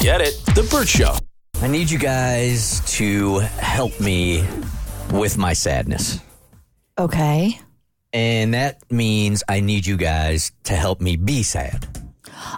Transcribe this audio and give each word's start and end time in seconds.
Get 0.00 0.22
it? 0.22 0.34
The 0.54 0.66
Bert 0.70 0.88
Show. 0.88 1.14
I 1.60 1.68
need 1.68 1.90
you 1.90 1.98
guys 1.98 2.80
to 2.96 3.40
help 3.40 4.00
me 4.00 4.42
with 5.12 5.36
my 5.36 5.52
sadness. 5.52 6.18
Okay. 6.98 7.60
And 8.14 8.54
that 8.54 8.90
means 8.90 9.42
I 9.46 9.60
need 9.60 9.84
you 9.84 9.98
guys 9.98 10.52
to 10.64 10.74
help 10.74 11.02
me 11.02 11.16
be 11.16 11.42
sad. 11.42 11.86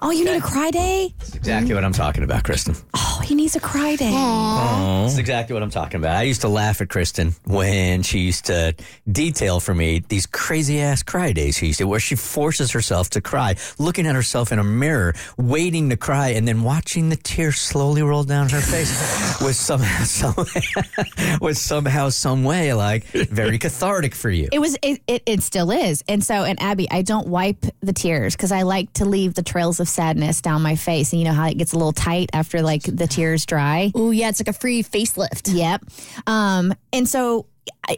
Oh, 0.00 0.10
you 0.10 0.24
need 0.24 0.36
a 0.36 0.40
cry 0.40 0.70
day? 0.70 1.14
That's 1.18 1.34
exactly 1.34 1.74
what 1.74 1.84
I'm 1.84 1.92
talking 1.92 2.22
about, 2.24 2.44
Kristen. 2.44 2.74
Oh, 2.94 3.20
he 3.24 3.34
needs 3.34 3.56
a 3.56 3.60
cry 3.60 3.96
day. 3.96 4.10
That's 4.10 5.18
exactly 5.18 5.54
what 5.54 5.62
I'm 5.62 5.70
talking 5.70 5.98
about. 6.00 6.16
I 6.16 6.22
used 6.22 6.40
to 6.42 6.48
laugh 6.48 6.80
at 6.80 6.88
Kristen 6.88 7.34
when 7.44 8.02
she 8.02 8.20
used 8.20 8.46
to 8.46 8.74
detail 9.10 9.60
for 9.60 9.74
me 9.74 10.02
these 10.08 10.26
crazy 10.26 10.80
ass 10.80 11.02
cry 11.02 11.32
days 11.32 11.58
she 11.58 11.66
used 11.66 11.78
to, 11.80 11.86
where 11.86 12.00
she 12.00 12.14
forces 12.14 12.70
herself 12.72 13.10
to 13.10 13.20
cry, 13.20 13.56
looking 13.78 14.06
at 14.06 14.14
herself 14.14 14.52
in 14.52 14.58
a 14.58 14.64
mirror, 14.64 15.14
waiting 15.36 15.90
to 15.90 15.96
cry, 15.96 16.28
and 16.30 16.46
then 16.48 16.62
watching 16.62 17.08
the 17.08 17.16
tears 17.16 17.58
slowly 17.58 18.02
roll 18.02 18.24
down 18.24 18.48
her 18.48 18.60
face 18.60 19.40
was 19.42 19.58
somehow, 19.58 20.04
some, 20.04 20.46
was 21.40 21.60
somehow, 21.60 22.08
some 22.08 22.44
way 22.44 22.72
like 22.72 23.04
very 23.04 23.58
cathartic 23.58 24.14
for 24.14 24.30
you. 24.30 24.48
It 24.52 24.58
was. 24.58 24.76
It, 24.82 25.00
it, 25.06 25.22
it 25.26 25.42
still 25.42 25.70
is. 25.70 26.02
And 26.08 26.24
so, 26.24 26.44
and 26.44 26.60
Abby, 26.60 26.90
I 26.90 27.02
don't 27.02 27.28
wipe 27.28 27.64
the 27.80 27.92
tears 27.92 28.34
because 28.36 28.52
I 28.52 28.62
like 28.62 28.92
to 28.94 29.04
leave 29.04 29.34
the 29.34 29.42
trails 29.42 29.80
of 29.82 29.88
sadness 29.88 30.40
down 30.40 30.62
my 30.62 30.76
face. 30.76 31.12
And 31.12 31.20
you 31.20 31.26
know 31.28 31.34
how 31.34 31.48
it 31.48 31.58
gets 31.58 31.72
a 31.72 31.76
little 31.76 31.92
tight 31.92 32.30
after 32.32 32.62
like 32.62 32.82
the 32.82 33.06
tears 33.06 33.44
dry. 33.44 33.92
Oh 33.94 34.10
yeah, 34.10 34.30
it's 34.30 34.40
like 34.40 34.48
a 34.48 34.58
free 34.58 34.82
facelift. 34.82 35.52
Yep. 35.52 35.84
Um, 36.26 36.72
and 36.92 37.06
so 37.06 37.46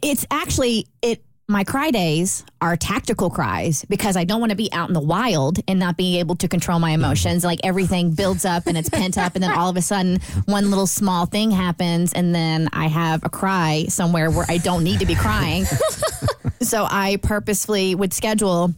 it's 0.02 0.26
actually 0.30 0.86
it. 1.02 1.22
My 1.46 1.62
cry 1.62 1.90
days 1.90 2.42
are 2.62 2.74
tactical 2.74 3.28
cries 3.28 3.84
because 3.84 4.16
I 4.16 4.24
don't 4.24 4.40
want 4.40 4.48
to 4.48 4.56
be 4.56 4.72
out 4.72 4.88
in 4.88 4.94
the 4.94 5.00
wild 5.00 5.58
and 5.68 5.78
not 5.78 5.98
be 5.98 6.18
able 6.18 6.36
to 6.36 6.48
control 6.48 6.78
my 6.78 6.92
emotions. 6.92 7.44
Like 7.44 7.60
everything 7.62 8.12
builds 8.14 8.46
up 8.46 8.66
and 8.66 8.78
it's 8.78 8.88
pent 8.88 9.18
up, 9.18 9.34
and 9.34 9.44
then 9.44 9.52
all 9.52 9.68
of 9.68 9.76
a 9.76 9.82
sudden, 9.82 10.20
one 10.46 10.70
little 10.70 10.86
small 10.86 11.26
thing 11.26 11.50
happens, 11.50 12.14
and 12.14 12.34
then 12.34 12.70
I 12.72 12.86
have 12.86 13.24
a 13.24 13.28
cry 13.28 13.84
somewhere 13.90 14.30
where 14.30 14.46
I 14.48 14.56
don't 14.56 14.84
need 14.84 15.00
to 15.00 15.06
be 15.06 15.14
crying. 15.14 15.66
so 16.62 16.86
I 16.88 17.18
purposefully 17.22 17.94
would 17.94 18.14
schedule 18.14 18.72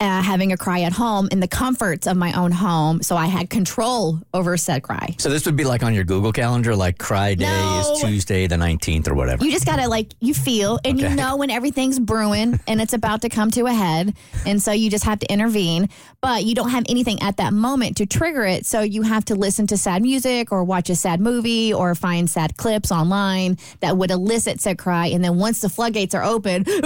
uh, 0.00 0.20
having 0.22 0.50
a 0.52 0.56
cry 0.56 0.80
at 0.80 0.92
home 0.92 1.28
in 1.30 1.38
the 1.38 1.46
comforts 1.46 2.08
of 2.08 2.16
my 2.16 2.32
own 2.32 2.50
home, 2.50 3.00
so 3.00 3.16
I 3.16 3.26
had 3.26 3.48
control 3.48 4.18
over 4.34 4.56
said 4.56 4.82
cry. 4.82 5.14
So 5.18 5.30
this 5.30 5.46
would 5.46 5.54
be 5.56 5.62
like 5.64 5.84
on 5.84 5.94
your 5.94 6.02
Google 6.02 6.32
calendar, 6.32 6.74
like 6.74 6.98
cry 6.98 7.34
day 7.34 7.44
No. 7.46 7.78
is 7.94 8.00
Tuesday 8.02 8.48
the 8.48 8.56
19th 8.56 9.06
or 9.06 9.14
whatever. 9.14 9.44
You 9.44 9.52
just 9.52 9.66
gotta 9.66 9.86
like 9.88 10.12
you 10.20 10.34
feel 10.34 10.80
and 10.84 10.98
you 11.00 11.08
know 11.08 11.36
when 11.36 11.48
everything's 11.50 12.00
brewing 12.00 12.58
and 12.66 12.80
it's 12.80 12.92
about 12.92 13.22
to 13.22 13.28
come 13.28 13.52
to 13.52 13.66
a 13.66 13.72
head, 13.72 14.16
and 14.44 14.60
so 14.60 14.72
you 14.72 14.90
just 14.90 15.04
have 15.04 15.20
to 15.20 15.32
intervene. 15.32 15.88
But 16.20 16.42
you 16.44 16.56
don't 16.56 16.70
have 16.70 16.84
anything 16.88 17.22
at 17.22 17.36
that 17.36 17.52
moment 17.52 17.98
to 17.98 18.06
trigger 18.06 18.42
it, 18.44 18.66
so 18.66 18.80
you 18.80 19.02
have 19.02 19.24
to 19.26 19.36
listen 19.36 19.68
to 19.68 19.76
sad 19.76 20.02
music 20.02 20.50
or 20.50 20.64
watch 20.64 20.90
a 20.90 20.96
sad 20.96 21.20
movie 21.20 21.72
or 21.72 21.94
find 21.94 22.28
sad 22.28 22.56
clips 22.56 22.90
online 22.90 23.58
that 23.80 23.96
would 23.96 24.10
elicit 24.10 24.60
said 24.60 24.76
cry. 24.78 25.06
And 25.06 25.22
then 25.22 25.38
once 25.38 25.60
the 25.60 25.68
floodgates 25.68 26.16
are 26.16 26.24
open, 26.24 26.64
you're 26.66 26.80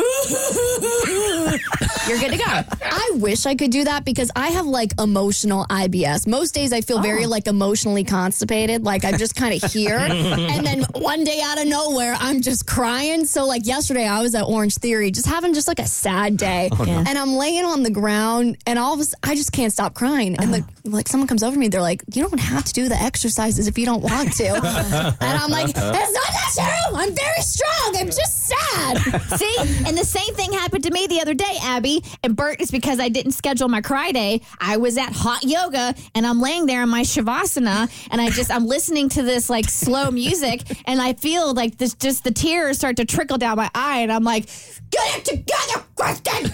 good 2.18 2.32
to 2.32 2.36
go. 2.36 2.62
I 2.98 3.12
wish 3.14 3.46
I 3.46 3.54
could 3.54 3.70
do 3.70 3.84
that 3.84 4.04
because 4.04 4.30
I 4.34 4.48
have 4.48 4.66
like 4.66 4.92
emotional 5.00 5.64
IBS. 5.70 6.26
Most 6.26 6.52
days 6.52 6.72
I 6.72 6.80
feel 6.80 7.00
very 7.00 7.26
oh. 7.26 7.28
like 7.28 7.46
emotionally 7.46 8.02
constipated, 8.02 8.82
like 8.82 9.04
I'm 9.04 9.18
just 9.18 9.36
kind 9.36 9.62
of 9.62 9.72
here. 9.72 9.98
and 10.00 10.66
then 10.66 10.82
one 10.96 11.22
day 11.22 11.40
out 11.40 11.60
of 11.60 11.68
nowhere, 11.68 12.16
I'm 12.18 12.42
just 12.42 12.66
crying. 12.66 13.24
So 13.24 13.46
like 13.46 13.66
yesterday, 13.66 14.04
I 14.04 14.20
was 14.20 14.34
at 14.34 14.42
Orange 14.42 14.74
Theory, 14.74 15.12
just 15.12 15.26
having 15.26 15.54
just 15.54 15.68
like 15.68 15.78
a 15.78 15.86
sad 15.86 16.36
day, 16.36 16.70
oh, 16.72 16.84
and 16.84 17.16
I'm 17.16 17.34
laying 17.34 17.64
on 17.64 17.84
the 17.84 17.90
ground, 17.90 18.56
and 18.66 18.80
all 18.80 18.94
of 18.94 19.00
a 19.00 19.04
sudden, 19.04 19.30
I 19.30 19.36
just 19.36 19.52
can't 19.52 19.72
stop 19.72 19.94
crying. 19.94 20.36
And 20.36 20.52
the, 20.52 20.58
uh. 20.58 20.90
like 20.90 21.06
someone 21.06 21.28
comes 21.28 21.44
over 21.44 21.54
to 21.54 21.60
me, 21.60 21.68
they're 21.68 21.80
like, 21.80 22.02
"You 22.12 22.28
don't 22.28 22.40
have 22.40 22.64
to 22.64 22.72
do 22.72 22.88
the 22.88 22.96
exercises 22.96 23.68
if 23.68 23.78
you 23.78 23.86
don't 23.86 24.02
want 24.02 24.32
to," 24.34 24.48
and 25.20 25.22
I'm 25.22 25.50
like, 25.50 25.68
uh-huh. 25.76 25.92
"It's 25.94 26.12
not 26.12 26.32
that 26.32 26.50
true. 26.54 26.98
I'm 26.98 27.14
very 27.14 27.42
strong. 27.42 27.96
I'm 27.96 28.06
just 28.06 28.48
sad." 28.48 28.98
See, 29.38 29.56
and 29.86 29.96
the 29.96 30.04
same 30.04 30.34
thing 30.34 30.52
happened 30.52 30.82
to 30.84 30.90
me 30.90 31.06
the 31.06 31.20
other 31.20 31.34
day, 31.34 31.56
Abby. 31.62 32.02
And 32.24 32.34
Bert 32.34 32.60
is 32.60 32.70
because 32.70 32.87
I 32.96 33.08
didn't 33.08 33.32
schedule 33.32 33.68
my 33.68 33.82
cry 33.82 34.10
day. 34.12 34.40
I 34.60 34.78
was 34.78 34.96
at 34.96 35.12
hot 35.12 35.44
yoga 35.44 35.94
and 36.14 36.26
I'm 36.26 36.40
laying 36.40 36.66
there 36.66 36.82
in 36.82 36.88
my 36.88 37.02
shavasana 37.02 37.90
and 38.10 38.20
I 38.20 38.30
just 38.30 38.50
I'm 38.50 38.66
listening 38.66 39.08
to 39.10 39.22
this 39.22 39.50
like 39.50 39.68
slow 39.68 40.10
music 40.10 40.62
and 40.86 41.00
I 41.00 41.12
feel 41.12 41.52
like 41.52 41.76
this 41.76 41.94
just 41.94 42.24
the 42.24 42.32
tears 42.32 42.78
start 42.78 42.96
to 42.96 43.04
trickle 43.04 43.36
down 43.36 43.58
my 43.58 43.70
eye 43.74 43.98
and 43.98 44.10
I'm 44.10 44.24
like, 44.24 44.46
get 44.90 45.18
it 45.18 45.24
together, 45.24 45.84
Kristen. 45.98 46.50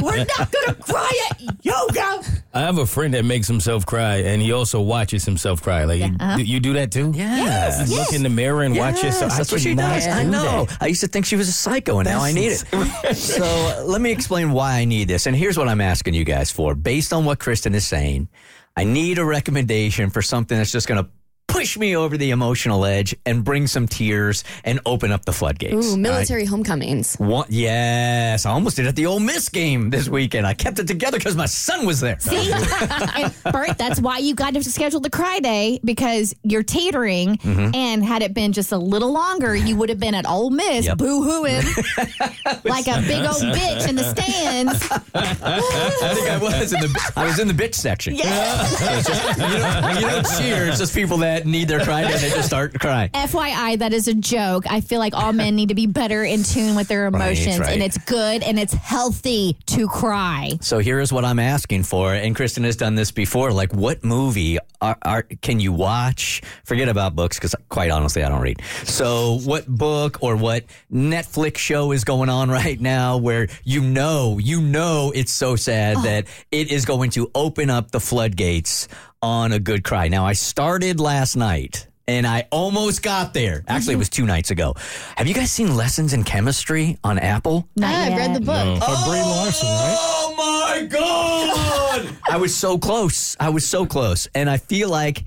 We're 0.02 0.16
not 0.24 0.52
gonna 0.52 0.74
cry 0.80 1.20
at 1.30 1.40
yoga. 1.64 2.22
I 2.52 2.60
have 2.60 2.78
a 2.78 2.86
friend 2.86 3.14
that 3.14 3.24
makes 3.24 3.46
himself 3.46 3.86
cry, 3.86 4.16
and 4.16 4.42
he 4.42 4.52
also 4.52 4.80
watches 4.80 5.24
himself 5.24 5.62
cry. 5.62 5.84
Like, 5.84 6.00
you- 6.00 6.16
uh-huh. 6.18 6.38
you, 6.38 6.44
you 6.44 6.60
do 6.60 6.72
that 6.74 6.90
too? 6.90 7.12
Yes. 7.14 7.88
You 7.90 7.96
Look 7.96 8.12
in 8.12 8.22
the 8.22 8.28
mirror 8.28 8.62
and 8.62 8.76
watch 8.76 8.96
Yes, 8.96 9.04
yourself. 9.04 9.32
I 9.32 9.36
That's 9.38 9.52
what 9.52 9.60
she 9.60 9.70
cannot 9.74 9.94
does. 9.94 10.06
I 10.08 10.22
know. 10.24 10.64
that. 10.64 10.78
I 10.80 10.86
used 10.86 11.00
to 11.02 11.06
think 11.08 11.26
she 11.26 11.36
was 11.36 11.48
a 11.48 11.52
psycho, 11.52 11.98
and 12.00 12.08
now 12.08 12.20
I 12.20 12.32
need 12.32 12.48
it. 12.52 12.58
so 13.16 13.44
uh, 13.44 13.84
let 13.84 14.00
me 14.00 14.10
explain 14.10 14.50
why 14.52 14.74
I 14.78 14.84
need 14.84 15.08
this. 15.08 15.26
And 15.26 15.36
here's 15.36 15.56
what 15.56 15.68
I'm 15.68 15.80
asking 15.80 16.14
you 16.14 16.24
guys 16.24 16.50
for. 16.50 16.74
Based 16.74 17.12
on 17.12 17.24
what 17.24 17.38
Kristen 17.38 17.74
is 17.74 17.86
saying, 17.86 18.28
I 18.76 18.84
need 18.84 19.18
a 19.18 19.24
recommendation 19.24 20.10
for 20.10 20.22
something 20.22 20.56
that's 20.58 20.72
just 20.72 20.88
going 20.88 21.02
to 21.04 21.10
push 21.50 21.76
me 21.76 21.96
over 21.96 22.16
the 22.16 22.30
emotional 22.30 22.84
edge 22.84 23.14
and 23.26 23.44
bring 23.44 23.66
some 23.66 23.86
tears 23.88 24.44
and 24.64 24.80
open 24.86 25.10
up 25.12 25.24
the 25.24 25.32
floodgates. 25.32 25.92
Ooh, 25.92 25.96
military 25.96 26.44
homecomings. 26.44 27.16
One, 27.16 27.46
yes, 27.48 28.46
I 28.46 28.50
almost 28.50 28.76
did 28.76 28.86
it 28.86 28.90
at 28.90 28.96
the 28.96 29.06
Ole 29.06 29.20
Miss 29.20 29.48
game 29.48 29.90
this 29.90 30.08
weekend. 30.08 30.46
I 30.46 30.54
kept 30.54 30.78
it 30.78 30.86
together 30.86 31.18
because 31.18 31.36
my 31.36 31.46
son 31.46 31.86
was 31.86 32.00
there. 32.00 32.18
See, 32.20 32.52
and 33.16 33.34
Bert, 33.52 33.76
that's 33.78 34.00
why 34.00 34.18
you 34.18 34.34
got 34.34 34.54
to 34.54 34.62
schedule 34.62 35.00
the 35.00 35.10
cry 35.10 35.40
day 35.40 35.80
because 35.84 36.34
you're 36.42 36.62
teetering. 36.62 37.36
Mm-hmm. 37.36 37.74
And 37.74 38.04
had 38.04 38.22
it 38.22 38.32
been 38.34 38.52
just 38.52 38.72
a 38.72 38.78
little 38.78 39.12
longer, 39.12 39.54
you 39.54 39.76
would 39.76 39.88
have 39.88 39.98
been 40.00 40.14
at 40.14 40.26
Ole 40.28 40.50
Miss 40.50 40.86
Yep. 40.86 40.98
boo 40.98 41.22
hooing 41.24 41.64
like 42.64 42.86
a 42.86 43.00
big 43.02 43.24
old 43.24 43.42
bitch 43.42 43.88
in 43.88 43.96
the 43.96 44.04
stands. 44.04 44.88
I 45.14 46.14
think 46.14 46.28
I 46.28 46.38
was 46.40 46.72
in 46.72 46.80
the 46.80 47.12
I 47.16 47.24
was 47.26 47.38
in 47.38 47.48
the 47.48 47.54
bitch 47.54 47.74
section. 47.74 48.14
Yeah. 48.14 48.68
You, 48.70 49.58
don't, 49.58 49.94
you 50.00 50.08
don't 50.08 50.26
cheer. 50.38 50.66
It's 50.68 50.78
just 50.78 50.94
people 50.94 51.18
that 51.18 51.39
need 51.44 51.68
their 51.68 51.80
cry 51.80 52.02
and 52.02 52.14
they 52.14 52.30
just 52.30 52.46
start 52.46 52.78
crying. 52.78 53.10
FYI, 53.14 53.78
that 53.78 53.92
is 53.92 54.08
a 54.08 54.14
joke. 54.14 54.64
I 54.70 54.80
feel 54.80 54.98
like 54.98 55.14
all 55.14 55.32
men 55.32 55.56
need 55.56 55.68
to 55.68 55.74
be 55.74 55.86
better 55.86 56.24
in 56.24 56.42
tune 56.42 56.74
with 56.74 56.88
their 56.88 57.06
emotions, 57.06 57.60
right. 57.60 57.72
and 57.72 57.82
it's 57.82 57.98
good 57.98 58.42
and 58.42 58.58
it's 58.58 58.72
healthy 58.72 59.56
to 59.66 59.88
cry. 59.88 60.58
So 60.60 60.78
here 60.78 61.00
is 61.00 61.12
what 61.12 61.24
I'm 61.24 61.38
asking 61.38 61.84
for, 61.84 62.14
and 62.14 62.34
Kristen 62.34 62.64
has 62.64 62.76
done 62.76 62.94
this 62.94 63.10
before. 63.10 63.52
Like, 63.52 63.72
what 63.72 64.04
movie 64.04 64.58
are, 64.80 64.96
are 65.02 65.22
can 65.22 65.60
you 65.60 65.72
watch? 65.72 66.42
Forget 66.64 66.88
about 66.88 67.14
books 67.14 67.36
because, 67.36 67.54
quite 67.68 67.90
honestly, 67.90 68.22
I 68.22 68.28
don't 68.28 68.42
read. 68.42 68.62
So, 68.84 69.38
what 69.44 69.66
book 69.66 70.22
or 70.22 70.36
what 70.36 70.64
Netflix 70.92 71.58
show 71.58 71.92
is 71.92 72.04
going 72.04 72.28
on 72.28 72.50
right 72.60 72.80
now 72.80 73.16
where 73.16 73.48
you 73.64 73.80
know, 73.80 74.38
you 74.38 74.60
know, 74.60 75.12
it's 75.14 75.32
so 75.32 75.56
sad 75.56 75.96
oh. 75.98 76.02
that 76.02 76.26
it 76.50 76.70
is 76.70 76.84
going 76.84 77.10
to 77.10 77.30
open 77.34 77.70
up 77.70 77.90
the 77.90 78.00
floodgates 78.00 78.88
on 79.22 79.52
a 79.52 79.58
good 79.58 79.84
cry. 79.84 80.08
Now, 80.08 80.26
I 80.26 80.32
started 80.32 81.00
last 81.00 81.36
night. 81.36 81.86
And 82.08 82.26
I 82.26 82.48
almost 82.50 83.04
got 83.04 83.34
there. 83.34 83.62
Actually, 83.68 83.94
it 83.94 83.98
was 83.98 84.08
two 84.08 84.26
nights 84.26 84.50
ago. 84.50 84.74
Have 85.16 85.28
you 85.28 85.34
guys 85.34 85.52
seen 85.52 85.76
Lessons 85.76 86.12
in 86.12 86.24
Chemistry 86.24 86.98
on 87.04 87.20
Apple? 87.20 87.68
Not 87.76 87.94
Ah, 87.94 88.02
I've 88.06 88.16
read 88.16 88.34
the 88.34 88.40
book. 88.40 88.82
Or 88.82 88.96
Brie 89.06 89.20
Larson, 89.22 89.68
right? 89.68 89.96
Oh 89.96 90.34
my 90.36 90.86
god! 90.86 92.16
I 92.28 92.36
was 92.36 92.52
so 92.52 92.78
close. 92.78 93.36
I 93.38 93.50
was 93.50 93.64
so 93.68 93.86
close, 93.86 94.26
and 94.34 94.50
I 94.50 94.56
feel 94.56 94.88
like 94.88 95.22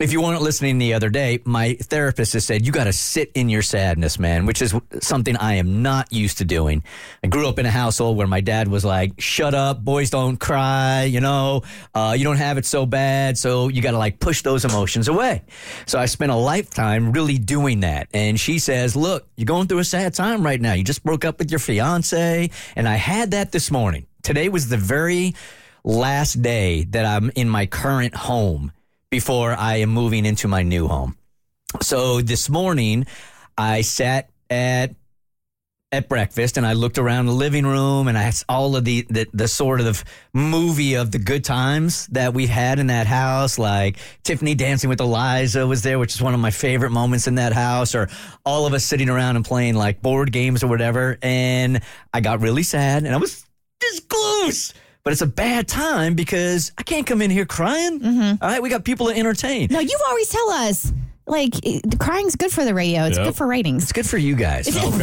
if 0.00 0.12
you 0.12 0.22
weren't 0.22 0.42
listening 0.42 0.78
the 0.78 0.94
other 0.94 1.10
day, 1.10 1.40
my 1.44 1.74
therapist 1.74 2.32
has 2.34 2.44
said 2.44 2.64
you 2.64 2.70
got 2.70 2.84
to 2.84 2.92
sit 2.92 3.32
in 3.34 3.48
your 3.48 3.62
sadness, 3.62 4.18
man, 4.18 4.46
which 4.46 4.62
is 4.62 4.74
something 5.00 5.36
I 5.36 5.54
am 5.54 5.82
not 5.82 6.12
used 6.12 6.38
to 6.38 6.44
doing. 6.44 6.84
I 7.24 7.26
grew 7.26 7.48
up 7.48 7.58
in 7.58 7.66
a 7.66 7.70
household 7.70 8.16
where 8.16 8.26
my 8.26 8.40
dad 8.40 8.68
was 8.68 8.84
like, 8.84 9.20
"Shut 9.20 9.54
up, 9.54 9.84
boys 9.84 10.10
don't 10.10 10.36
cry," 10.36 11.04
you 11.04 11.20
know, 11.20 11.62
uh, 11.94 12.14
you 12.16 12.24
don't 12.24 12.36
have 12.36 12.58
it 12.58 12.66
so 12.66 12.86
bad, 12.86 13.36
so 13.36 13.68
you 13.68 13.82
got 13.82 13.90
to 13.90 13.98
like 13.98 14.20
push 14.20 14.42
those 14.42 14.64
emotions 14.64 15.08
away. 15.08 15.42
So 15.86 15.98
I 15.98 16.06
spent 16.06 16.30
a 16.30 16.36
lifetime 16.36 17.12
really 17.12 17.38
doing 17.38 17.80
that, 17.80 18.08
and 18.14 18.38
she 18.38 18.60
says, 18.60 18.94
"Look, 18.94 19.26
you're 19.36 19.46
going 19.46 19.66
through 19.66 19.80
a 19.80 19.84
sad 19.84 20.14
time 20.14 20.44
right 20.44 20.60
now. 20.60 20.74
You 20.74 20.84
just 20.84 21.02
broke 21.02 21.24
up 21.24 21.40
with 21.40 21.50
your 21.50 21.60
fiance," 21.60 22.50
and 22.76 22.88
I 22.88 22.94
had 22.94 23.32
that 23.32 23.50
this 23.50 23.70
morning. 23.70 24.06
Today 24.22 24.48
was 24.48 24.68
the 24.68 24.76
very 24.76 25.34
last 25.82 26.42
day 26.42 26.84
that 26.90 27.04
I'm 27.04 27.30
in 27.34 27.48
my 27.48 27.66
current 27.66 28.14
home 28.14 28.72
before 29.10 29.52
I 29.52 29.76
am 29.76 29.90
moving 29.90 30.24
into 30.24 30.48
my 30.48 30.62
new 30.62 30.88
home. 30.88 31.16
So 31.80 32.20
this 32.20 32.48
morning, 32.48 33.06
I 33.56 33.82
sat 33.82 34.30
at 34.50 34.94
at 35.90 36.06
breakfast 36.06 36.58
and 36.58 36.66
I 36.66 36.74
looked 36.74 36.98
around 36.98 37.26
the 37.26 37.32
living 37.32 37.64
room 37.64 38.08
and 38.08 38.18
I 38.18 38.30
all 38.46 38.76
of 38.76 38.84
the, 38.84 39.06
the 39.08 39.26
the 39.32 39.48
sort 39.48 39.80
of 39.80 40.04
movie 40.34 40.94
of 40.94 41.12
the 41.12 41.18
good 41.18 41.44
times 41.44 42.06
that 42.08 42.34
we've 42.34 42.48
had 42.48 42.78
in 42.78 42.88
that 42.88 43.06
house 43.06 43.58
like 43.58 43.96
Tiffany 44.22 44.54
dancing 44.54 44.90
with 44.90 45.00
Eliza 45.00 45.66
was 45.66 45.82
there 45.82 45.98
which 45.98 46.14
is 46.14 46.20
one 46.20 46.34
of 46.34 46.40
my 46.40 46.50
favorite 46.50 46.90
moments 46.90 47.26
in 47.26 47.36
that 47.36 47.54
house 47.54 47.94
or 47.94 48.10
all 48.44 48.66
of 48.66 48.74
us 48.74 48.84
sitting 48.84 49.08
around 49.08 49.36
and 49.36 49.46
playing 49.46 49.76
like 49.76 50.02
board 50.02 50.30
games 50.30 50.62
or 50.62 50.66
whatever 50.66 51.16
and 51.22 51.80
I 52.12 52.20
got 52.20 52.40
really 52.40 52.64
sad 52.64 53.04
and 53.04 53.14
I 53.14 53.16
was 53.16 53.46
this 53.80 54.00
close 54.00 54.74
but 55.08 55.12
it's 55.12 55.22
a 55.22 55.26
bad 55.26 55.66
time 55.66 56.12
because 56.12 56.70
I 56.76 56.82
can't 56.82 57.06
come 57.06 57.22
in 57.22 57.30
here 57.30 57.46
crying. 57.46 57.98
Mm-hmm. 57.98 58.44
All 58.44 58.50
right, 58.50 58.60
we 58.60 58.68
got 58.68 58.84
people 58.84 59.06
to 59.06 59.16
entertain. 59.16 59.68
No, 59.70 59.80
you 59.80 59.98
always 60.06 60.28
tell 60.28 60.50
us 60.50 60.92
like 61.24 61.54
crying's 61.98 62.36
good 62.36 62.52
for 62.52 62.62
the 62.62 62.74
radio. 62.74 63.04
It's 63.04 63.16
Yep. 63.16 63.28
good 63.28 63.36
for 63.36 63.46
ratings. 63.46 63.84
It's 63.84 63.92
good 63.92 64.06
for 64.06 64.18
you 64.18 64.36
guys. 64.36 64.68
oh, 64.76 64.98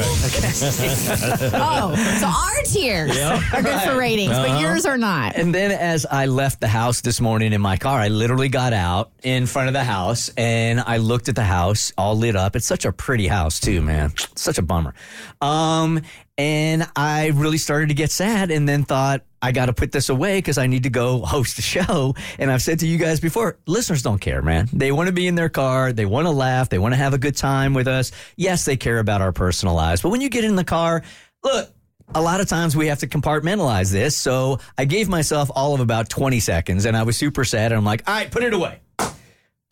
so 2.19 2.27
our 2.27 2.63
tears 2.65 3.17
are 3.17 3.63
good 3.63 3.81
for 3.81 3.97
ratings, 3.97 4.29
but 4.29 4.61
yours 4.61 4.85
are 4.85 4.99
not. 4.99 5.37
And 5.37 5.55
then 5.55 5.71
as 5.71 6.05
I 6.05 6.27
left 6.27 6.59
the 6.59 6.67
house 6.67 7.01
this 7.01 7.19
morning 7.19 7.51
in 7.51 7.61
my 7.61 7.77
car, 7.77 7.99
I 7.99 8.09
literally 8.09 8.49
got 8.49 8.73
out 8.73 9.09
in 9.23 9.47
front 9.47 9.69
of 9.69 9.73
the 9.73 9.83
house 9.83 10.29
and 10.37 10.81
I 10.81 10.97
looked 10.97 11.29
at 11.29 11.35
the 11.35 11.43
house 11.43 11.93
all 11.97 12.15
lit 12.15 12.35
up. 12.35 12.55
It's 12.55 12.67
such 12.67 12.85
a 12.85 12.91
pretty 12.91 13.27
house 13.27 13.59
too, 13.59 13.81
man. 13.81 14.13
Such 14.35 14.59
a 14.59 14.61
bummer. 14.61 14.93
Um, 15.41 16.01
and 16.37 16.89
I 16.95 17.27
really 17.27 17.57
started 17.57 17.89
to 17.89 17.95
get 17.95 18.11
sad 18.11 18.51
and 18.51 18.67
then 18.67 18.83
thought, 18.83 19.21
I 19.41 19.51
got 19.51 19.67
to 19.67 19.73
put 19.73 19.91
this 19.91 20.09
away 20.09 20.39
because 20.39 20.57
I 20.57 20.67
need 20.67 20.83
to 20.83 20.89
go 20.89 21.19
host 21.19 21.59
a 21.59 21.61
show. 21.61 22.15
And 22.39 22.51
I've 22.51 22.61
said 22.61 22.79
to 22.79 22.87
you 22.87 22.97
guys 22.97 23.19
before, 23.19 23.57
listeners 23.67 24.01
don't 24.01 24.19
care, 24.19 24.41
man. 24.41 24.67
They 24.73 24.91
want 24.91 25.07
to 25.07 25.13
be 25.13 25.27
in 25.27 25.35
their 25.35 25.49
car. 25.49 25.93
They 25.93 26.05
want 26.05 26.25
to 26.25 26.31
laugh. 26.31 26.69
They 26.69 26.79
want 26.79 26.93
to 26.93 26.97
have 26.97 27.13
a 27.13 27.17
good 27.17 27.35
time 27.35 27.73
with 27.73 27.87
us. 27.87 28.11
Yes, 28.35 28.65
they 28.65 28.75
care 28.75 28.99
about 28.99 29.21
our 29.21 29.31
personal 29.31 29.75
lives. 29.75 30.01
But 30.01 30.09
when 30.09 30.21
you 30.21 30.29
get 30.29 30.43
in 30.43 30.55
the 30.55 30.63
car, 30.63 31.03
look, 31.43 31.69
a 32.13 32.21
lot 32.21 32.41
of 32.41 32.47
times 32.47 32.75
we 32.75 32.87
have 32.87 32.99
to 32.99 33.07
compartmentalize 33.07 33.91
this. 33.91 34.17
So 34.17 34.59
I 34.77 34.85
gave 34.85 35.07
myself 35.07 35.49
all 35.53 35.73
of 35.73 35.79
about 35.79 36.09
20 36.09 36.39
seconds 36.39 36.85
and 36.85 36.97
I 36.97 37.03
was 37.03 37.15
super 37.15 37.45
sad. 37.45 37.71
And 37.71 37.77
I'm 37.77 37.85
like, 37.85 38.03
all 38.07 38.15
right, 38.15 38.29
put 38.29 38.43
it 38.43 38.53
away. 38.53 38.79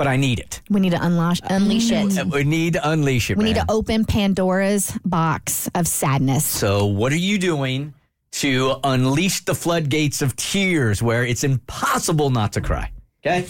But 0.03 0.09
I 0.09 0.17
need 0.17 0.41
it. 0.41 0.59
We 0.69 0.81
need 0.81 0.89
to 0.89 1.01
unleash, 1.01 1.39
unleash 1.45 1.89
it. 1.89 2.25
We 2.25 2.43
need 2.43 2.73
to 2.73 2.89
unleash 2.89 3.31
it. 3.31 3.37
We 3.37 3.45
need 3.45 3.55
to 3.55 3.63
open 3.69 4.03
Pandora's 4.03 4.91
box 5.05 5.69
of 5.75 5.87
sadness. 5.87 6.43
So, 6.43 6.87
what 6.87 7.13
are 7.13 7.15
you 7.15 7.37
doing 7.37 7.93
to 8.33 8.81
unleash 8.83 9.45
the 9.45 9.55
floodgates 9.55 10.21
of 10.21 10.35
tears 10.35 11.01
where 11.01 11.23
it's 11.23 11.45
impossible 11.45 12.31
not 12.31 12.51
to 12.51 12.59
cry? 12.59 12.91
Okay. 13.25 13.47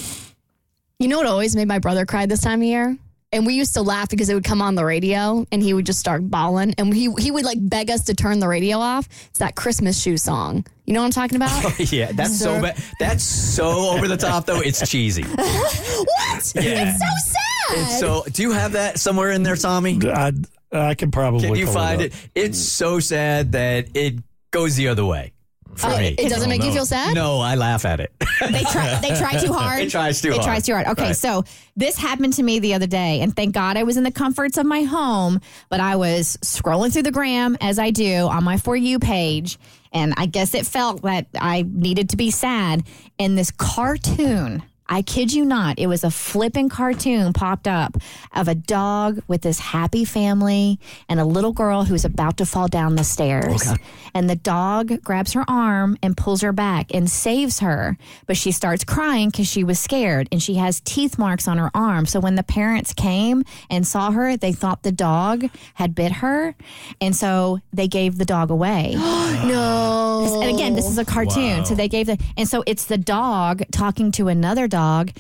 You 1.00 1.08
know 1.08 1.18
what 1.18 1.26
always 1.26 1.56
made 1.56 1.68
my 1.68 1.80
brother 1.80 2.06
cry 2.06 2.28
this 2.28 2.42
time 2.42 2.62
of 2.62 2.68
year? 2.68 3.00
And 3.34 3.46
we 3.48 3.56
used 3.56 3.74
to 3.74 3.82
laugh 3.82 4.10
because 4.10 4.30
it 4.30 4.36
would 4.36 4.44
come 4.44 4.62
on 4.62 4.76
the 4.76 4.86
radio 4.86 5.46
and 5.52 5.62
he 5.62 5.74
would 5.74 5.86
just 5.88 6.00
start 6.00 6.30
bawling. 6.30 6.76
And 6.78 6.94
he, 6.94 7.12
he 7.18 7.32
would 7.32 7.44
like 7.44 7.58
beg 7.60 7.90
us 7.90 8.04
to 8.06 8.14
turn 8.14 8.40
the 8.40 8.48
radio 8.48 8.78
off. 8.78 9.10
It's 9.30 9.40
that 9.40 9.56
Christmas 9.56 10.00
shoe 10.00 10.18
song. 10.18 10.66
You 10.86 10.94
know 10.94 11.00
what 11.02 11.06
I'm 11.08 11.12
talking 11.12 11.36
about? 11.38 11.50
Oh, 11.66 11.76
Yeah, 11.80 12.12
that's 12.12 12.38
so 12.38 12.62
bad. 12.62 12.78
That's 13.00 13.24
so 13.24 13.90
over 13.90 14.08
the 14.08 14.18
top, 14.18 14.46
though. 14.46 14.60
It's 14.62 14.88
cheesy. 14.88 15.24
what? 15.24 15.44
Yeah. 15.44 16.44
It's 16.56 17.00
so 17.00 17.32
sad. 17.32 17.78
It's 17.80 18.00
so, 18.00 18.24
do 18.32 18.44
you 18.44 18.52
have 18.52 18.74
that 18.74 19.00
somewhere 19.00 19.32
in 19.32 19.42
there, 19.44 19.56
Tommy? 19.56 20.00
I, 20.06 20.32
I 20.72 20.94
can 20.94 21.10
probably 21.12 21.48
Can 21.48 21.56
you 21.56 21.66
pull 21.66 21.74
find 21.74 22.02
up. 22.02 22.08
it? 22.08 22.14
It's 22.36 22.60
so 22.60 23.00
sad 23.00 23.54
that 23.54 23.88
it 23.96 24.20
goes 24.52 24.76
the 24.76 24.90
other 24.90 25.06
way 25.06 25.33
for 25.78 25.88
Oh, 25.88 25.98
me. 25.98 26.16
it 26.18 26.30
doesn't 26.30 26.50
make 26.50 26.64
you 26.64 26.72
feel 26.72 26.86
sad? 26.86 27.14
No, 27.16 27.40
I 27.40 27.56
laugh 27.56 27.86
at 27.86 28.00
it. 28.00 28.12
They 28.42 28.64
try. 28.64 29.00
They 29.02 29.16
try 29.18 29.38
too 29.40 29.54
hard. 29.54 29.82
It 29.84 29.90
tries 29.90 30.22
too 30.22 30.30
It 30.30 30.34
hard. 30.36 30.44
tries 30.46 30.66
too 30.66 30.74
hard. 30.74 30.88
Okay, 30.88 31.04
Right. 31.08 31.16
so 31.16 31.44
this 31.76 31.98
happened 31.98 32.34
to 32.34 32.44
me 32.44 32.60
the 32.60 32.74
other 32.74 32.88
day, 32.88 33.22
and 33.22 33.36
thank 33.36 33.54
God 33.54 33.78
I 33.78 33.84
was 33.84 33.98
in 33.98 34.04
the 34.04 34.12
comforts 34.12 34.58
of 34.58 34.66
my 34.66 34.84
home. 34.84 35.40
But 35.70 35.80
I 35.80 35.96
was 35.96 36.38
scrolling 36.42 36.92
through 36.94 37.04
the 37.04 37.12
gram 37.12 37.58
as 37.62 37.80
I 37.80 37.92
do 37.92 38.28
on 38.28 38.44
my 38.44 38.58
for 38.58 38.76
you 38.76 39.00
page, 39.00 39.58
and 39.92 40.14
I 40.18 40.26
guess 40.26 40.54
it 40.54 40.66
felt 40.66 41.02
that 41.04 41.28
I 41.40 41.64
needed 41.68 42.10
to 42.10 42.18
be 42.18 42.32
sad. 42.32 42.84
And 43.20 43.38
this 43.38 43.52
cartoon. 43.52 44.64
I 44.88 45.02
kid 45.02 45.34
you 45.34 45.46
not, 45.46 45.80
it 45.80 45.88
was 45.88 46.04
a 46.04 46.12
flipping 46.12 46.70
cartoon 46.70 47.34
popped 47.34 47.68
up 47.68 47.98
of 48.36 48.48
a 48.48 48.56
dog 48.56 49.22
with 49.28 49.42
this 49.42 49.60
happy 49.60 50.06
family 50.06 50.80
and 51.10 51.20
a 51.20 51.26
little 51.26 51.54
girl 51.54 51.86
who's 51.86 52.06
about 52.06 52.38
to 52.38 52.46
fall 52.46 52.68
down 52.68 52.96
the 52.96 53.04
stairs. 53.04 53.68
And 54.14 54.30
the 54.30 54.36
dog 54.36 55.02
grabs 55.04 55.34
her 55.34 55.46
arm 55.48 55.98
and 56.04 56.16
pulls 56.16 56.42
her 56.42 56.52
back 56.52 56.94
and 56.94 57.10
saves 57.10 57.60
her. 57.60 57.98
But 58.28 58.38
she 58.38 58.52
starts 58.52 58.84
crying 58.84 59.30
because 59.30 59.48
she 59.48 59.64
was 59.64 59.80
scared 59.80 60.28
and 60.32 60.42
she 60.42 60.56
has 60.56 60.82
teeth 60.82 61.18
marks 61.18 61.48
on 61.48 61.58
her 61.58 61.72
arm. 61.74 62.06
So 62.06 62.20
when 62.20 62.36
the 62.36 62.44
parents 62.44 62.94
came 62.94 63.44
and 63.70 63.88
saw 63.88 64.12
her, 64.12 64.38
they 64.38 64.52
thought 64.52 64.84
the 64.84 64.92
dog 64.92 65.50
had 65.76 65.96
bit 65.96 66.12
her. 66.12 66.56
And 67.02 67.16
so 67.16 67.60
they 67.72 67.88
gave 67.88 68.18
the 68.18 68.26
dog 68.26 68.52
away. 68.52 68.94
no. 68.96 70.42
And 70.42 70.56
again, 70.56 70.74
this 70.74 70.90
is 70.90 70.98
a 70.98 71.06
cartoon. 71.06 71.60
Wow. 71.60 71.64
So 71.64 71.76
they 71.76 71.88
gave 71.88 72.08
the, 72.08 72.18
and 72.38 72.48
so 72.48 72.64
it's 72.66 72.86
the 72.86 72.98
dog 72.98 73.64
talking 73.72 74.12
to 74.14 74.28
another 74.28 74.68
dog. 74.74 75.12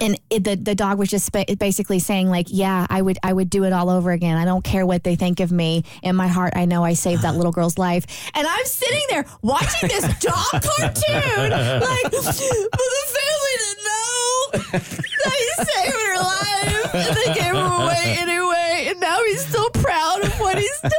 And 0.00 0.18
it, 0.30 0.44
the 0.44 0.54
the 0.56 0.74
dog 0.74 0.98
was 0.98 1.08
just 1.10 1.30
basically 1.58 1.98
saying 1.98 2.30
like, 2.30 2.46
yeah, 2.48 2.86
I 2.88 3.02
would 3.02 3.18
I 3.22 3.32
would 3.32 3.50
do 3.50 3.64
it 3.64 3.72
all 3.72 3.90
over 3.90 4.10
again. 4.12 4.38
I 4.38 4.44
don't 4.44 4.64
care 4.64 4.86
what 4.86 5.04
they 5.04 5.16
think 5.16 5.40
of 5.40 5.52
me. 5.52 5.84
In 6.02 6.16
my 6.16 6.28
heart, 6.28 6.52
I 6.56 6.64
know 6.64 6.82
I 6.84 6.94
saved 6.94 7.22
that 7.22 7.34
little 7.34 7.52
girl's 7.52 7.76
life. 7.76 8.06
And 8.34 8.46
I'm 8.46 8.64
sitting 8.64 9.02
there 9.10 9.26
watching 9.42 9.88
this 9.88 10.06
dog 10.20 10.46
cartoon, 10.52 11.50
like, 11.50 12.02
but 12.10 12.12
the 12.12 13.04
family 13.16 13.54
didn't 13.62 13.84
know 13.90 14.36
that 14.62 15.36
he 15.42 15.48
saved 15.68 15.96
her 16.06 16.16
life, 16.22 16.94
and 16.94 17.16
they 17.16 17.34
gave 17.34 17.52
him 17.52 17.72
away 17.82 18.16
anyway. 18.20 18.86
And 18.90 19.00
now 19.00 19.18
he's 19.24 19.44
so 19.46 19.68
proud 19.70 20.22
of 20.22 20.32
what 20.40 20.56
he's 20.56 20.80
done. 20.80 20.94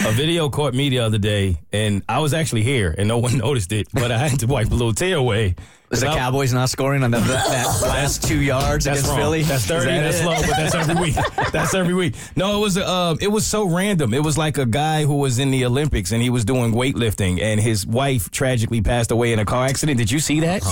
A 0.06 0.12
video 0.12 0.48
caught 0.50 0.74
me 0.74 0.90
the 0.90 1.00
other 1.00 1.18
day, 1.18 1.58
and 1.72 2.02
I 2.08 2.20
was 2.20 2.32
actually 2.34 2.62
here, 2.62 2.94
and 2.96 3.08
no 3.08 3.18
one 3.18 3.36
noticed 3.38 3.72
it, 3.72 3.88
but 3.92 4.12
I 4.12 4.18
had 4.18 4.38
to 4.40 4.46
wipe 4.46 4.68
a 4.70 4.74
little 4.74 4.94
tear 4.94 5.16
away. 5.16 5.54
Was 5.90 6.00
the 6.00 6.06
Cowboys 6.06 6.52
not 6.52 6.70
scoring 6.70 7.02
on 7.02 7.10
the, 7.10 7.18
that 7.18 7.46
last 7.82 8.22
two 8.22 8.40
yards 8.40 8.84
That's 8.84 9.00
against 9.00 9.08
wrong. 9.10 9.18
Philly? 9.18 9.42
That's 9.42 9.62
Is 9.62 9.68
thirty. 9.68 9.86
that 9.86 10.02
That's 10.02 10.20
it? 10.20 10.24
low, 10.24 10.34
but 10.36 10.46
that's 10.56 10.74
every 10.76 10.94
week. 10.94 11.14
That's 11.52 11.74
every 11.74 11.94
week. 11.94 12.14
No, 12.36 12.58
it 12.58 12.60
was 12.60 12.78
um, 12.78 13.18
it 13.20 13.26
was 13.26 13.44
so 13.44 13.64
random. 13.64 14.14
It 14.14 14.22
was 14.22 14.38
like 14.38 14.56
a 14.56 14.66
guy 14.66 15.04
who 15.04 15.16
was 15.16 15.40
in 15.40 15.50
the 15.50 15.64
Olympics 15.64 16.12
and 16.12 16.22
he 16.22 16.30
was 16.30 16.44
doing 16.44 16.72
weightlifting, 16.72 17.40
and 17.42 17.58
his 17.60 17.84
wife 17.84 18.30
tragically 18.30 18.80
passed 18.82 19.10
away 19.10 19.32
in 19.32 19.40
a 19.40 19.44
car 19.44 19.66
accident. 19.66 19.98
Did 19.98 20.12
you 20.12 20.20
see 20.20 20.38
that? 20.40 20.62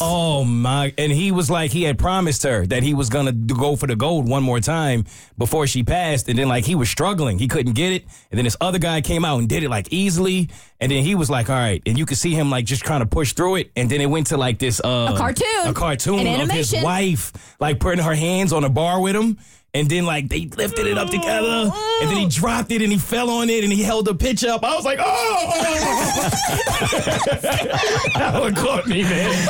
Oh 0.00 0.42
my! 0.44 0.92
And 0.98 1.12
he 1.12 1.30
was 1.30 1.50
like, 1.50 1.70
he 1.70 1.84
had 1.84 1.96
promised 1.96 2.42
her 2.42 2.66
that 2.66 2.82
he 2.82 2.94
was 2.94 3.08
gonna 3.10 3.30
go 3.32 3.76
for 3.76 3.86
the 3.86 3.94
gold 3.96 4.28
one 4.28 4.42
more 4.42 4.58
time 4.58 5.04
before 5.36 5.68
she 5.68 5.84
passed, 5.84 6.28
and 6.28 6.36
then 6.36 6.48
like 6.48 6.64
he 6.64 6.74
was 6.74 6.90
struggling, 6.90 7.38
he 7.38 7.46
couldn't 7.46 7.74
get 7.74 7.92
it, 7.92 8.02
and 8.32 8.38
then 8.38 8.44
this 8.44 8.56
other 8.60 8.78
guy 8.80 9.00
came 9.02 9.24
out 9.24 9.38
and 9.38 9.48
did 9.48 9.62
it 9.62 9.70
like 9.70 9.86
easily, 9.92 10.48
and 10.80 10.90
then 10.90 11.04
he 11.04 11.14
was 11.14 11.30
like, 11.30 11.48
all 11.48 11.54
right, 11.56 11.80
and 11.86 11.96
you 11.96 12.04
could 12.06 12.18
see 12.18 12.32
him 12.34 12.50
like 12.50 12.64
just 12.64 12.82
trying 12.82 13.00
to 13.00 13.06
push 13.06 13.34
through 13.34 13.56
it, 13.56 13.70
and 13.76 13.88
then 13.88 14.00
it 14.00 14.06
went 14.06 14.26
to 14.28 14.36
like 14.36 14.47
this 14.56 14.80
uh, 14.80 15.10
A 15.12 15.18
cartoon. 15.18 15.66
a 15.66 15.74
cartoon 15.74 16.26
An 16.26 16.40
of 16.42 16.50
his 16.50 16.72
wife 16.80 17.32
like 17.60 17.80
putting 17.80 18.02
her 18.04 18.14
hands 18.14 18.52
on 18.52 18.62
a 18.62 18.68
bar 18.70 19.00
with 19.00 19.16
him. 19.16 19.36
And 19.74 19.86
then 19.90 20.06
like 20.06 20.30
they 20.30 20.46
lifted 20.46 20.86
it 20.86 20.96
up 20.96 21.10
together, 21.10 21.70
and 22.00 22.10
then 22.10 22.16
he 22.16 22.26
dropped 22.26 22.72
it, 22.72 22.80
and 22.80 22.90
he 22.90 22.96
fell 22.96 23.28
on 23.28 23.50
it, 23.50 23.64
and 23.64 23.70
he 23.72 23.82
held 23.82 24.06
the 24.06 24.14
pitch 24.14 24.42
up. 24.42 24.64
I 24.64 24.74
was 24.74 24.82
like, 24.82 24.98
"Oh!" 24.98 25.52
that 28.14 28.36
one 28.40 28.54
caught 28.54 28.86
me, 28.86 29.02
man. 29.02 29.48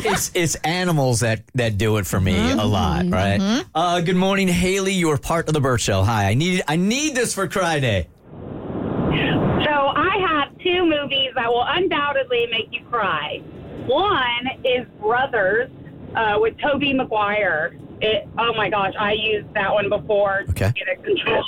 it's 0.00 0.30
it's 0.34 0.54
animals 0.56 1.20
that 1.20 1.42
that 1.54 1.76
do 1.76 1.98
it 1.98 2.06
for 2.06 2.18
me 2.18 2.52
a 2.52 2.64
lot, 2.64 3.06
right? 3.10 3.62
Uh, 3.74 4.00
good 4.00 4.16
morning, 4.16 4.48
Haley. 4.48 4.94
You 4.94 5.10
are 5.10 5.18
part 5.18 5.48
of 5.48 5.54
the 5.54 5.60
Bert 5.60 5.82
Show. 5.82 6.02
Hi, 6.02 6.30
I 6.30 6.34
need 6.34 6.62
I 6.66 6.76
need 6.76 7.14
this 7.14 7.34
for 7.34 7.46
Cry 7.46 7.78
Day. 7.78 8.08
So 8.40 9.70
I 9.70 10.16
have 10.28 10.58
two 10.58 10.84
movies 10.86 11.32
that 11.34 11.48
will 11.48 11.64
undoubtedly 11.66 12.46
make 12.50 12.68
you 12.72 12.84
cry. 12.86 13.42
One 13.86 14.48
is 14.64 14.86
Brothers 15.00 15.70
uh, 16.14 16.36
with 16.40 16.56
Tobey 16.58 16.92
Maguire. 16.94 17.76
It, 18.00 18.28
oh 18.38 18.52
my 18.54 18.68
gosh, 18.68 18.94
I 18.98 19.12
used 19.12 19.52
that 19.54 19.72
one 19.72 19.88
before 19.88 20.44
Okay. 20.50 20.68
to 20.68 20.72
get 20.72 20.88
a 20.88 20.96
control 21.02 21.44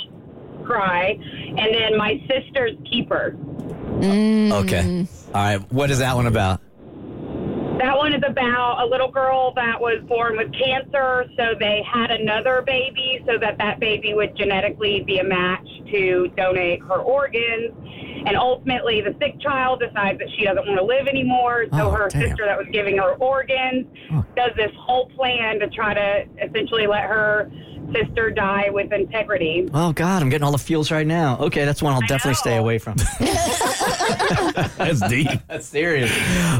cry. 0.65 1.17
And 1.57 1.73
then 1.73 1.97
My 1.97 2.21
Sister's 2.27 2.75
Keeper. 2.89 3.35
Okay, 4.01 5.07
all 5.33 5.33
right. 5.33 5.71
What 5.71 5.91
is 5.91 5.99
that 5.99 6.15
one 6.15 6.27
about? 6.27 6.61
That 7.79 7.95
one 7.97 8.13
is 8.13 8.21
about 8.27 8.81
a 8.81 8.85
little 8.85 9.09
girl 9.11 9.53
that 9.55 9.79
was 9.79 10.01
born 10.07 10.37
with 10.37 10.51
cancer, 10.53 11.25
so 11.37 11.53
they 11.59 11.81
had 11.89 12.11
another 12.11 12.61
baby 12.65 13.23
so 13.25 13.37
that 13.39 13.57
that 13.57 13.79
baby 13.79 14.13
would 14.13 14.35
genetically 14.37 15.01
be 15.05 15.19
a 15.19 15.23
match 15.23 15.65
to 15.91 16.27
donate 16.35 16.81
her 16.81 16.99
organs. 16.99 17.71
And 18.25 18.35
ultimately, 18.35 19.01
the 19.01 19.15
sick 19.19 19.39
child 19.41 19.79
decides 19.79 20.19
that 20.19 20.27
she 20.37 20.43
doesn't 20.45 20.65
want 20.67 20.77
to 20.79 20.83
live 20.85 21.07
anymore, 21.07 21.65
so 21.71 21.87
Oh, 21.87 21.91
her 21.91 22.09
damn. 22.09 22.21
sister 22.29 22.45
that 22.45 22.57
was 22.57 22.67
giving 22.71 22.97
her 22.97 23.13
organs 23.15 23.85
does 24.35 24.51
this 24.55 24.71
whole 24.77 25.09
plan 25.11 25.59
to 25.59 25.69
try 25.69 25.93
to 25.93 26.25
essentially 26.43 26.85
let 26.87 27.03
her 27.03 27.49
sister 27.93 28.29
die 28.29 28.69
with 28.69 28.91
integrity. 28.93 29.67
Oh 29.73 29.93
God, 29.93 30.21
I'm 30.21 30.29
getting 30.29 30.43
all 30.45 30.51
the 30.51 30.57
feels 30.59 30.91
right 30.91 31.07
now. 31.07 31.37
Okay, 31.39 31.65
that's 31.65 31.81
one 31.81 31.93
I'll 31.93 32.01
definitely 32.01 32.35
stay 32.35 32.57
away 32.57 32.77
from. 32.77 32.95
That's 34.77 35.07
deep. 35.07 35.27
that's 35.47 35.67
serious. 35.67 36.11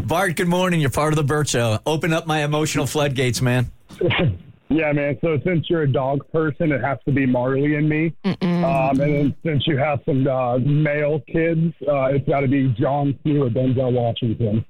Bart, 0.01 0.35
good 0.35 0.47
morning. 0.47 0.79
You're 0.81 0.89
part 0.89 1.13
of 1.13 1.17
the 1.17 1.23
Bert 1.23 1.47
Show. 1.49 1.79
Open 1.85 2.13
up 2.13 2.27
my 2.27 2.43
emotional 2.43 2.85
floodgates, 2.85 3.41
man. 3.41 3.71
Yeah, 4.69 4.91
man. 4.93 5.17
So 5.21 5.39
since 5.43 5.67
you're 5.69 5.81
a 5.81 5.91
dog 5.91 6.19
person, 6.31 6.71
it 6.71 6.81
has 6.81 6.99
to 7.05 7.11
be 7.11 7.25
Marley 7.25 7.75
and 7.75 7.89
me. 7.89 8.13
Um, 8.23 8.35
and 8.43 8.99
then 8.99 9.35
since 9.43 9.65
you 9.65 9.77
have 9.77 9.99
some 10.05 10.27
uh, 10.27 10.59
male 10.59 11.21
kids, 11.21 11.73
uh, 11.87 12.05
it's 12.05 12.27
got 12.27 12.41
to 12.41 12.47
be 12.47 12.67
John 12.79 13.17
Q 13.23 13.43
or 13.45 13.49
Denzel 13.49 13.91
Washington. 13.91 14.63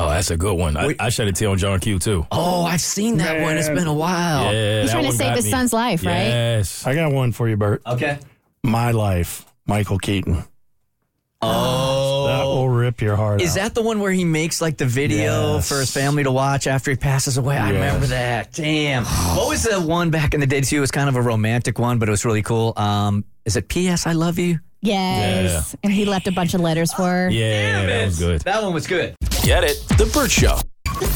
Oh, 0.00 0.10
that's 0.10 0.30
a 0.30 0.36
good 0.36 0.56
one. 0.56 0.76
I, 0.76 0.94
I 1.00 1.08
shed 1.08 1.28
a 1.28 1.32
tear 1.32 1.48
on 1.48 1.58
John 1.58 1.80
Q 1.80 1.98
too. 1.98 2.26
Oh, 2.30 2.64
I've 2.64 2.80
seen 2.80 3.16
that 3.18 3.40
one. 3.42 3.56
It's 3.56 3.68
been 3.68 3.86
a 3.88 3.94
while. 3.94 4.52
Yeah, 4.52 4.82
He's 4.82 4.90
trying 4.92 5.04
to 5.06 5.12
save 5.12 5.34
his 5.34 5.46
me. 5.46 5.50
son's 5.50 5.72
life, 5.72 6.04
right? 6.04 6.26
Yes. 6.28 6.86
I 6.86 6.94
got 6.94 7.12
one 7.12 7.32
for 7.32 7.48
you, 7.48 7.56
Bert. 7.56 7.82
Okay. 7.86 8.18
My 8.62 8.90
life, 8.92 9.46
Michael 9.66 9.98
Keaton. 9.98 10.44
Oh, 11.40 12.26
That 12.26 12.44
will 12.44 12.68
rip 12.68 13.00
your 13.00 13.14
heart 13.16 13.40
Is 13.40 13.50
out. 13.52 13.54
that 13.62 13.74
the 13.74 13.82
one 13.82 14.00
where 14.00 14.10
he 14.12 14.24
makes 14.24 14.60
like 14.60 14.76
the 14.76 14.86
video 14.86 15.54
Yes. 15.54 15.68
for 15.68 15.78
his 15.78 15.90
family 15.90 16.24
to 16.24 16.32
watch 16.32 16.66
after 16.66 16.90
he 16.90 16.96
passes 16.96 17.36
away? 17.38 17.56
I 17.56 17.66
Yes. 17.70 17.74
remember 17.74 18.06
that. 18.06 18.52
Damn. 18.52 19.04
What 19.04 19.48
was 19.48 19.62
the 19.62 19.80
one 19.80 20.10
back 20.10 20.34
in 20.34 20.40
the 20.40 20.46
day 20.46 20.60
too? 20.62 20.78
It 20.78 20.80
was 20.80 20.90
kind 20.90 21.08
of 21.08 21.14
a 21.16 21.22
romantic 21.22 21.78
one, 21.78 21.98
but 21.98 22.08
it 22.08 22.10
was 22.10 22.24
really 22.24 22.42
cool. 22.42 22.72
Um, 22.76 23.24
is 23.44 23.56
it 23.56 23.68
P.S. 23.68 24.06
I 24.06 24.12
love 24.12 24.38
you? 24.38 24.58
Yes. 24.82 25.74
And 25.82 25.92
he 25.92 26.04
left 26.04 26.26
a 26.28 26.32
bunch 26.32 26.54
of 26.54 26.60
letters 26.60 26.92
for 26.92 27.02
her. 27.04 27.30
Yeah, 27.30 27.86
that 27.86 28.04
was 28.06 28.18
good. 28.18 28.40
That 28.42 28.62
one 28.62 28.72
was 28.74 28.86
good. 28.86 29.14
Get 29.42 29.64
it? 29.64 29.82
The 29.96 30.06
Bert 30.12 30.30
Show. 30.30 30.58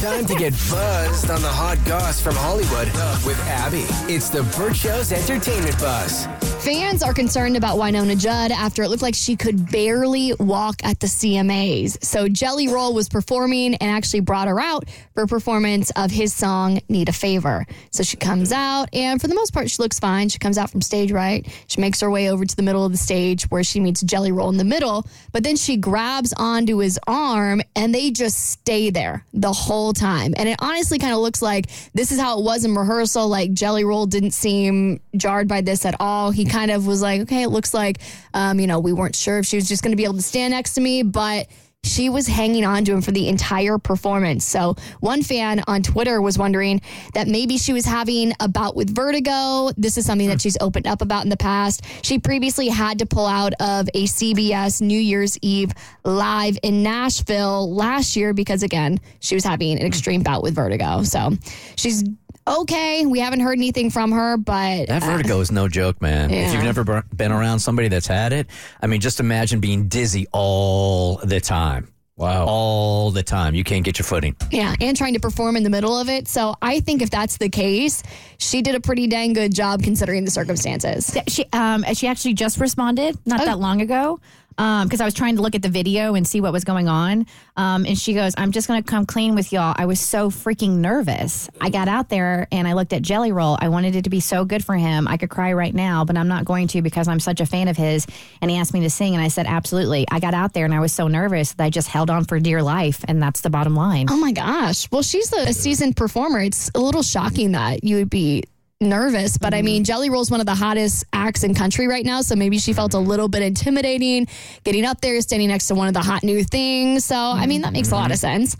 Time 0.01 0.27
to 0.27 0.35
get 0.37 0.53
buzzed 0.71 1.31
on 1.31 1.43
the 1.43 1.49
hot 1.49 1.79
goss 1.85 2.21
from 2.21 2.35
Hollywood 2.37 2.87
with 3.27 3.41
Abby. 3.49 3.85
It's 4.13 4.31
the 4.31 4.43
Bert 4.57 4.77
Show's 4.77 5.11
entertainment 5.13 5.79
buzz. 5.81 6.27
Fans 6.63 7.03
are 7.03 7.13
concerned 7.13 7.57
about 7.57 7.77
Wynonna 7.77 8.17
Judd 8.17 8.53
after 8.53 8.85
it 8.85 8.89
looked 8.89 9.03
like 9.03 9.17
she 9.17 9.35
could 9.35 9.73
barely 9.73 10.33
walk 10.39 10.77
at 10.85 11.01
the 11.01 11.09
CMAs. 11.09 12.05
So 12.05 12.29
Jelly 12.29 12.69
Roll 12.69 12.95
was 12.95 13.09
performing 13.09 13.75
and 13.75 13.91
actually 13.91 14.21
brought 14.21 14.47
her 14.47 14.61
out 14.61 14.89
for 15.13 15.25
a 15.25 15.27
performance 15.27 15.91
of 15.97 16.13
his 16.13 16.33
song 16.33 16.81
Need 16.89 17.09
a 17.09 17.13
Favor. 17.13 17.67
So 17.91 18.05
she 18.05 18.17
comes 18.17 18.53
out 18.53 18.91
and 18.93 19.21
for 19.21 19.27
the 19.27 19.35
most 19.35 19.53
part 19.53 19.73
she 19.73 19.83
looks 19.83 19.99
fine. 19.99 20.29
She 20.29 20.39
comes 20.39 20.57
out 20.57 20.71
from 20.71 20.83
stage 20.83 21.11
right. 21.11 21.45
She 21.67 21.81
makes 21.81 22.01
her 22.01 22.09
way 22.09 22.31
over 22.31 22.45
to 22.45 22.55
the 22.55 22.63
middle 22.63 22.85
of 22.87 22.93
the 22.93 22.99
stage 22.99 23.43
where 23.51 23.65
she 23.65 23.81
meets 23.81 24.01
Jelly 24.01 24.31
Roll 24.31 24.49
in 24.49 24.57
the 24.57 24.63
middle, 24.63 25.05
but 25.33 25.43
then 25.43 25.57
she 25.57 25.77
grabs 25.77 26.33
onto 26.37 26.77
his 26.79 26.97
arm 27.09 27.61
and 27.75 27.93
they 27.93 28.13
just 28.13 28.39
stay 28.39 28.91
there 28.91 29.27
the 29.35 29.53
whole 29.53 29.93
time. 29.93 30.33
And 30.37 30.49
it 30.49 30.59
honestly 30.61 31.01
kind 31.01 31.13
of 31.13 31.19
looks 31.19 31.43
like 31.43 31.67
this 31.93 32.13
is 32.13 32.21
how 32.21 32.39
it 32.39 32.45
was 32.45 32.65
in 32.65 32.77
rehearsal. 32.77 33.27
Like 33.27 33.53
Jelly 33.53 33.83
Roll 33.83 34.07
didn't 34.07 34.31
seem 34.31 35.01
jarred 35.17 35.49
by 35.49 35.61
this 35.61 35.85
at 35.85 35.97
all. 35.99 36.31
He 36.31 36.52
kind 36.53 36.71
of 36.71 36.87
was 36.87 37.03
like, 37.03 37.23
okay, 37.23 37.43
it 37.43 37.49
looks 37.49 37.73
like, 37.73 37.99
um, 38.35 38.61
you 38.61 38.67
know, 38.67 38.79
we 38.79 38.93
weren't 38.93 39.17
sure 39.17 39.39
if 39.39 39.47
she 39.47 39.57
was 39.57 39.69
just 39.69 39.83
going 39.83 39.93
to 39.93 39.97
be 39.97 40.05
able 40.05 40.15
to 40.15 40.23
stand 40.23 40.53
next 40.53 40.75
to 40.75 40.81
me, 40.81 41.03
but 41.03 41.49
she 41.85 42.09
was 42.09 42.29
hanging 42.29 42.65
on 42.65 42.85
to 42.85 42.93
him 42.93 43.03
for 43.03 43.11
the 43.11 43.29
entire 43.29 43.77
performance. 43.77 44.45
So 44.45 44.77
one 45.01 45.23
fan 45.23 45.63
on 45.67 45.83
Twitter 45.83 46.23
was 46.23 46.39
wondering 46.39 46.81
that 47.15 47.27
maybe 47.27 47.59
she 47.59 47.73
was 47.73 47.85
having 47.85 48.33
a 48.39 48.49
bout 48.49 48.77
with 48.77 48.95
vertigo. 48.95 49.71
This 49.77 49.99
is 49.99 50.07
something 50.07 50.29
that 50.29 50.41
she's 50.41 50.57
opened 50.61 50.87
up 50.87 51.03
about 51.03 51.25
in 51.25 51.29
the 51.29 51.37
past. 51.37 51.83
She 52.03 52.21
previously 52.21 52.69
had 52.69 53.01
to 53.01 53.07
pull 53.07 53.27
out 53.27 53.53
of 53.59 53.89
a 53.95 54.05
CBS 54.05 54.81
New 54.81 54.99
Year's 54.99 55.37
Eve 55.43 55.73
live 56.05 56.57
in 56.63 56.85
Nashville 56.85 57.75
last 57.75 58.15
year 58.15 58.33
because 58.33 58.63
again, 58.63 59.01
she 59.19 59.35
was 59.35 59.45
having 59.45 59.79
an 59.81 59.85
extreme 59.85 60.23
bout 60.23 60.45
with 60.45 60.55
vertigo. 60.55 61.03
So 61.03 61.33
she's 61.75 62.05
okay. 62.47 63.07
We 63.07 63.19
haven't 63.21 63.41
heard 63.41 63.59
anything 63.59 63.91
from 63.91 64.13
her, 64.13 64.37
but 64.37 64.87
That 64.89 65.03
vertigo 65.03 65.41
is 65.41 65.51
no 65.53 65.69
joke, 65.69 66.01
man. 66.03 66.31
If 66.31 66.53
you've 66.53 66.65
never 66.65 67.03
been 67.15 67.33
around 67.33 67.59
somebody 67.61 67.89
that's 67.89 68.07
had 68.07 68.33
it, 68.33 68.49
I 68.81 68.87
mean, 68.87 69.01
just 69.01 69.21
imagine 69.21 69.61
being 69.61 69.89
dizzy 69.89 70.27
all 70.33 71.17
the 71.17 71.41
time. 71.41 71.89
Wow. 72.15 72.45
All 72.47 73.11
the 73.11 73.23
time. 73.23 73.55
You 73.55 73.65
can't 73.65 73.85
get 73.85 73.99
your 73.99 74.05
footing. 74.05 74.37
Yeah, 74.51 74.75
and 74.81 74.97
trying 74.97 75.15
to 75.15 75.21
perform 75.21 75.57
in 75.57 75.63
the 75.63 75.71
middle 75.71 75.99
of 75.99 76.09
it. 76.11 76.29
So 76.29 76.55
I 76.61 76.81
think 76.81 77.01
if 77.01 77.09
that's 77.11 77.39
the 77.39 77.49
case, 77.49 78.03
she 78.39 78.61
did 78.61 78.75
a 78.75 78.81
pretty 78.81 79.07
dang 79.07 79.33
good 79.33 79.53
job 79.55 79.83
considering 79.83 80.25
the 80.27 80.31
circumstances. 80.31 81.17
She 81.27 81.47
um 81.55 81.85
she 81.95 82.07
actually 82.07 82.35
just 82.35 82.61
responded 82.61 83.17
not 83.25 83.41
Oh. 83.41 83.45
that 83.47 83.59
long 83.59 83.81
ago. 83.81 84.21
Um, 84.59 84.87
because 84.87 85.01
I 85.01 85.05
was 85.05 85.15
trying 85.15 85.37
to 85.37 85.43
look 85.43 85.55
at 85.55 85.63
the 85.63 85.69
video 85.69 86.15
and 86.15 86.27
see 86.27 86.41
what 86.41 86.53
was 86.53 86.65
going 86.65 86.89
on. 86.89 87.27
Um, 87.57 87.87
and 87.87 87.99
she 87.99 88.15
goes, 88.15 88.35
I'm 88.37 88.53
just 88.53 88.69
gonna 88.69 88.83
come 88.83 89.07
clean 89.07 89.35
with 89.35 89.53
y'all. 89.53 89.75
I 89.77 89.87
was 89.87 90.01
so 90.01 90.31
freaking 90.31 90.77
nervous. 90.79 91.49
I 91.61 91.71
got 91.71 91.89
out 91.89 92.09
there 92.09 92.49
and 92.53 92.67
I 92.67 92.73
looked 92.75 92.93
at 92.93 93.03
Jelly 93.03 93.33
Roll. 93.33 93.57
I 93.61 93.69
wanted 93.69 93.97
it 93.97 94.05
to 94.05 94.11
be 94.11 94.21
so 94.21 94.45
good 94.45 94.65
for 94.65 94.75
him. 94.75 95.09
I 95.09 95.17
could 95.17 95.31
cry 95.31 95.53
right 95.53 95.75
now, 95.75 96.05
but 96.05 96.17
I'm 96.17 96.29
not 96.29 96.45
going 96.45 96.69
to 96.69 96.83
because 96.83 97.09
I'm 97.09 97.21
such 97.21 97.41
a 97.41 97.47
fan 97.47 97.69
of 97.69 97.77
his. 97.77 98.07
And 98.41 98.51
he 98.51 98.57
asked 98.57 98.75
me 98.75 98.81
to 98.81 98.91
sing, 98.91 99.15
and 99.15 99.23
I 99.23 99.29
said, 99.29 99.47
Absolutely. 99.47 100.07
I 100.11 100.21
got 100.21 100.35
out 100.35 100.53
there 100.53 100.65
and 100.65 100.75
I 100.75 100.81
was 100.81 100.93
so 100.93 101.09
nervous 101.09 101.53
that 101.55 101.65
I 101.65 101.71
just 101.71 101.89
held 101.89 102.11
on 102.11 102.25
for 102.25 102.39
dear 102.41 102.63
life, 102.63 103.05
and 103.09 103.23
that's 103.23 103.41
the 103.41 103.51
bottom 103.51 103.75
line. 103.75 104.07
Oh 104.11 104.17
my 104.17 104.33
gosh. 104.33 104.91
Well, 104.91 105.03
she's 105.03 105.33
a 105.33 105.53
seasoned 105.53 105.97
performer. 105.97 106.41
It's 106.41 106.71
a 106.75 106.81
little 106.81 107.03
shocking 107.03 107.53
that 107.53 107.85
you 107.85 107.97
would 107.97 108.11
be 108.11 108.45
nervous, 108.83 109.39
but 109.39 109.55
I 109.55 109.63
mean, 109.63 109.85
Jelly 109.85 110.11
Roll's 110.11 110.31
one 110.31 110.41
of 110.41 110.47
the 110.47 110.55
hottest 110.55 111.05
acts 111.13 111.45
in 111.45 111.55
country 111.55 111.87
right 111.89 112.05
now, 112.05 112.21
so 112.21 112.37
maybe 112.37 112.59
she 112.59 112.73
felt 112.73 112.95
a 112.95 112.99
little 112.99 113.29
bit 113.29 113.43
intimidating 113.43 114.27
getting 114.65 114.85
up 114.85 115.01
there, 115.01 115.21
standing 115.21 115.49
next 115.49 115.69
to 115.69 115.75
one 115.75 115.89
of 115.89 115.95
the 115.95 116.01
hot 116.01 116.23
new 116.23 116.45
things. 116.45 117.05
So, 117.05 117.17
I 117.17 117.47
mean, 117.47 117.63
that 117.63 117.73
makes 117.73 117.91
a 117.91 117.95
lot 117.95 118.11
of 118.11 118.19
sense. 118.19 118.57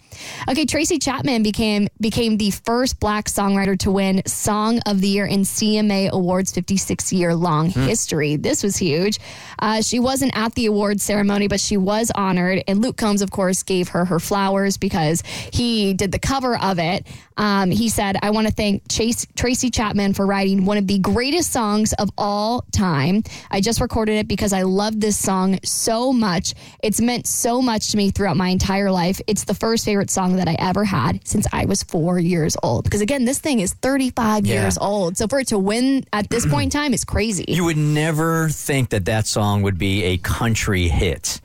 Okay, 0.49 0.65
Tracy 0.65 0.99
Chapman 0.99 1.43
became 1.43 1.89
became 2.01 2.37
the 2.37 2.51
first 2.51 3.01
black 3.01 3.27
songwriter 3.27 3.79
to 3.81 3.91
win 3.91 4.23
Song 4.27 4.81
of 4.87 5.01
the 5.01 5.09
Year 5.09 5.27
in 5.27 5.41
CMA 5.41 6.11
Awards 6.11 6.53
56 6.53 7.13
year 7.13 7.35
long 7.35 7.71
history. 7.71 8.37
This 8.37 8.63
was 8.63 8.77
huge. 8.77 9.19
Uh, 9.59 9.83
she 9.83 9.99
wasn't 9.99 10.37
at 10.37 10.55
the 10.55 10.67
awards 10.67 11.03
ceremony, 11.03 11.49
but 11.49 11.61
she 11.61 11.77
was 11.77 12.11
honored, 12.15 12.63
and 12.67 12.83
Luke 12.83 12.97
Combs, 12.97 13.23
of 13.23 13.31
course, 13.31 13.63
gave 13.63 13.89
her 13.89 14.05
her 14.05 14.21
flowers 14.21 14.77
because 14.77 15.23
he 15.53 15.95
did 15.95 16.13
the 16.13 16.19
cover 16.19 16.57
of 16.59 16.79
it. 16.79 17.07
Um, 17.37 17.71
he 17.71 17.89
said, 17.89 18.17
I 18.23 18.31
want 18.31 18.47
to 18.47 18.53
thank 18.53 18.83
Chase, 18.89 19.27
Tracy 19.37 19.71
Chapman 19.71 20.12
for 20.15 20.27
writing 20.27 20.65
one 20.65 20.77
of 20.79 20.87
the 20.87 20.99
greatest 20.99 21.53
songs 21.53 21.93
of 21.95 22.11
all 22.19 22.65
time. 22.73 23.23
I 23.51 23.61
just 23.61 23.81
recorded 23.81 24.17
it 24.17 24.29
because 24.29 24.53
I 24.53 24.63
love 24.63 25.01
this 25.01 25.19
song 25.19 25.59
so 25.65 26.13
much. 26.13 26.55
It's 26.83 27.01
meant 27.01 27.27
so 27.27 27.61
much 27.63 27.91
to 27.93 27.97
me 27.97 28.11
throughout 28.11 28.37
my 28.37 28.49
entire 28.49 28.91
life. 28.91 29.21
It's 29.27 29.45
the 29.45 29.55
first 29.55 29.85
favorite 29.85 30.11
song 30.11 30.37
that 30.37 30.49
I 30.49 30.57
ever 30.59 30.85
had 30.85 31.27
since 31.27 31.47
I 31.53 31.65
was 31.65 31.83
four 31.83 32.19
years 32.19 32.57
old. 32.63 32.85
Because 32.85 33.01
again, 33.01 33.25
this 33.25 33.39
thing 33.39 33.61
is 33.61 33.73
35 33.75 34.47
Yeah. 34.47 34.63
years 34.63 34.79
old. 34.79 35.17
So 35.17 35.27
for 35.29 35.41
it 35.41 35.49
to 35.49 35.59
win 35.59 36.05
at 36.13 36.29
this 36.31 36.47
point 36.47 36.65
in 36.65 36.71
time 36.81 36.95
is 36.95 37.05
crazy. 37.05 37.45
You 37.49 37.65
would 37.65 37.77
never 37.77 38.49
think 38.49 38.91
that 38.91 39.05
that 39.07 39.27
song 39.27 39.63
would 39.63 39.79
be 39.79 40.05
a 40.05 40.19
country 40.19 40.89
hit. 40.89 41.41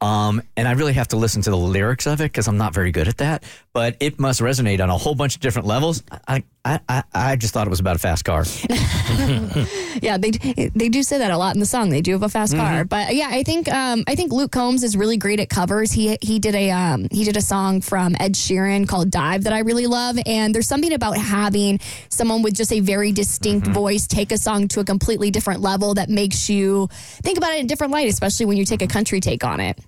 Um, 0.00 0.42
and 0.56 0.66
I 0.66 0.72
really 0.72 0.92
have 0.94 1.08
to 1.08 1.16
listen 1.16 1.42
to 1.42 1.50
the 1.50 1.56
lyrics 1.56 2.06
of 2.06 2.20
it 2.20 2.24
because 2.24 2.48
I'm 2.48 2.56
not 2.58 2.74
very 2.74 2.90
good 2.90 3.06
at 3.08 3.18
that. 3.18 3.44
But 3.74 3.96
it 4.00 4.20
must 4.20 4.40
resonate 4.40 4.80
on 4.80 4.90
a 4.90 4.98
whole 4.98 5.14
bunch 5.14 5.34
of 5.34 5.40
different 5.40 5.66
levels. 5.66 6.02
I, 6.28 6.44
I, 6.64 6.80
I, 6.88 7.02
I 7.14 7.36
just 7.36 7.54
thought 7.54 7.66
it 7.66 7.70
was 7.70 7.80
about 7.80 7.96
a 7.96 7.98
fast 7.98 8.24
car. 8.24 8.44
Yeah, 10.02 10.16
they 10.16 10.30
they 10.30 10.88
do 10.88 11.02
say 11.02 11.18
that 11.18 11.30
a 11.30 11.36
lot 11.36 11.54
in 11.54 11.60
the 11.60 11.66
song. 11.66 11.90
They 11.90 12.00
do 12.00 12.12
have 12.12 12.22
a 12.22 12.28
fast 12.28 12.56
car, 12.56 12.84
but 12.84 13.14
yeah, 13.14 13.28
I 13.30 13.42
think 13.42 13.68
um, 13.68 14.02
I 14.08 14.16
think 14.16 14.32
Luke 14.32 14.50
Combs 14.50 14.82
is 14.82 14.96
really 14.96 15.16
great 15.16 15.38
at 15.38 15.48
covers. 15.48 15.92
He 15.92 16.18
he 16.22 16.38
did 16.38 16.54
a 16.54 16.70
um, 16.70 17.06
he 17.12 17.24
did 17.24 17.36
a 17.36 17.40
song 17.40 17.82
from 17.82 18.16
Ed 18.18 18.32
Sheeran 18.34 18.88
called 18.88 19.10
"Dive" 19.10 19.44
that 19.44 19.52
I 19.52 19.60
really 19.60 19.86
love, 19.86 20.18
and 20.26 20.54
there's 20.54 20.66
something 20.66 20.92
about 20.92 21.16
having 21.18 21.78
someone 22.08 22.42
with 22.42 22.54
just 22.54 22.72
a 22.72 22.80
very 22.80 23.12
distinct 23.12 23.68
voice 23.68 24.06
take 24.06 24.32
a 24.32 24.38
song 24.38 24.66
to 24.68 24.80
a 24.80 24.84
completely 24.84 25.30
different 25.30 25.60
level 25.60 25.94
that 25.94 26.08
makes 26.08 26.48
you 26.48 26.88
think 27.22 27.38
about 27.38 27.52
it 27.52 27.60
in 27.60 27.66
a 27.66 27.68
different 27.68 27.92
light, 27.92 28.08
especially 28.08 28.46
when 28.46 28.56
you 28.56 28.64
take 28.64 28.82
a 28.82 28.88
country 28.88 29.20
take 29.20 29.44
on 29.44 29.60
it. 29.60 29.78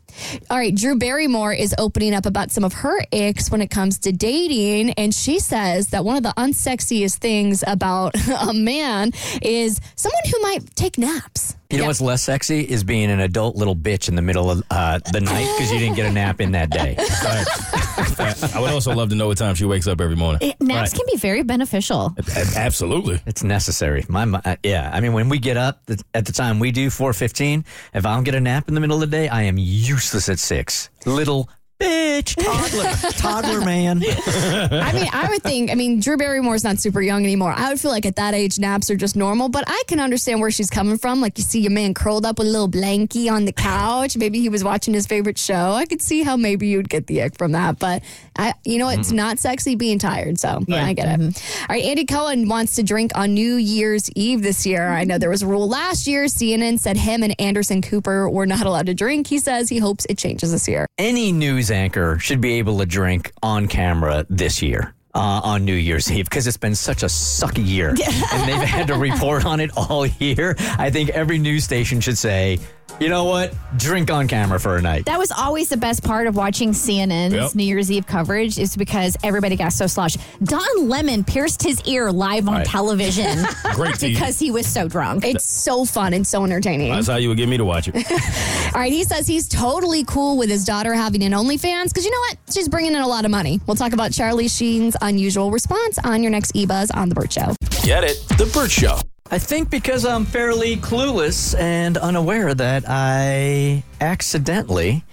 All 0.50 0.58
right, 0.58 0.74
Drew 0.74 0.96
Barrymore 0.96 1.52
is 1.52 1.74
opening 1.78 2.14
up 2.14 2.26
about 2.26 2.50
some 2.50 2.64
of 2.64 2.72
her 2.74 3.00
icks 3.12 3.50
when 3.50 3.60
it 3.60 3.70
comes 3.70 3.98
to 4.00 4.12
dating, 4.12 4.90
and 4.92 5.14
she 5.14 5.38
says 5.38 5.88
that 5.88 6.04
one 6.04 6.16
of 6.16 6.22
the 6.22 6.34
unsexiest 6.36 7.16
things 7.16 7.64
about 7.66 8.14
a 8.48 8.52
man 8.52 9.12
is 9.42 9.80
someone 9.96 10.22
who 10.30 10.40
might 10.42 10.76
take 10.76 10.98
naps. 10.98 11.56
You 11.70 11.78
know 11.78 11.86
what's 11.86 12.00
less 12.00 12.22
sexy 12.22 12.60
is 12.60 12.84
being 12.84 13.10
an 13.10 13.20
adult 13.20 13.56
little 13.56 13.74
bitch 13.74 14.08
in 14.08 14.14
the 14.14 14.22
middle 14.22 14.50
of 14.50 14.62
uh, 14.70 15.00
the 15.12 15.20
night 15.20 15.48
because 15.56 15.72
you 15.72 15.78
didn't 15.78 15.96
get 15.96 16.06
a 16.06 16.12
nap 16.12 16.40
in 16.40 16.52
that 16.52 16.70
day. 16.70 16.94
I 18.54 18.60
would 18.60 18.70
also 18.70 18.94
love 18.94 19.08
to 19.10 19.14
know 19.14 19.28
what 19.28 19.38
time 19.38 19.54
she 19.54 19.64
wakes 19.64 19.86
up 19.86 20.00
every 20.00 20.16
morning. 20.16 20.40
It- 20.50 20.60
naps 20.60 20.92
can 20.92 21.04
be 21.10 21.16
very 21.16 21.42
beneficial. 21.42 22.14
Absolutely. 22.56 23.20
It's 23.26 23.42
necessary. 23.42 24.04
My, 24.08 24.24
mi- 24.24 24.38
uh, 24.44 24.56
yeah. 24.62 24.90
I 24.92 25.00
mean, 25.00 25.12
when 25.12 25.28
we 25.28 25.38
get 25.38 25.56
up 25.56 25.84
th- 25.86 26.00
at 26.12 26.26
the 26.26 26.32
time 26.32 26.58
we 26.58 26.70
do, 26.70 26.90
four 26.90 27.12
fifteen. 27.12 27.64
If 27.92 28.06
I 28.06 28.14
don't 28.14 28.24
get 28.24 28.34
a 28.34 28.40
nap 28.40 28.68
in 28.68 28.74
the 28.74 28.80
middle 28.80 28.96
of 28.96 29.00
the 29.00 29.06
day, 29.16 29.28
I 29.28 29.42
am 29.42 29.56
useless 29.58 30.28
at 30.28 30.38
six. 30.38 30.90
Little 31.06 31.48
bitch, 31.80 32.34
toddler, 32.36 33.10
toddler 33.12 33.64
man. 33.64 34.02
I 34.04 34.92
mean, 34.92 35.08
I 35.12 35.28
would 35.30 35.42
think, 35.42 35.70
I 35.70 35.74
mean, 35.74 36.00
Drew 36.00 36.16
Barrymore's 36.16 36.64
not 36.64 36.78
super 36.78 37.00
young 37.00 37.24
anymore. 37.24 37.52
I 37.56 37.70
would 37.70 37.80
feel 37.80 37.90
like 37.90 38.06
at 38.06 38.16
that 38.16 38.34
age, 38.34 38.58
naps 38.58 38.90
are 38.90 38.96
just 38.96 39.16
normal, 39.16 39.48
but 39.48 39.64
I 39.66 39.82
can 39.88 40.00
understand 40.00 40.40
where 40.40 40.50
she's 40.50 40.70
coming 40.70 40.98
from. 40.98 41.20
Like, 41.20 41.38
you 41.38 41.44
see 41.44 41.60
your 41.60 41.72
man 41.72 41.94
curled 41.94 42.24
up 42.24 42.38
with 42.38 42.48
a 42.48 42.50
little 42.50 42.68
blankie 42.68 43.30
on 43.30 43.44
the 43.44 43.52
couch. 43.52 44.16
Maybe 44.16 44.40
he 44.40 44.48
was 44.48 44.64
watching 44.64 44.94
his 44.94 45.06
favorite 45.06 45.38
show. 45.38 45.72
I 45.72 45.86
could 45.86 46.02
see 46.02 46.22
how 46.22 46.36
maybe 46.36 46.68
you'd 46.68 46.88
get 46.88 47.06
the 47.06 47.22
ick 47.22 47.36
from 47.36 47.52
that, 47.52 47.78
but 47.78 48.02
I, 48.36 48.54
you 48.64 48.78
know, 48.78 48.88
it's 48.88 49.08
mm-hmm. 49.08 49.16
not 49.16 49.38
sexy 49.38 49.76
being 49.76 49.98
tired. 49.98 50.38
So 50.38 50.64
yeah, 50.66 50.84
I 50.84 50.92
get 50.92 51.08
it. 51.08 51.20
Mm-hmm. 51.20 51.62
All 51.62 51.76
right. 51.76 51.84
Andy 51.84 52.04
Cohen 52.04 52.48
wants 52.48 52.74
to 52.76 52.82
drink 52.82 53.12
on 53.14 53.34
New 53.34 53.54
Year's 53.54 54.10
Eve 54.12 54.42
this 54.42 54.66
year. 54.66 54.88
I 54.88 55.04
know 55.04 55.18
there 55.18 55.30
was 55.30 55.42
a 55.42 55.46
rule 55.46 55.68
last 55.68 56.06
year. 56.06 56.24
CNN 56.24 56.78
said 56.78 56.96
him 56.96 57.22
and 57.22 57.38
Anderson 57.40 57.82
Cooper 57.82 58.28
were 58.28 58.46
not 58.46 58.66
allowed 58.66 58.86
to 58.86 58.94
drink. 58.94 59.28
He 59.28 59.38
says 59.38 59.68
he 59.68 59.78
hopes 59.78 60.04
it 60.08 60.18
changes 60.18 60.50
this 60.50 60.66
year. 60.66 60.86
Any 60.98 61.32
news 61.32 61.63
anchor 61.70 62.18
should 62.18 62.40
be 62.40 62.54
able 62.54 62.78
to 62.78 62.86
drink 62.86 63.32
on 63.42 63.68
camera 63.68 64.26
this 64.28 64.62
year. 64.62 64.94
Uh, 65.16 65.40
on 65.44 65.64
New 65.64 65.76
Year's 65.76 66.10
Eve 66.10 66.24
because 66.24 66.48
it's 66.48 66.56
been 66.56 66.74
such 66.74 67.04
a 67.04 67.06
sucky 67.06 67.64
year 67.64 67.90
and 68.32 68.48
they've 68.48 68.68
had 68.68 68.88
to 68.88 68.96
report 68.96 69.44
on 69.46 69.60
it 69.60 69.70
all 69.76 70.04
year. 70.04 70.56
I 70.58 70.90
think 70.90 71.10
every 71.10 71.38
news 71.38 71.62
station 71.62 72.00
should 72.00 72.18
say 72.18 72.58
you 73.00 73.08
know 73.08 73.24
what? 73.24 73.52
Drink 73.76 74.10
on 74.10 74.28
camera 74.28 74.60
for 74.60 74.76
a 74.76 74.82
night. 74.82 75.04
That 75.06 75.18
was 75.18 75.30
always 75.32 75.68
the 75.68 75.76
best 75.76 76.04
part 76.04 76.26
of 76.26 76.36
watching 76.36 76.70
CNN's 76.70 77.34
Yep. 77.34 77.54
New 77.54 77.64
Year's 77.64 77.90
Eve 77.90 78.06
coverage 78.06 78.58
is 78.58 78.76
because 78.76 79.16
everybody 79.24 79.56
got 79.56 79.72
so 79.72 79.86
sloshed. 79.86 80.18
Don 80.44 80.88
Lemon 80.88 81.24
pierced 81.24 81.62
his 81.62 81.82
ear 81.86 82.12
live 82.12 82.46
on 82.48 82.54
Right. 82.54 82.66
television 82.66 83.24
Great 83.74 83.94
TV. 83.96 84.14
because 84.14 84.38
he 84.38 84.50
was 84.50 84.66
so 84.66 84.86
drunk. 84.88 85.24
It's 85.24 85.44
so 85.44 85.84
fun 85.84 86.12
and 86.14 86.26
so 86.26 86.44
entertaining. 86.44 86.92
That's 86.92 87.08
how 87.08 87.16
you 87.16 87.28
would 87.28 87.36
get 87.38 87.48
me 87.48 87.56
to 87.56 87.64
watch 87.64 87.88
it. 87.92 87.96
All 88.74 88.80
right, 88.80 88.92
he 88.92 89.02
says 89.04 89.26
he's 89.26 89.48
totally 89.48 90.04
cool 90.04 90.36
with 90.36 90.48
his 90.50 90.64
daughter 90.64 90.94
having 90.94 91.22
an 91.24 91.32
OnlyFans 91.32 91.88
because 91.88 92.04
you 92.04 92.10
know 92.10 92.20
what? 92.20 92.36
She's 92.52 92.68
bringing 92.68 92.94
in 92.94 93.00
a 93.00 93.08
lot 93.08 93.24
of 93.24 93.30
money. 93.30 93.60
We'll 93.66 93.76
talk 93.76 93.92
about 93.92 94.12
Charlie 94.12 94.48
Sheen's 94.48 94.96
unusual 95.02 95.50
response 95.50 95.98
on 96.04 96.22
your 96.22 96.30
next 96.30 96.54
eBuzz 96.54 96.94
on 96.94 97.08
The 97.08 97.14
Bert 97.14 97.32
Show. 97.32 97.54
Get 97.82 98.04
it? 98.04 98.18
The 98.38 98.48
Bert 98.54 98.70
Show. 98.70 98.98
I 99.34 99.38
think 99.38 99.68
because 99.68 100.06
I'm 100.06 100.26
fairly 100.26 100.76
clueless 100.76 101.58
and 101.58 101.98
unaware 101.98 102.54
that 102.54 102.84
I 102.86 103.82
accidentally 104.00 105.04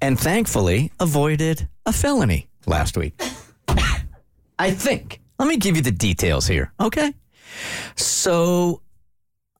and 0.00 0.18
thankfully 0.18 0.90
avoided 0.98 1.68
a 1.84 1.92
felony 1.92 2.48
last 2.64 2.96
week. 2.96 3.20
I 4.58 4.70
think. 4.70 5.20
Let 5.38 5.48
me 5.48 5.58
give 5.58 5.76
you 5.76 5.82
the 5.82 5.90
details 5.90 6.46
here, 6.46 6.72
okay? 6.80 7.12
So, 7.94 8.80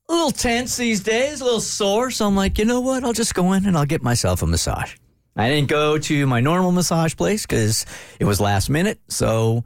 a 0.09 0.13
little 0.15 0.31
tense 0.31 0.79
these 0.79 1.01
days, 1.01 1.43
a 1.43 1.45
little 1.45 1.61
sore. 1.61 2.11
So 2.11 2.27
I'm 2.27 2.35
like, 2.35 2.59
you 2.59 2.65
know 2.65 2.81
what? 2.81 3.05
I'll 3.05 3.13
just 3.13 3.35
go 3.35 3.53
in 3.53 3.67
and 3.67 3.77
I'll 3.77 3.85
get 3.85 4.03
myself 4.03 4.41
a 4.41 4.47
massage. 4.47 4.95
I 5.37 5.51
didn't 5.51 5.69
go 5.69 5.99
to 5.99 6.27
my 6.27 6.41
normal 6.41 6.73
massage 6.73 7.15
place 7.15 7.45
because 7.45 7.85
it 8.19 8.25
was 8.25 8.41
last 8.41 8.71
minute. 8.71 9.01
So 9.09 9.65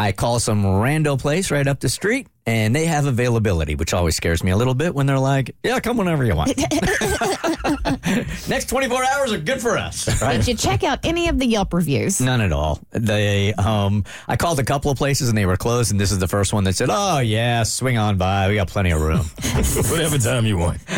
I 0.00 0.12
call 0.12 0.38
some 0.38 0.62
rando 0.62 1.20
place 1.20 1.50
right 1.50 1.66
up 1.66 1.80
the 1.80 1.88
street 1.88 2.28
and 2.46 2.72
they 2.74 2.86
have 2.86 3.06
availability, 3.06 3.74
which 3.74 3.92
always 3.92 4.14
scares 4.14 4.44
me 4.44 4.52
a 4.52 4.56
little 4.56 4.72
bit 4.72 4.94
when 4.94 5.06
they're 5.06 5.18
like, 5.18 5.56
yeah, 5.64 5.80
come 5.80 5.96
whenever 5.96 6.24
you 6.24 6.36
want. 6.36 6.56
Next 8.48 8.68
24 8.68 9.04
hours 9.04 9.32
are 9.32 9.38
good 9.38 9.60
for 9.60 9.76
us, 9.76 10.22
right? 10.22 10.36
Did 10.36 10.46
you 10.46 10.54
check 10.54 10.84
out 10.84 11.00
any 11.04 11.28
of 11.28 11.40
the 11.40 11.46
Yelp 11.46 11.74
reviews? 11.74 12.20
None 12.20 12.40
at 12.40 12.52
all. 12.52 12.78
They, 12.92 13.52
um, 13.54 14.04
I 14.28 14.36
called 14.36 14.60
a 14.60 14.64
couple 14.64 14.92
of 14.92 14.96
places 14.96 15.28
and 15.28 15.36
they 15.36 15.46
were 15.46 15.56
closed, 15.56 15.90
and 15.90 16.00
this 16.00 16.12
is 16.12 16.20
the 16.20 16.28
first 16.28 16.52
one 16.52 16.62
that 16.64 16.74
said, 16.76 16.88
"Oh 16.90 17.18
yeah, 17.18 17.64
swing 17.64 17.98
on 17.98 18.16
by. 18.18 18.48
We 18.48 18.54
got 18.54 18.68
plenty 18.68 18.92
of 18.92 19.00
room. 19.02 19.26
Whatever 19.90 20.16
time 20.18 20.46
you 20.46 20.58
want. 20.58 20.78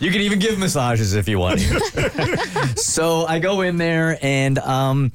you 0.00 0.10
can 0.10 0.20
even 0.20 0.40
give 0.40 0.58
massages 0.58 1.14
if 1.14 1.28
you 1.28 1.38
want." 1.38 1.60
to." 1.60 2.74
so 2.76 3.24
I 3.24 3.38
go 3.38 3.60
in 3.60 3.76
there 3.76 4.18
and 4.20 4.58
um, 4.58 5.12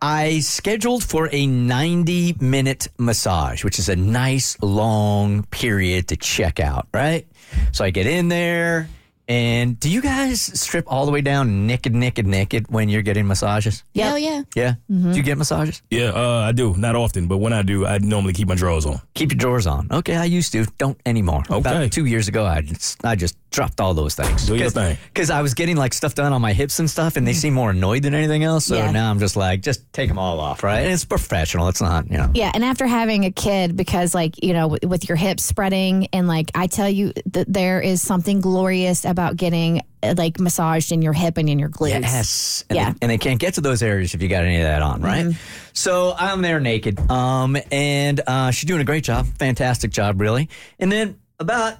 I 0.00 0.40
scheduled 0.40 1.02
for 1.04 1.28
a 1.32 1.46
90 1.46 2.36
minute 2.40 2.88
massage, 2.98 3.64
which 3.64 3.78
is 3.78 3.88
a 3.88 3.96
nice 3.96 4.56
long 4.60 5.44
period 5.44 6.08
to 6.08 6.16
check 6.16 6.60
out, 6.60 6.86
right? 6.92 7.26
So 7.72 7.84
I 7.84 7.90
get 7.90 8.06
in 8.06 8.28
there. 8.28 8.88
And 9.28 9.80
do 9.80 9.90
you 9.90 10.00
guys 10.02 10.40
strip 10.40 10.84
all 10.86 11.04
the 11.04 11.10
way 11.10 11.20
down 11.20 11.66
naked, 11.66 11.92
naked, 11.92 12.28
naked 12.28 12.66
when 12.68 12.88
you're 12.88 13.02
getting 13.02 13.26
massages? 13.26 13.82
Yeah, 13.92 14.10
Hell 14.10 14.18
yeah. 14.20 14.42
Yeah. 14.54 14.74
Do 14.88 15.10
you 15.10 15.22
get 15.24 15.36
massages? 15.36 15.82
Yeah, 15.90 16.10
uh, 16.10 16.44
I 16.48 16.52
do. 16.52 16.76
Not 16.76 16.94
often, 16.94 17.26
but 17.26 17.38
when 17.38 17.52
I 17.52 17.62
do, 17.62 17.84
I 17.86 17.98
normally 17.98 18.34
keep 18.34 18.46
my 18.46 18.54
drawers 18.54 18.86
on. 18.86 19.00
Keep 19.14 19.32
your 19.32 19.38
drawers 19.38 19.66
on. 19.66 19.88
Okay, 19.90 20.14
I 20.14 20.26
used 20.26 20.52
to. 20.52 20.64
Don't 20.78 21.00
anymore. 21.04 21.42
Okay. 21.50 21.58
About 21.58 21.90
two 21.90 22.04
years 22.04 22.28
ago, 22.28 22.44
I 22.44 22.60
just 22.60 23.04
I 23.04 23.16
just 23.16 23.36
dropped 23.56 23.80
all 23.80 23.94
those 23.94 24.14
things. 24.14 24.46
Do 24.46 24.54
your 24.54 24.68
thing. 24.70 24.98
Because 25.12 25.30
I 25.30 25.40
was 25.40 25.54
getting 25.54 25.76
like 25.76 25.94
stuff 25.94 26.14
done 26.14 26.32
on 26.34 26.42
my 26.42 26.52
hips 26.52 26.78
and 26.78 26.88
stuff, 26.90 27.16
and 27.16 27.26
they 27.26 27.32
seem 27.32 27.54
more 27.54 27.70
annoyed 27.70 28.02
than 28.02 28.14
anything 28.14 28.44
else. 28.44 28.66
So 28.66 28.76
Yeah. 28.76 28.90
now 28.90 29.10
I'm 29.10 29.18
just 29.18 29.34
like, 29.34 29.62
just 29.62 29.90
take 29.94 30.08
them 30.08 30.18
all 30.18 30.38
off, 30.40 30.62
right? 30.62 30.80
And 30.80 30.92
it's 30.92 31.06
professional. 31.06 31.68
It's 31.68 31.80
not, 31.80 32.10
you 32.10 32.18
know. 32.18 32.30
Yeah, 32.34 32.50
and 32.54 32.62
after 32.62 32.86
having 32.86 33.24
a 33.24 33.30
kid, 33.32 33.74
because 33.74 34.14
like 34.14 34.42
you 34.44 34.52
know, 34.52 34.68
with, 34.68 34.84
with 34.84 35.08
your 35.08 35.16
hips 35.16 35.42
spreading, 35.44 36.06
and 36.12 36.28
like 36.28 36.50
I 36.54 36.66
tell 36.66 36.88
you, 36.90 37.12
that 37.32 37.50
there 37.52 37.80
is 37.80 38.02
something 38.02 38.40
glorious 38.42 39.04
about 39.06 39.36
getting 39.36 39.80
uh, 40.02 40.14
like 40.18 40.38
massaged 40.38 40.92
in 40.92 41.00
your 41.00 41.14
hip 41.14 41.38
and 41.38 41.48
in 41.48 41.58
your 41.58 41.70
glutes. 41.70 42.02
Yes. 42.02 42.64
And, 42.68 42.76
Yeah. 42.76 42.90
they, 42.90 42.98
and 43.00 43.10
they 43.10 43.18
can't 43.18 43.40
get 43.40 43.54
to 43.54 43.62
those 43.62 43.82
areas 43.82 44.12
if 44.14 44.20
you 44.22 44.28
got 44.28 44.44
any 44.44 44.56
of 44.56 44.64
that 44.64 44.82
on, 44.82 45.00
right? 45.00 45.34
So 45.72 46.14
I'm 46.18 46.42
there 46.42 46.60
naked. 46.60 46.98
Um, 47.10 47.56
and 47.72 48.20
uh, 48.26 48.50
she's 48.50 48.68
doing 48.68 48.82
a 48.82 48.84
great 48.84 49.04
job. 49.04 49.26
Fantastic 49.38 49.90
job, 49.92 50.20
really. 50.20 50.50
And 50.78 50.92
then 50.92 51.18
about 51.38 51.78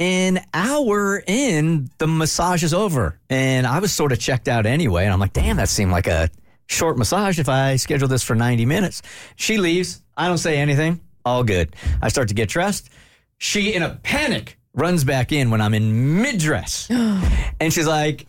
an 0.00 0.40
hour 0.52 1.22
in, 1.26 1.90
the 1.98 2.08
massage 2.08 2.64
is 2.64 2.74
over. 2.74 3.20
And 3.28 3.66
I 3.66 3.78
was 3.78 3.92
sort 3.92 4.10
of 4.10 4.18
checked 4.18 4.48
out 4.48 4.66
anyway. 4.66 5.04
And 5.04 5.12
I'm 5.12 5.20
like, 5.20 5.32
damn, 5.32 5.58
that 5.58 5.68
seemed 5.68 5.92
like 5.92 6.08
a 6.08 6.30
short 6.66 6.98
massage 6.98 7.38
if 7.38 7.48
I 7.48 7.76
schedule 7.76 8.08
this 8.08 8.24
for 8.24 8.34
90 8.34 8.66
minutes. 8.66 9.02
She 9.36 9.58
leaves. 9.58 10.02
I 10.16 10.26
don't 10.26 10.38
say 10.38 10.56
anything. 10.58 11.00
All 11.24 11.44
good. 11.44 11.76
I 12.02 12.08
start 12.08 12.28
to 12.28 12.34
get 12.34 12.48
dressed. 12.48 12.90
She, 13.38 13.74
in 13.74 13.82
a 13.82 13.90
panic, 14.02 14.58
runs 14.74 15.04
back 15.04 15.30
in 15.30 15.50
when 15.50 15.60
I'm 15.60 15.74
in 15.74 16.22
mid 16.22 16.38
dress. 16.38 16.88
and 16.90 17.72
she's 17.72 17.86
like, 17.86 18.26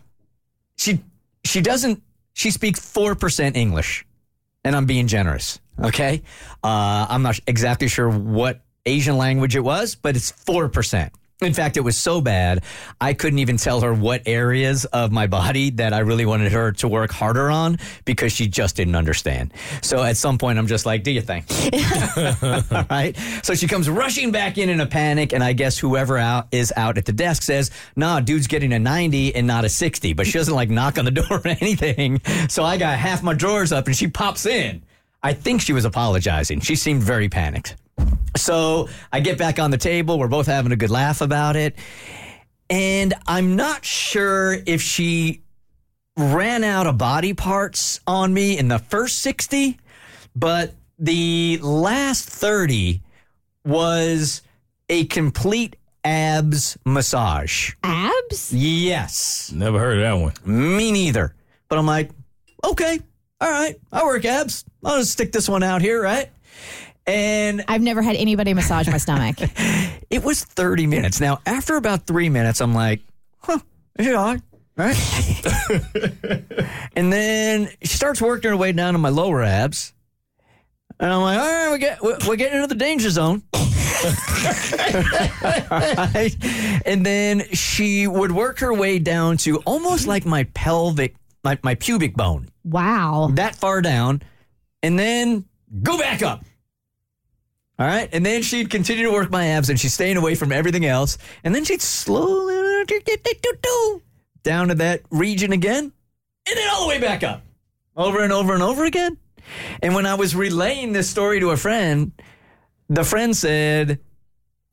she 0.76 1.00
she 1.44 1.60
doesn't 1.60 2.02
she 2.34 2.50
speaks 2.50 2.80
4% 2.80 3.56
english 3.56 4.06
and 4.64 4.74
i'm 4.74 4.86
being 4.86 5.06
generous 5.06 5.60
okay 5.82 6.22
uh, 6.64 7.06
i'm 7.08 7.22
not 7.22 7.38
exactly 7.46 7.88
sure 7.88 8.10
what 8.10 8.60
asian 8.86 9.16
language 9.16 9.54
it 9.54 9.60
was 9.60 9.94
but 9.94 10.16
it's 10.16 10.32
4% 10.32 11.10
in 11.40 11.54
fact 11.54 11.76
it 11.76 11.80
was 11.80 11.96
so 11.96 12.20
bad 12.20 12.62
i 13.00 13.12
couldn't 13.12 13.38
even 13.38 13.56
tell 13.56 13.80
her 13.80 13.92
what 13.94 14.22
areas 14.26 14.84
of 14.86 15.10
my 15.10 15.26
body 15.26 15.70
that 15.70 15.92
i 15.92 15.98
really 15.98 16.26
wanted 16.26 16.52
her 16.52 16.72
to 16.72 16.86
work 16.86 17.10
harder 17.10 17.50
on 17.50 17.78
because 18.04 18.32
she 18.32 18.46
just 18.46 18.76
didn't 18.76 18.94
understand 18.94 19.52
so 19.80 20.02
at 20.02 20.16
some 20.16 20.38
point 20.38 20.58
i'm 20.58 20.66
just 20.66 20.86
like 20.86 21.02
do 21.02 21.10
your 21.10 21.22
thing 21.22 21.44
all 22.42 22.84
right. 22.90 23.16
So 23.42 23.54
she 23.54 23.66
comes 23.66 23.88
rushing 23.88 24.30
back 24.30 24.58
in 24.58 24.68
in 24.68 24.80
a 24.80 24.86
panic, 24.86 25.32
and 25.32 25.42
I 25.42 25.52
guess 25.52 25.78
whoever 25.78 26.18
out 26.18 26.48
is 26.52 26.72
out 26.76 26.98
at 26.98 27.04
the 27.04 27.12
desk 27.12 27.42
says, 27.42 27.70
"Nah, 27.96 28.20
dude's 28.20 28.46
getting 28.46 28.72
a 28.72 28.78
90 28.78 29.34
and 29.34 29.46
not 29.46 29.64
a 29.64 29.68
60." 29.68 30.12
But 30.12 30.26
she 30.26 30.38
doesn't 30.38 30.54
like 30.54 30.70
knock 30.70 30.98
on 30.98 31.04
the 31.04 31.10
door 31.22 31.26
or 31.30 31.46
anything. 31.46 32.20
So 32.48 32.64
I 32.64 32.76
got 32.76 32.98
half 32.98 33.22
my 33.22 33.34
drawers 33.34 33.72
up, 33.72 33.86
and 33.86 33.96
she 33.96 34.08
pops 34.08 34.46
in. 34.46 34.82
I 35.22 35.32
think 35.32 35.60
she 35.60 35.72
was 35.72 35.84
apologizing. 35.84 36.60
She 36.60 36.76
seemed 36.76 37.02
very 37.02 37.28
panicked. 37.28 37.76
So 38.36 38.88
I 39.12 39.20
get 39.20 39.38
back 39.38 39.58
on 39.58 39.70
the 39.70 39.78
table. 39.78 40.18
We're 40.18 40.28
both 40.28 40.46
having 40.46 40.72
a 40.72 40.76
good 40.76 40.90
laugh 40.90 41.20
about 41.20 41.56
it. 41.56 41.76
And 42.70 43.12
I'm 43.26 43.56
not 43.56 43.84
sure 43.84 44.56
if 44.66 44.80
she 44.80 45.42
ran 46.16 46.64
out 46.64 46.86
of 46.86 46.98
body 46.98 47.34
parts 47.34 48.00
on 48.06 48.32
me 48.32 48.58
in 48.58 48.68
the 48.68 48.78
first 48.78 49.18
60, 49.18 49.78
but 50.34 50.74
the 50.98 51.58
last 51.62 52.28
30 52.28 53.02
was 53.64 54.42
a 54.88 55.04
complete 55.06 55.76
abs 56.04 56.78
massage. 56.84 57.72
Abs? 57.82 58.52
Yes. 58.52 59.52
Never 59.54 59.78
heard 59.78 59.98
of 59.98 60.02
that 60.02 60.22
one. 60.22 60.34
Me 60.44 60.92
neither. 60.92 61.34
But 61.68 61.78
I'm 61.78 61.86
like, 61.86 62.10
okay, 62.64 63.00
all 63.40 63.50
right, 63.50 63.76
I 63.90 64.04
work 64.04 64.24
abs. 64.24 64.64
I'll 64.84 64.98
just 64.98 65.12
stick 65.12 65.32
this 65.32 65.48
one 65.48 65.62
out 65.62 65.82
here, 65.82 66.02
right? 66.02 66.30
And 67.06 67.64
I've 67.68 67.82
never 67.82 68.00
had 68.02 68.16
anybody 68.16 68.54
massage 68.54 68.88
my 68.88 68.98
stomach. 68.98 69.36
it 70.10 70.22
was 70.22 70.44
30 70.44 70.86
minutes. 70.86 71.20
Now, 71.20 71.40
after 71.46 71.76
about 71.76 72.06
three 72.06 72.28
minutes, 72.28 72.60
I'm 72.60 72.74
like, 72.74 73.00
huh, 73.38 73.58
it's 73.98 74.08
all 74.08 74.34
right. 74.34 74.40
Right? 74.76 74.96
and 76.96 77.12
then 77.12 77.68
she 77.82 77.96
starts 77.96 78.22
working 78.22 78.50
her 78.50 78.56
way 78.56 78.72
down 78.72 78.94
to 78.94 78.98
my 78.98 79.10
lower 79.10 79.42
abs. 79.42 79.92
And 80.98 81.12
I'm 81.12 81.20
like, 81.20 81.38
all 81.38 81.44
right, 81.44 81.72
we 81.72 81.78
get, 81.78 82.00
we're 82.02 82.16
we're 82.26 82.36
getting 82.36 82.56
into 82.62 82.68
the 82.68 82.76
danger 82.76 83.10
zone. 83.10 83.42
Right? 85.70 86.36
And 86.86 87.06
then 87.06 87.42
she 87.52 88.06
would 88.06 88.32
work 88.32 88.58
her 88.60 88.72
way 88.74 88.98
down 88.98 89.36
to 89.38 89.58
almost 89.58 90.06
like 90.06 90.24
my 90.24 90.44
pelvic, 90.54 91.14
my, 91.44 91.58
my 91.62 91.74
pubic 91.76 92.14
bone, 92.14 92.48
Wow. 92.64 93.30
that 93.34 93.54
far 93.56 93.80
down, 93.82 94.22
and 94.82 94.98
then 94.98 95.44
go 95.82 95.96
back 95.98 96.22
up. 96.22 96.44
All 97.78 97.86
right. 97.86 98.08
And 98.12 98.24
then 98.24 98.42
she'd 98.42 98.70
continue 98.70 99.04
to 99.04 99.12
work 99.12 99.30
my 99.30 99.46
abs 99.46 99.70
and 99.70 99.80
she's 99.80 99.94
staying 99.94 100.16
away 100.16 100.34
from 100.34 100.52
everything 100.52 100.84
else. 100.84 101.18
And 101.42 101.54
then 101.54 101.64
she'd 101.64 101.82
slowly 101.82 102.84
down 104.42 104.68
to 104.68 104.74
that 104.74 105.02
region 105.10 105.52
again 105.52 105.92
and 106.48 106.56
then 106.56 106.68
all 106.70 106.82
the 106.82 106.88
way 106.88 107.00
back 107.00 107.22
up 107.22 107.42
over 107.96 108.22
and 108.22 108.32
over 108.32 108.54
and 108.54 108.62
over 108.62 108.84
again. 108.84 109.16
And 109.82 109.94
when 109.94 110.06
I 110.06 110.14
was 110.14 110.34
relaying 110.34 110.92
this 110.92 111.08
story 111.08 111.40
to 111.40 111.50
a 111.50 111.56
friend, 111.56 112.12
the 112.88 113.04
friend 113.04 113.36
said, 113.36 114.00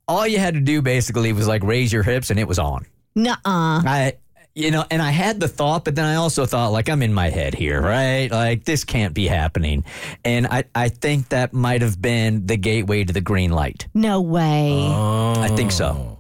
all 0.08 0.26
you 0.26 0.40
had 0.40 0.56
to 0.56 0.60
do 0.62 0.82
basically 0.82 1.34
was 1.34 1.48
like 1.48 1.64
raise 1.64 1.94
your 1.94 2.04
hips 2.04 2.30
and 2.32 2.40
it 2.40 2.48
was 2.48 2.60
on. 2.60 2.86
Nuh-uh. 3.16 3.38
I, 3.46 4.14
you 4.60 4.72
know, 4.72 4.86
and 4.92 5.02
I 5.02 5.12
had 5.12 5.40
the 5.40 5.48
thought, 5.48 5.86
but 5.86 5.96
then 5.96 6.06
I 6.06 6.16
also 6.16 6.46
thought, 6.46 6.72
like, 6.72 6.90
I'm 6.90 7.02
in 7.02 7.14
my 7.14 7.30
head 7.30 7.56
here, 7.56 7.82
right? 7.82 8.30
Like, 8.30 8.66
this 8.66 8.84
can't 8.84 9.14
be 9.14 9.26
happening. 9.26 9.86
And 10.26 10.48
I, 10.48 10.66
I 10.76 10.90
think 10.90 11.30
that 11.30 11.54
might 11.54 11.82
have 11.82 12.02
been 12.02 12.46
the 12.46 12.58
gateway 12.58 13.06
to 13.06 13.14
the 13.14 13.22
green 13.22 13.52
light. 13.52 13.88
No 13.94 14.22
way. 14.22 14.72
Oh. 14.74 15.42
I 15.42 15.48
think 15.50 15.72
so. 15.72 16.20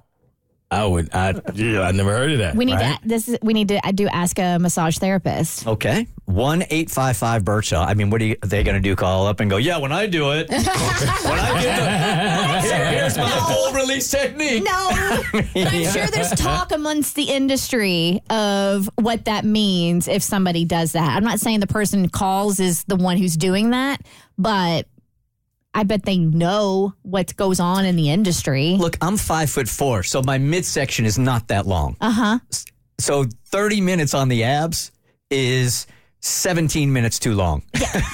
I 0.72 0.86
would. 0.86 1.10
I 1.14 1.34
yeah. 1.56 1.82
I 1.82 1.92
never 1.92 2.12
heard 2.12 2.32
of 2.32 2.38
that. 2.40 2.56
We 2.56 2.66
need 2.66 2.76
right? 2.76 3.02
to 3.02 3.08
this. 3.08 3.28
Is, 3.28 3.40
we 3.42 3.54
need 3.54 3.70
to 3.70 3.86
I 3.86 3.92
do 3.92 4.08
ask 4.08 4.38
a 4.38 4.60
massage 4.60 5.00
therapist. 5.00 5.66
Okay. 5.66 6.06
One 6.26 6.64
eight 6.70 6.92
five 6.92 7.18
five 7.18 7.44
Bert 7.44 7.66
Show. 7.66 7.80
I 7.80 7.96
mean, 7.96 8.12
what 8.12 8.22
are, 8.22 8.26
you, 8.26 8.36
are 8.44 8.48
they 8.48 8.64
going 8.64 8.76
to 8.76 8.82
do? 8.82 8.96
Call 8.96 9.26
up 9.26 9.40
and 9.40 9.50
go, 9.50 9.58
yeah, 9.58 9.78
when 9.78 9.92
I 9.92 10.06
do 10.06 10.32
it, 10.32 10.48
when 10.52 10.60
I 10.60 11.62
do 11.62 11.68
the, 11.68 12.39
here's 12.86 13.18
my 13.18 13.30
full 13.48 13.74
release 13.74 14.10
technique. 14.10 14.64
No, 14.64 14.90
but 15.32 15.46
I'm 15.56 15.84
sure 15.92 16.08
there's 16.08 16.30
talk 16.36 16.72
amongst 16.72 17.16
the 17.16 17.24
industry 17.24 18.22
of 18.30 18.90
what 18.96 19.26
that 19.26 19.46
means 19.46 20.08
if 20.08 20.24
somebody 20.24 20.66
does 20.66 20.94
that. 20.94 21.16
I'm 21.16 21.24
not 21.24 21.40
saying 21.40 21.60
the 21.60 21.68
person 21.68 22.10
calls 22.10 22.60
is 22.60 22.84
the 22.86 22.96
one 22.96 23.18
who's 23.18 23.38
doing 23.38 23.72
that, 23.72 24.02
but 24.38 24.88
I 25.74 25.84
bet 25.84 26.04
they 26.04 26.18
know 26.18 26.94
what 27.04 27.36
goes 27.36 27.60
on 27.60 27.86
in 27.86 27.96
the 27.96 28.10
industry. 28.10 28.76
Look, 28.78 28.98
I'm 29.02 29.18
five 29.18 29.50
foot 29.50 29.70
four, 29.70 30.04
so 30.04 30.22
my 30.22 30.38
midsection 30.38 31.06
is 31.06 31.20
not 31.20 31.48
that 31.50 31.68
long. 31.68 31.96
Uh 32.02 32.12
huh. 32.12 32.40
So 33.00 33.26
30 33.46 33.82
minutes 33.82 34.14
on 34.14 34.30
the 34.30 34.44
abs 34.44 34.92
is 35.30 35.88
17 36.22 36.92
minutes 36.92 37.20
too 37.20 37.34
long, 37.34 37.64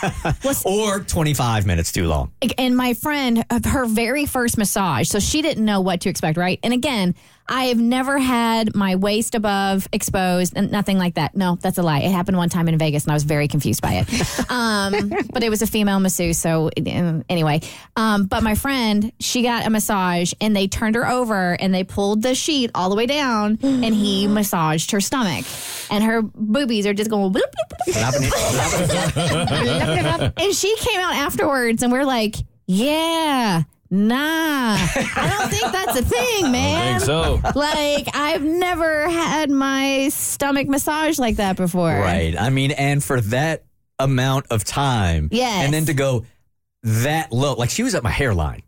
or 0.66 1.00
25 1.00 1.66
minutes 1.66 1.92
too 1.92 2.08
long. 2.08 2.32
And 2.58 2.78
my 2.78 2.94
friend, 2.94 3.44
her 3.66 3.86
very 3.86 4.26
first 4.26 4.58
massage, 4.58 5.08
so 5.08 5.20
she 5.20 5.42
didn't 5.42 5.66
know 5.66 5.82
what 5.82 6.02
to 6.02 6.10
expect, 6.10 6.38
right? 6.38 6.60
And 6.64 6.74
again, 6.74 7.16
I 7.48 7.66
have 7.66 7.80
never 7.80 8.18
had 8.18 8.76
my 8.76 8.96
waist 8.96 9.36
above 9.36 9.88
exposed 9.92 10.54
and 10.56 10.72
nothing 10.72 10.98
like 10.98 11.16
that. 11.16 11.36
No, 11.36 11.58
that's 11.62 11.78
a 11.78 11.84
lie. 11.84 12.00
It 12.00 12.12
happened 12.12 12.38
one 12.38 12.50
time 12.50 12.68
in 12.68 12.78
Vegas 12.78 13.04
and 13.04 13.12
I 13.12 13.14
was 13.14 13.24
very 13.24 13.48
confused 13.48 13.82
by 13.82 14.04
it. 14.06 14.46
Um, 14.56 15.12
but 15.34 15.44
it 15.44 15.50
was 15.50 15.62
a 15.62 15.68
female 15.68 16.00
masseuse. 16.00 16.38
So 16.38 16.68
uh, 16.68 17.22
anyway, 17.30 17.62
um, 17.96 18.26
but 18.26 18.44
my 18.44 18.56
friend, 18.56 19.12
she 19.20 19.42
got 19.42 19.66
a 19.66 19.70
massage 19.70 20.34
and 20.40 20.56
they 20.56 20.68
turned 20.68 20.96
her 20.96 21.08
over 21.08 21.54
and 21.54 21.74
they 21.74 21.84
pulled 21.84 22.22
the 22.22 22.36
sheet 22.36 22.72
all 22.74 22.90
the 22.90 22.96
way 22.96 23.06
down 23.06 23.58
and 23.62 23.94
he 23.94 24.28
massaged 24.28 24.92
her 24.92 25.02
stomach 25.02 25.46
and 25.90 26.04
her 26.04 26.22
boobies 26.22 26.86
are 26.86 26.94
just 26.94 27.10
going 27.10 27.34
bloop, 27.34 27.42
bloop, 27.88 27.90
bloop. 27.90 30.34
and 30.38 30.56
she 30.56 30.76
came 30.78 31.00
out 31.00 31.16
afterwards 31.16 31.84
and 31.84 31.92
we're 31.92 32.06
like, 32.06 32.36
yeah. 32.68 33.64
Nah, 33.92 34.76
I 34.78 35.38
don't 35.38 35.50
think 35.52 35.72
that's 35.72 36.00
a 36.00 36.04
thing, 36.04 36.46
I 36.46 36.50
man. 36.50 37.00
think 37.00 37.06
so. 37.06 37.40
Like, 37.56 38.08
I've 38.16 38.44
never 38.44 39.08
had 39.10 39.52
my 39.52 40.10
stomach 40.10 40.68
massaged 40.68 41.20
like 41.20 41.36
that 41.38 41.56
before. 41.56 41.90
Right. 41.94 42.36
I 42.38 42.50
mean, 42.50 42.72
and 42.72 43.04
for 43.04 43.22
that 43.22 43.64
amount 44.00 44.48
of 44.50 44.64
time, 44.64 45.30
Yes. 45.32 45.64
and 45.66 45.74
then 45.74 45.86
to 45.86 45.94
go 45.94 46.26
that 46.84 47.32
low, 47.32 47.54
like 47.54 47.70
she 47.70 47.84
was 47.84 47.96
at 47.96 48.04
my 48.04 48.10
hairline. 48.10 48.64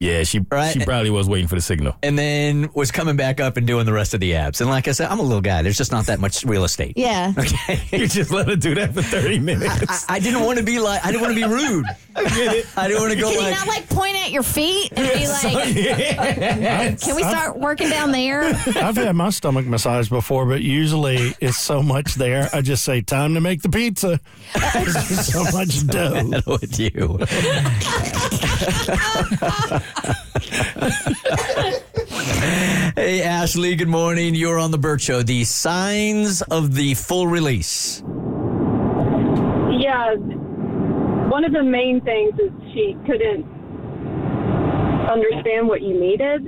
Yeah, 0.00 0.22
she 0.22 0.40
Right. 0.50 0.72
she 0.72 0.82
probably 0.82 1.10
was 1.10 1.28
waiting 1.28 1.46
for 1.46 1.56
the 1.56 1.60
signal. 1.60 1.94
and 2.02 2.18
then 2.18 2.70
was 2.72 2.90
coming 2.90 3.16
back 3.16 3.38
up 3.38 3.58
and 3.58 3.66
doing 3.66 3.84
the 3.84 3.92
rest 3.92 4.14
of 4.14 4.20
the 4.20 4.34
abs. 4.34 4.62
And 4.62 4.70
like 4.70 4.88
I 4.88 4.92
said, 4.92 5.10
I'm 5.10 5.18
a 5.18 5.22
little 5.22 5.42
guy. 5.42 5.60
There's 5.60 5.76
just 5.76 5.92
not 5.92 6.06
that 6.06 6.18
much 6.20 6.42
real 6.42 6.64
estate. 6.64 6.94
Yeah. 6.96 7.32
Okay. 7.38 7.80
You 8.00 8.06
just 8.08 8.30
let 8.30 8.48
her 8.48 8.56
do 8.56 8.74
that 8.76 8.94
for 8.94 9.02
thirty 9.02 9.38
minutes. 9.38 10.06
I, 10.08 10.14
I 10.16 10.18
didn't 10.20 10.42
want 10.44 10.58
to 10.58 10.64
be 10.64 10.78
like, 10.78 11.04
I 11.04 11.08
didn't 11.10 11.20
want 11.22 11.34
to 11.36 11.40
be 11.40 11.52
rude. 11.52 11.84
I 12.16 12.22
get 12.24 12.54
it. 12.56 12.66
I 12.78 12.88
didn't 12.88 13.02
want 13.02 13.12
to 13.12 13.18
go 13.20 13.26
Can 13.26 13.34
you 13.34 13.40
like, 13.42 13.54
not 13.54 13.66
like 13.68 13.88
point 13.90 14.16
at 14.16 14.30
your 14.30 14.42
feet 14.42 14.90
and 14.96 15.06
be 15.18 15.28
like, 15.28 16.98
can 17.00 17.14
we 17.16 17.22
start 17.22 17.58
working 17.58 17.90
down 17.90 18.10
there? 18.12 18.44
I've 18.44 18.96
had 18.96 19.14
my 19.16 19.28
stomach 19.30 19.66
massaged 19.66 20.08
before, 20.10 20.46
but 20.46 20.62
usually 20.62 21.34
it's 21.40 21.58
so 21.58 21.82
much 21.82 22.14
there. 22.14 22.48
I 22.54 22.62
just 22.62 22.84
say, 22.84 23.02
time 23.02 23.34
to 23.34 23.40
make 23.40 23.60
the 23.62 23.68
pizza. 23.68 24.18
There's 24.72 25.26
so 25.32 25.44
much 25.52 25.86
dough. 25.86 26.40
with 26.46 26.78
you. 26.80 27.18
hey, 32.94 33.22
Ashley, 33.22 33.74
good 33.74 33.88
morning. 33.88 34.34
You're 34.34 34.58
on 34.58 34.70
the 34.70 34.76
Bert 34.76 35.00
Show. 35.00 35.22
The 35.22 35.44
signs 35.44 36.42
of 36.42 36.74
the 36.74 36.92
full 36.92 37.26
release. 37.26 38.02
Yeah, 39.80 40.14
one 41.30 41.44
of 41.44 41.52
the 41.52 41.62
main 41.62 42.02
things 42.02 42.34
is 42.38 42.50
she 42.74 42.98
couldn't 43.06 43.46
understand 45.08 45.66
what 45.66 45.80
you 45.80 45.98
needed, 45.98 46.44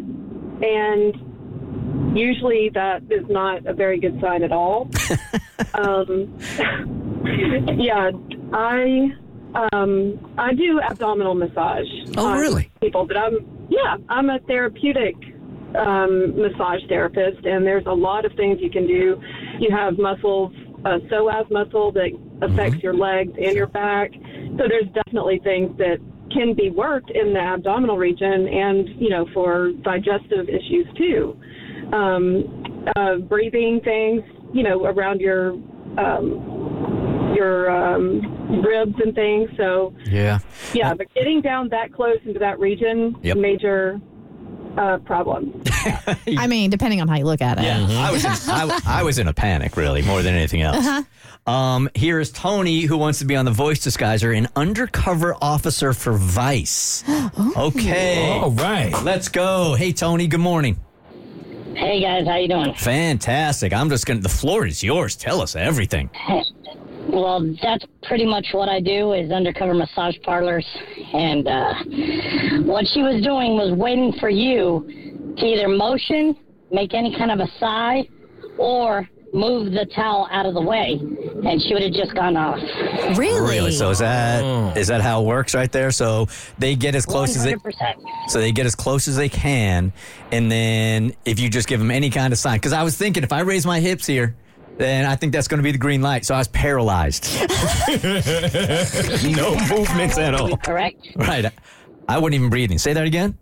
and 0.63 2.15
usually 2.15 2.69
that 2.75 3.05
is 3.09 3.25
not 3.31 3.67
a 3.67 3.73
very 3.73 3.99
good 3.99 4.21
sign 4.21 4.43
at 4.43 4.53
all. 4.53 4.91
um, 5.75 6.39
yeah, 7.79 8.11
I 8.53 9.15
um, 9.55 10.35
I 10.39 10.55
do 10.55 10.81
abdominal 10.81 11.35
massage. 11.35 11.87
Oh, 12.17 12.39
really? 12.39 12.71
People, 12.81 13.07
but 13.07 13.17
I'm 13.17 13.67
yeah, 13.69 13.97
I'm 14.09 14.31
a 14.31 14.39
therapeutic 14.41 15.15
um, 15.79 16.35
massage 16.41 16.81
therapist, 16.89 17.45
and 17.45 17.67
there's 17.67 17.87
a 17.87 17.93
lot 17.93 18.25
of 18.25 18.33
things 18.35 18.59
you 18.61 18.71
can 18.71 18.87
do. 18.87 19.21
You 19.59 19.71
have 19.75 19.99
muscles, 19.99 20.53
a 20.85 20.99
psoas 21.09 21.51
muscle 21.51 21.93
that 21.93 22.11
affects 22.43 22.83
your 22.83 22.95
legs 22.95 23.33
and 23.37 23.55
your 23.55 23.67
back. 23.67 24.11
So 24.13 24.65
there's 24.69 24.91
definitely 24.95 25.41
things 25.45 25.77
that 25.79 25.99
can 26.33 26.55
be 26.55 26.71
worked 26.71 27.11
in 27.11 27.33
the 27.35 27.41
abdominal 27.41 27.97
region, 27.99 28.49
and 28.49 28.89
you 29.01 29.11
know 29.11 29.27
for 29.35 29.73
digestive 29.83 30.49
issues 30.49 30.87
too. 30.97 31.37
Um, 31.93 32.63
uh, 32.97 33.17
breathing 33.17 33.81
things, 33.85 34.23
you 34.53 34.63
know, 34.63 34.85
around 34.87 35.21
your 35.21 35.53
um, 35.99 36.82
your 37.35 37.71
um, 37.71 38.63
ribs 38.63 38.95
and 39.05 39.15
things. 39.15 39.51
So 39.57 39.95
Yeah. 40.07 40.39
yeah, 40.73 40.95
but 40.95 41.13
getting 41.15 41.41
down 41.41 41.69
that 41.71 41.93
close 41.93 42.19
into 42.25 42.39
that 42.41 42.59
region, 42.59 43.17
Yep. 43.23 43.37
major 43.37 44.01
uh, 44.77 44.99
problem. 44.99 45.63
I 46.39 46.47
mean, 46.47 46.71
depending 46.71 47.01
on 47.03 47.09
how 47.09 47.17
you 47.17 47.25
look 47.25 47.43
at 47.43 47.59
it. 47.59 47.65
Yeah, 47.65 47.87
I 47.91 48.11
was 48.11 48.25
in, 48.25 48.31
I, 48.51 48.81
I 48.87 49.03
was 49.03 49.19
in 49.19 49.29
a 49.29 49.35
panic, 49.35 49.77
really, 49.77 50.01
more 50.03 50.23
than 50.23 50.35
anything 50.35 50.63
else. 50.63 51.05
Um, 51.47 51.91
here 51.95 52.21
is 52.21 52.31
Tony, 52.31 52.83
who 52.83 52.97
wants 52.97 53.19
to 53.19 53.25
be 53.27 53.37
on 53.37 53.45
the 53.45 53.51
voice 53.51 53.85
disguiser, 53.85 54.35
an 54.37 54.49
undercover 54.57 55.37
officer 55.43 55.93
for 55.93 56.13
Vice. 56.15 57.05
Okay, 57.57 58.39
All 58.43 58.51
right. 58.53 58.93
let's 59.05 59.29
go. 59.29 59.75
Hey, 59.75 59.93
Tony. 59.93 60.27
Good 60.27 60.41
morning. 60.41 60.79
Hey 61.75 62.01
guys, 62.03 62.27
how 62.27 62.37
you 62.37 62.49
doing? 62.49 62.75
Fantastic. 62.75 63.73
I'm 63.73 63.89
just 63.91 64.07
gonna. 64.07 64.21
The 64.21 64.29
floor 64.29 64.67
is 64.67 64.83
yours. 64.83 65.17
Tell 65.17 65.41
us 65.41 65.57
everything. 65.57 66.11
Well, 67.09 67.55
that's 67.63 67.85
pretty 68.05 68.27
much 68.27 68.47
what 68.53 68.69
I 68.69 68.81
do 68.81 69.13
is 69.13 69.31
undercover 69.31 69.75
massage 69.75 70.17
parlors, 70.23 70.67
and 71.13 71.47
uh, 71.47 71.75
what 72.63 72.87
she 72.87 73.03
was 73.03 73.23
doing 73.23 73.55
was 73.57 73.73
waiting 73.77 74.13
for 74.21 74.31
you 74.31 75.35
to 75.39 75.45
either 75.45 75.69
motion, 75.69 76.37
make 76.71 76.95
any 76.95 77.15
kind 77.17 77.31
of 77.31 77.41
a 77.41 77.51
sigh, 77.59 78.09
or 78.57 79.09
move 79.35 79.73
the 79.73 79.87
towel 79.95 80.29
out 80.31 80.47
of 80.47 80.55
the 80.55 80.61
way, 80.61 80.99
and 81.01 81.61
she 81.63 81.73
would 81.75 81.83
have 81.83 81.93
just 81.93 82.15
gone 82.15 82.37
off. 82.37 82.59
Really? 83.19 83.41
Really? 83.41 83.73
So 83.73 83.91
is 83.91 83.99
that 83.99 84.77
is 84.77 84.89
that 84.89 85.01
how 85.01 85.23
it 85.23 85.27
works 85.27 85.55
right 85.55 85.73
there? 85.73 85.91
So 85.91 86.29
they 86.59 86.77
get 86.77 86.95
as 86.95 87.05
close 87.07 87.37
as 87.37 87.45
they 87.45 87.57
so 88.29 88.39
they 88.39 88.53
get 88.53 88.67
as 88.67 88.75
close 88.75 89.09
as 89.09 89.17
they 89.17 89.29
can, 89.29 89.93
and 90.31 90.51
then 90.51 91.15
if 91.25 91.41
you 91.41 91.49
just 91.49 91.67
give 91.69 91.81
them 91.81 91.91
any 91.91 92.11
kind 92.11 92.33
of 92.33 92.39
sign, 92.39 92.57
because 92.59 92.73
I 92.73 92.83
was 92.83 92.97
thinking 92.97 93.23
if 93.23 93.33
I 93.33 93.41
raise 93.41 93.67
my 93.67 93.81
hips 93.81 94.07
here. 94.07 94.37
Then 94.79 95.05
I 95.05 95.17
think 95.17 95.33
that's 95.33 95.49
going 95.49 95.59
to 95.59 95.63
be 95.63 95.73
the 95.73 95.79
green 95.79 96.03
light. 96.03 96.25
So 96.25 96.35
I 96.35 96.39
was 96.39 96.49
paralyzed. 96.49 97.29
No 99.23 99.55
movements 99.71 100.19
at 100.19 100.35
all. 100.35 100.57
Correct. 100.57 101.07
right. 101.17 101.53
I 102.09 102.19
wasn't 102.19 102.35
even 102.35 102.51
breathing. 102.51 102.79
Say 102.79 102.93
that 102.93 103.07
again. 103.07 103.39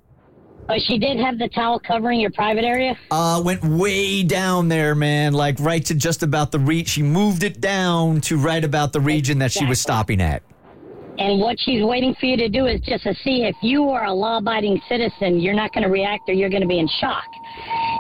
But 0.67 0.81
she 0.87 0.99
did 0.99 1.19
have 1.19 1.39
the 1.39 1.49
towel 1.49 1.81
covering 1.81 2.21
your 2.21 2.31
private 2.31 2.65
area. 2.65 2.97
Uh, 3.11 3.43
went 3.45 3.65
way 3.65 4.23
down 4.23 4.69
there, 4.69 4.95
man. 4.95 5.33
Like 5.33 5.57
right 5.59 5.85
to 5.87 5.95
just 5.95 6.23
about 6.23 6.53
the 6.53 6.59
reach. 6.61 6.89
She 6.91 7.03
moved 7.03 7.43
it 7.43 7.61
down 7.61 8.21
to 8.23 8.37
right 8.37 8.63
about 8.63 8.93
the 8.93 9.01
region 9.01 9.39
that 9.39 9.51
she 9.51 9.65
was 9.67 9.81
stopping 9.81 10.21
at. 10.21 10.43
And 11.19 11.41
what 11.41 11.59
she's 11.61 11.83
waiting 11.83 12.15
for 12.21 12.27
you 12.27 12.37
to 12.37 12.49
do 12.49 12.67
is 12.67 12.81
just 12.83 13.05
to 13.05 13.15
see 13.25 13.43
if 13.45 13.57
you 13.63 13.91
are 13.91 14.05
a 14.05 14.13
law 14.13 14.39
abiding 14.39 14.81
citizen, 14.89 15.41
you're 15.41 15.55
not 15.55 15.73
going 15.73 15.83
to 15.85 15.91
react 15.91 16.29
or 16.29 16.33
you're 16.35 16.49
going 16.51 16.63
to 16.63 16.69
be 16.69 16.79
in 16.79 16.89
shock. 17.01 17.25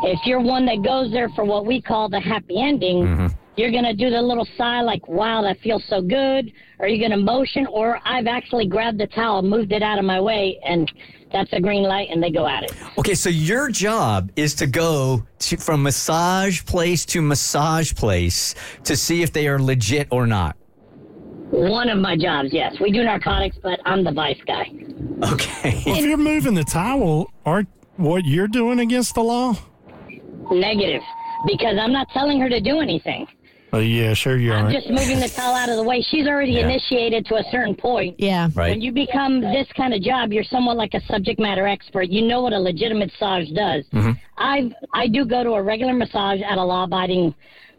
If 0.03 0.21
you're 0.25 0.41
one 0.41 0.65
that 0.67 0.83
goes 0.83 1.13
there 1.13 1.29
for 1.31 1.45
what 1.45 1.67
we 1.67 1.83
call 1.83 2.09
the 2.09 2.21
happy 2.21 2.61
ending, 2.61 3.05
mm-hmm. 3.05 3.27
you're 3.57 3.71
going 3.71 3.85
to 3.85 3.95
do 3.95 4.11
the 4.11 4.21
little 4.23 4.47
sigh 4.57 4.81
like, 4.81 5.07
wow, 5.09 5.43
that 5.43 5.61
feels 5.61 5.85
so 5.89 6.01
good. 6.01 6.53
Or 6.79 6.89
you're 6.89 7.07
going 7.07 7.19
to 7.19 7.25
motion, 7.25 7.67
or 7.67 8.01
I've 8.05 8.27
actually 8.27 8.67
grabbed 8.67 8.99
the 8.99 9.07
towel, 9.09 9.43
moved 9.43 9.73
it 9.73 9.83
out 9.83 9.99
of 9.99 10.05
my 10.07 10.21
way, 10.21 10.59
and 10.65 10.91
that's 11.31 11.53
a 11.53 11.61
green 11.61 11.83
light, 11.83 12.09
and 12.11 12.23
they 12.23 12.31
go 12.31 12.47
at 12.47 12.65
it. 12.65 12.73
Okay, 12.99 13.15
so 13.15 13.29
your 13.29 13.69
job 13.69 14.31
is 14.37 14.55
to 14.55 14.67
go 14.67 15.23
to, 15.41 15.57
from 15.59 15.83
massage 15.83 16.65
place 16.65 17.05
to 17.07 17.21
massage 17.21 17.95
place 17.95 18.55
to 18.85 18.97
see 18.97 19.23
if 19.23 19.33
they 19.33 19.47
are 19.47 19.59
legit 19.59 20.09
or 20.11 20.27
not. 20.27 20.57
One 21.51 21.89
of 21.89 21.99
my 21.99 22.17
jobs, 22.17 22.49
yes. 22.53 22.77
We 22.81 22.93
do 22.93 23.03
narcotics, 23.03 23.59
but 23.63 23.81
I'm 23.85 24.05
the 24.05 24.13
vice 24.13 24.41
guy. 24.47 24.73
Okay. 25.33 25.83
If 25.85 26.05
you're 26.05 26.17
moving 26.17 26.55
the 26.55 26.65
towel, 26.65 27.31
aren't 27.45 27.69
what 28.01 28.25
you're 28.25 28.49
doing 28.49 28.81
against 28.81 29.15
the 29.15 29.23
law? 29.23 29.55
Negative. 30.51 31.03
Because 31.47 31.77
I'm 31.81 31.93
not 31.93 32.09
telling 32.13 32.41
her 32.41 32.49
to 32.49 32.61
do 32.61 32.81
anything. 32.81 33.27
Uh, 33.73 33.79
yeah, 33.79 34.15
sure 34.15 34.37
you 34.37 34.53
are. 34.53 34.57
I'm 34.57 34.67
are. 34.67 34.73
just 34.73 34.89
moving 34.91 35.21
the 35.21 35.29
towel 35.29 35.55
out 35.55 35.69
of 35.69 35.77
the 35.77 35.83
way. 35.85 36.03
She's 36.11 36.27
already 36.27 36.59
initiated 36.59 37.25
to 37.27 37.37
a 37.37 37.45
certain 37.53 37.77
point. 37.77 38.17
Yeah. 38.19 38.49
Right. 38.53 38.71
When 38.71 38.81
you 38.81 38.91
become 38.91 39.41
this 39.41 39.69
kind 39.77 39.95
of 39.95 40.03
job, 40.03 40.33
you're 40.33 40.43
somewhat 40.45 40.77
like 40.77 40.93
a 40.95 41.01
subject 41.07 41.39
matter 41.39 41.69
expert. 41.69 42.09
You 42.09 42.27
know 42.27 42.43
what 42.43 42.53
a 42.53 42.59
legitimate 42.59 43.13
massage 43.13 43.49
does. 43.51 43.85
I 44.37 44.73
I 44.93 45.07
do 45.07 45.25
go 45.25 45.45
to 45.45 45.51
a 45.53 45.63
regular 45.63 45.93
massage 45.93 46.41
at 46.43 46.59
a 46.59 46.65
law-abiding 46.65 47.33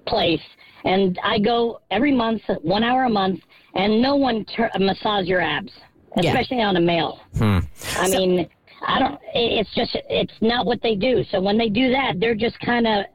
place, 0.08 0.40
and 0.86 1.20
I 1.24 1.40
go 1.40 1.82
every 1.92 2.14
month, 2.14 2.42
one 2.62 2.84
hour 2.86 3.04
a 3.04 3.10
month, 3.10 3.42
and 3.76 4.02
no 4.02 4.16
one 4.16 4.46
ter- 4.46 4.72
massage 4.80 5.26
your 5.28 5.42
abs, 5.42 5.74
Yeah. 6.22 6.30
especially 6.32 6.62
on 6.62 6.78
a 6.78 6.82
male. 6.82 7.20
Hmm. 7.38 7.60
I 7.98 8.08
mean, 8.10 8.48
I 8.86 9.00
don't. 9.00 9.20
It's 9.34 9.74
just 9.76 9.96
it's 10.10 10.34
not 10.42 10.66
what 10.66 10.82
they 10.82 10.96
do. 10.96 11.24
So 11.32 11.42
when 11.42 11.58
they 11.58 11.70
do 11.70 11.92
that, 11.92 12.20
they're 12.20 12.36
just 12.36 12.60
kind 12.60 12.88
of 12.88 13.06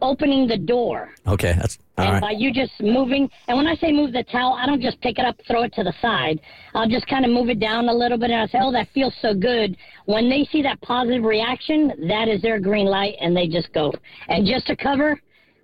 opening 0.00 0.48
the 0.48 0.58
door. 0.58 1.10
Okay, 1.28 1.54
that's 1.56 1.78
all 1.96 2.04
And 2.04 2.12
right. 2.14 2.20
by 2.20 2.30
you 2.32 2.52
just 2.52 2.72
moving, 2.80 3.30
and 3.46 3.56
when 3.56 3.68
I 3.68 3.76
say 3.76 3.92
move 3.92 4.12
the 4.12 4.24
towel, 4.24 4.54
I 4.54 4.66
don't 4.66 4.82
just 4.82 5.00
pick 5.00 5.18
it 5.18 5.24
up, 5.24 5.36
throw 5.46 5.62
it 5.62 5.72
to 5.74 5.84
the 5.84 5.94
side. 6.02 6.40
I'll 6.74 6.88
just 6.88 7.06
kind 7.06 7.24
of 7.24 7.30
move 7.30 7.48
it 7.48 7.60
down 7.60 7.88
a 7.88 7.94
little 7.94 8.18
bit, 8.18 8.30
and 8.30 8.42
I 8.42 8.46
say, 8.46 8.58
"Oh, 8.60 8.72
that 8.72 8.88
feels 8.92 9.14
so 9.22 9.32
good." 9.34 9.76
When 10.06 10.28
they 10.28 10.44
see 10.50 10.62
that 10.62 10.80
positive 10.80 11.22
reaction, 11.22 11.92
that 12.08 12.28
is 12.28 12.42
their 12.42 12.58
green 12.58 12.86
light, 12.86 13.14
and 13.20 13.36
they 13.36 13.46
just 13.46 13.72
go. 13.72 13.92
And 14.28 14.44
just 14.44 14.66
to 14.66 14.76
cover, 14.76 15.20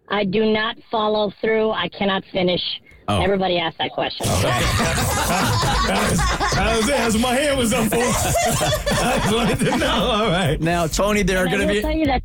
I 0.09 0.24
do 0.24 0.44
not 0.46 0.76
follow 0.90 1.33
through. 1.40 1.70
I 1.72 1.88
cannot 1.88 2.24
finish. 2.33 2.62
Oh. 3.09 3.23
Everybody 3.23 3.59
asked 3.59 3.79
that 3.79 3.92
question. 3.92 4.27
That 5.88 6.11
was, 6.11 6.18
that 6.18 6.77
was 6.77 6.85
it. 6.88 6.92
That's 6.92 7.14
what 7.14 7.23
my 7.23 7.33
hand 7.35 7.57
was 7.59 7.73
up 7.73 7.85
for. 7.88 7.97
I 8.01 9.18
just 9.23 9.35
wanted 9.35 9.59
to 9.61 9.77
know. 9.79 9.87
All 10.11 10.29
right. 10.29 10.61
Now, 10.61 10.87
Tony, 10.87 11.23
there 11.23 11.38
are 11.38 11.47
And 11.47 11.55
I 11.55 11.57
going 11.57 11.66
to 11.68 11.73
will 11.75 11.81
be. 11.81 11.83
tell 11.83 11.92
you 11.97 12.05
that 12.07 12.23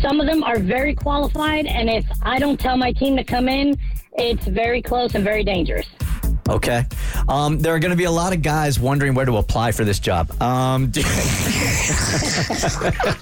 some 0.00 0.20
of 0.20 0.26
them 0.26 0.44
are 0.44 0.58
very 0.58 0.94
qualified, 0.94 1.66
and 1.66 1.90
if 1.90 2.04
I 2.22 2.38
don't 2.38 2.60
tell 2.60 2.76
my 2.76 2.92
team 2.92 3.16
to 3.16 3.24
come 3.24 3.48
in, 3.48 3.76
it's 4.14 4.44
very 4.46 4.80
close 4.82 5.14
and 5.16 5.24
very 5.24 5.42
dangerous. 5.42 5.86
Okay. 6.48 6.84
Um, 7.28 7.58
there 7.58 7.74
are 7.74 7.78
going 7.80 7.90
to 7.90 7.96
be 7.96 8.04
a 8.04 8.10
lot 8.10 8.32
of 8.32 8.42
guys 8.42 8.78
wondering 8.78 9.14
where 9.14 9.24
to 9.26 9.36
apply 9.38 9.72
for 9.72 9.84
this 9.84 9.98
job. 9.98 10.30
Um, 10.40 10.90
do- 10.90 11.02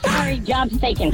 Sorry, 0.03 0.39
job's 0.41 0.79
taken. 0.79 1.11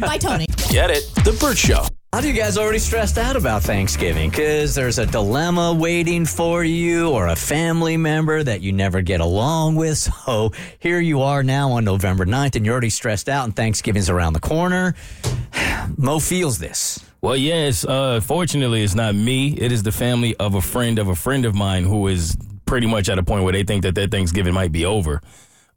Bye, 0.00 0.18
Tony. 0.20 0.46
Get 0.70 0.90
it? 0.90 1.04
The 1.24 1.36
Bird 1.40 1.58
Show. 1.58 1.84
How 2.14 2.20
do 2.20 2.28
you 2.28 2.32
guys 2.32 2.56
already 2.56 2.78
stressed 2.78 3.18
out 3.18 3.34
about 3.34 3.64
Thanksgiving? 3.64 4.30
Because 4.30 4.76
there's 4.76 5.00
a 5.00 5.04
dilemma 5.04 5.74
waiting 5.74 6.26
for 6.26 6.62
you 6.62 7.10
or 7.10 7.26
a 7.26 7.34
family 7.34 7.96
member 7.96 8.40
that 8.40 8.60
you 8.60 8.70
never 8.72 9.02
get 9.02 9.20
along 9.20 9.74
with. 9.74 10.08
So 10.24 10.52
here 10.78 11.00
you 11.00 11.22
are 11.22 11.42
now 11.42 11.72
on 11.72 11.84
November 11.84 12.24
9th 12.24 12.54
and 12.54 12.64
you're 12.64 12.72
already 12.72 12.88
stressed 12.88 13.28
out 13.28 13.46
and 13.46 13.56
Thanksgiving's 13.56 14.08
around 14.08 14.34
the 14.34 14.40
corner. 14.40 14.94
Mo 15.96 16.20
feels 16.20 16.60
this. 16.60 17.04
Well, 17.20 17.36
yes. 17.36 17.84
Uh, 17.84 18.20
fortunately, 18.20 18.84
it's 18.84 18.94
not 18.94 19.16
me. 19.16 19.48
It 19.54 19.72
is 19.72 19.82
the 19.82 19.90
family 19.90 20.36
of 20.36 20.54
a 20.54 20.62
friend 20.62 21.00
of 21.00 21.08
a 21.08 21.16
friend 21.16 21.44
of 21.44 21.56
mine 21.56 21.82
who 21.82 22.06
is 22.06 22.36
pretty 22.64 22.86
much 22.86 23.08
at 23.08 23.18
a 23.18 23.24
point 23.24 23.42
where 23.42 23.52
they 23.52 23.64
think 23.64 23.82
that 23.82 23.96
their 23.96 24.06
Thanksgiving 24.06 24.54
might 24.54 24.70
be 24.70 24.84
over. 24.84 25.20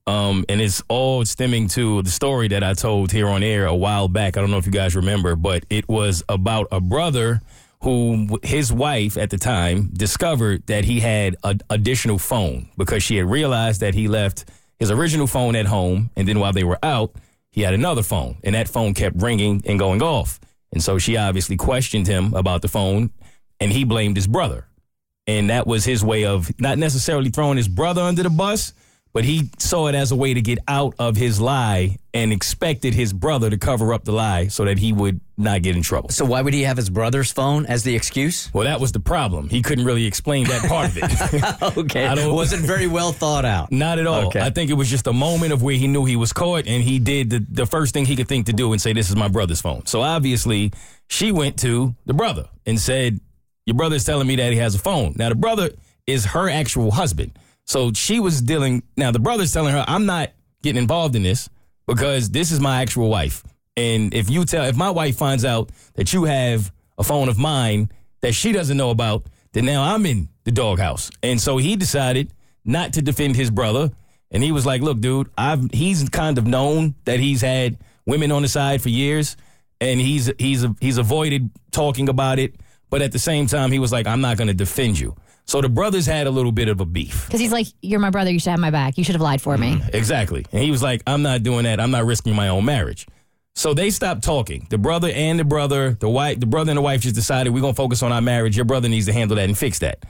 Um, 0.08 0.46
and 0.48 0.62
it's 0.62 0.82
all 0.88 1.26
stemming 1.26 1.67
to 1.70 2.02
the 2.02 2.10
story 2.10 2.48
that 2.48 2.63
I 2.63 2.74
told 2.74 3.12
here 3.12 3.28
on 3.28 3.43
air 3.43 3.65
a 3.65 3.76
while 3.76 4.08
back. 4.08 4.38
I 4.38 4.41
don't 4.41 4.50
know 4.50 4.58
if 4.58 4.65
you 4.65 4.72
guys 4.72 4.96
remember, 4.96 5.36
but 5.36 5.65
it 5.70 5.88
was 5.89 6.24
about 6.30 6.67
a 6.72 6.80
brother 6.80 7.41
who 7.82 8.39
his 8.41 8.72
wife 8.72 9.17
at 9.17 9.30
the 9.30 9.38
time 9.38 9.89
discovered 9.93 10.65
that 10.67 10.86
he 10.86 11.02
had 11.02 11.36
an 11.43 11.60
additional 11.70 12.17
phone 12.17 12.70
because 12.78 13.04
she 13.04 13.17
had 13.17 13.30
realized 13.30 13.82
that 13.82 13.93
he 13.93 14.08
left 14.08 14.46
his 14.80 14.89
original 14.89 15.28
phone 15.28 15.56
at 15.56 15.65
home. 15.65 16.10
And 16.15 16.28
then 16.28 16.39
while 16.39 16.54
they 16.54 16.63
were 16.63 16.80
out, 16.82 17.13
he 17.52 17.62
had 17.62 17.74
another 17.74 18.02
phone 18.02 18.38
and 18.43 18.56
that 18.56 18.70
phone 18.70 18.93
kept 18.93 19.22
ringing 19.22 19.62
and 19.65 19.78
going 19.78 20.02
off. 20.02 20.39
And 20.72 20.82
so 20.82 20.98
she 20.98 21.17
obviously 21.17 21.58
questioned 21.58 22.08
him 22.08 22.34
about 22.34 22.62
the 22.62 22.67
phone 22.67 23.12
and 23.60 23.72
he 23.74 23.84
blamed 23.84 24.15
his 24.15 24.28
brother. 24.28 24.67
And 25.28 25.50
that 25.50 25.67
was 25.67 25.84
his 25.84 26.04
way 26.04 26.24
of 26.26 26.50
not 26.60 26.78
necessarily 26.78 27.30
throwing 27.30 27.58
his 27.58 27.67
brother 27.67 28.02
under 28.02 28.24
the 28.24 28.30
bus, 28.30 28.74
but 29.18 29.26
he 29.26 29.50
saw 29.58 29.88
it 29.88 29.96
as 29.96 30.12
a 30.12 30.16
way 30.16 30.32
to 30.36 30.42
get 30.44 30.60
out 30.68 30.94
of 31.00 31.16
his 31.16 31.42
lie 31.42 31.98
and 32.14 32.32
expected 32.32 32.94
his 32.94 33.14
brother 33.14 33.50
to 33.50 33.58
cover 33.58 33.92
up 33.92 34.04
the 34.04 34.12
lie 34.12 34.46
so 34.46 34.64
that 34.66 34.78
he 34.78 34.94
would 34.94 35.20
not 35.40 35.64
get 35.64 35.76
in 35.76 35.82
trouble. 35.82 36.10
So 36.10 36.24
why 36.24 36.44
would 36.44 36.54
he 36.54 36.62
have 36.62 36.78
his 36.78 36.92
brother's 36.92 37.32
phone 37.32 37.66
as 37.66 37.82
the 37.82 37.96
excuse? 37.96 38.54
Well, 38.54 38.66
that 38.66 38.80
was 38.80 38.92
the 38.92 39.00
problem. 39.00 39.50
He 39.50 39.64
couldn't 39.64 39.86
really 39.86 40.06
explain 40.06 40.46
that 40.50 40.62
part 40.70 40.90
of 40.92 40.98
it. 41.02 41.78
Okay. 41.80 42.06
I 42.06 42.14
don't- 42.14 42.36
Wasn't 42.36 42.62
very 42.64 42.86
well 42.86 43.12
thought 43.12 43.44
out. 43.44 43.72
Not 43.72 43.98
at 43.98 44.06
all. 44.06 44.28
Okay. 44.28 44.40
I 44.40 44.52
think 44.52 44.70
it 44.70 44.76
was 44.76 44.88
just 44.88 45.08
a 45.08 45.14
moment 45.14 45.52
of 45.52 45.64
where 45.64 45.74
he 45.76 45.88
knew 45.88 46.06
he 46.06 46.16
was 46.16 46.32
caught 46.32 46.68
and 46.68 46.84
he 46.84 47.00
did 47.00 47.32
the, 47.32 47.44
the 47.50 47.66
first 47.66 47.96
thing 47.96 48.06
he 48.06 48.16
could 48.16 48.28
think 48.28 48.46
to 48.46 48.54
do 48.54 48.72
and 48.72 48.80
say, 48.80 48.94
This 48.94 49.10
is 49.10 49.16
my 49.16 49.30
brother's 49.30 49.62
phone. 49.62 49.88
So 49.88 50.02
obviously, 50.04 50.74
she 51.08 51.32
went 51.32 51.58
to 51.62 51.96
the 52.06 52.14
brother 52.14 52.50
and 52.68 52.80
said, 52.80 53.20
Your 53.66 53.78
brother's 53.78 54.04
telling 54.04 54.28
me 54.28 54.36
that 54.36 54.52
he 54.54 54.60
has 54.60 54.76
a 54.76 54.80
phone. 54.80 55.14
Now, 55.16 55.30
the 55.30 55.36
brother 55.36 55.72
is 56.06 56.24
her 56.26 56.48
actual 56.52 56.92
husband. 56.92 57.32
So 57.68 57.92
she 57.94 58.20
was 58.20 58.42
dealing. 58.42 58.82
Now, 58.96 59.12
the 59.12 59.20
brother's 59.20 59.52
telling 59.52 59.74
her, 59.74 59.84
I'm 59.88 60.06
not 60.06 60.32
getting 60.64 60.82
involved 60.82 61.16
in 61.16 61.24
this 61.24 61.50
because 61.86 62.30
this 62.30 62.52
is 62.52 62.60
my 62.60 62.82
actual 62.82 63.10
wife. 63.10 63.44
And 63.76 64.14
if 64.14 64.30
you 64.30 64.46
tell, 64.46 64.66
if 64.66 64.76
my 64.76 64.90
wife 64.90 65.18
finds 65.18 65.46
out 65.46 65.70
that 65.94 66.12
you 66.14 66.24
have 66.24 66.72
a 66.98 67.04
phone 67.04 67.30
of 67.30 67.38
mine 67.38 67.92
that 68.22 68.34
she 68.34 68.52
doesn't 68.52 68.76
know 68.76 68.90
about, 68.90 69.28
then 69.52 69.66
now 69.66 69.84
I'm 69.94 70.06
in 70.06 70.30
the 70.46 70.52
doghouse. 70.52 71.12
And 71.22 71.40
so 71.40 71.58
he 71.58 71.76
decided 71.76 72.34
not 72.66 72.94
to 72.94 73.02
defend 73.02 73.36
his 73.36 73.52
brother. 73.52 73.92
And 74.32 74.42
he 74.42 74.52
was 74.52 74.66
like, 74.66 74.82
look, 74.82 75.00
dude, 75.00 75.30
I've, 75.38 75.70
he's 75.72 76.08
kind 76.10 76.38
of 76.38 76.48
known 76.48 76.96
that 77.06 77.20
he's 77.20 77.42
had 77.42 77.78
women 78.06 78.32
on 78.32 78.42
the 78.42 78.48
side 78.48 78.82
for 78.82 78.90
years 78.90 79.38
and 79.80 80.00
he's, 80.00 80.32
he's, 80.40 80.66
he's 80.80 80.98
avoided 80.98 81.52
talking 81.72 82.10
about 82.10 82.40
it. 82.40 82.56
But 82.90 83.02
at 83.02 83.12
the 83.12 83.20
same 83.20 83.48
time, 83.48 83.72
he 83.72 83.80
was 83.80 83.92
like, 83.92 84.08
I'm 84.08 84.22
not 84.22 84.38
going 84.38 84.48
to 84.48 84.54
defend 84.54 84.98
you. 84.98 85.16
So 85.48 85.62
the 85.62 85.70
brothers 85.70 86.06
had 86.06 86.28
a 86.28 86.32
little 86.32 86.52
bit 86.52 86.68
of 86.68 86.82
a 86.82 86.86
beef. 86.86 87.26
Because 87.26 87.40
he's 87.40 87.54
like, 87.54 87.68
you're 87.82 88.02
my 88.02 88.10
brother. 88.10 88.32
You 88.32 88.40
should 88.40 88.52
have 88.52 88.60
my 88.60 88.70
back. 88.70 88.98
You 88.98 89.04
should 89.06 89.16
have 89.16 89.22
lied 89.22 89.42
for 89.42 89.58
me. 89.58 89.76
Mm, 89.76 89.94
exactly. 89.94 90.46
And 90.52 90.62
he 90.62 90.72
was 90.72 90.84
like, 90.84 91.02
I'm 91.08 91.22
not 91.22 91.42
doing 91.42 91.64
that. 91.64 91.80
I'm 91.80 91.92
not 91.92 92.06
risking 92.06 92.36
my 92.36 92.50
own 92.50 92.66
marriage. 92.66 93.08
So 93.56 93.74
they 93.74 93.90
stopped 93.90 94.24
talking. 94.24 94.68
The 94.70 94.78
brother 94.78 95.10
and 95.10 95.40
the 95.40 95.46
brother, 95.46 95.98
the 96.00 96.10
wife, 96.10 96.40
the 96.40 96.46
brother 96.46 96.72
and 96.72 96.78
the 96.78 96.82
wife 96.82 97.02
just 97.02 97.16
decided 97.16 97.54
we're 97.54 97.62
gonna 97.62 97.74
focus 97.74 98.04
on 98.04 98.12
our 98.12 98.22
marriage. 98.22 98.56
Your 98.56 98.66
brother 98.66 98.90
needs 98.90 99.08
to 99.08 99.14
handle 99.14 99.36
that 99.38 99.46
and 99.46 99.58
fix 99.58 99.80
that. 99.80 100.06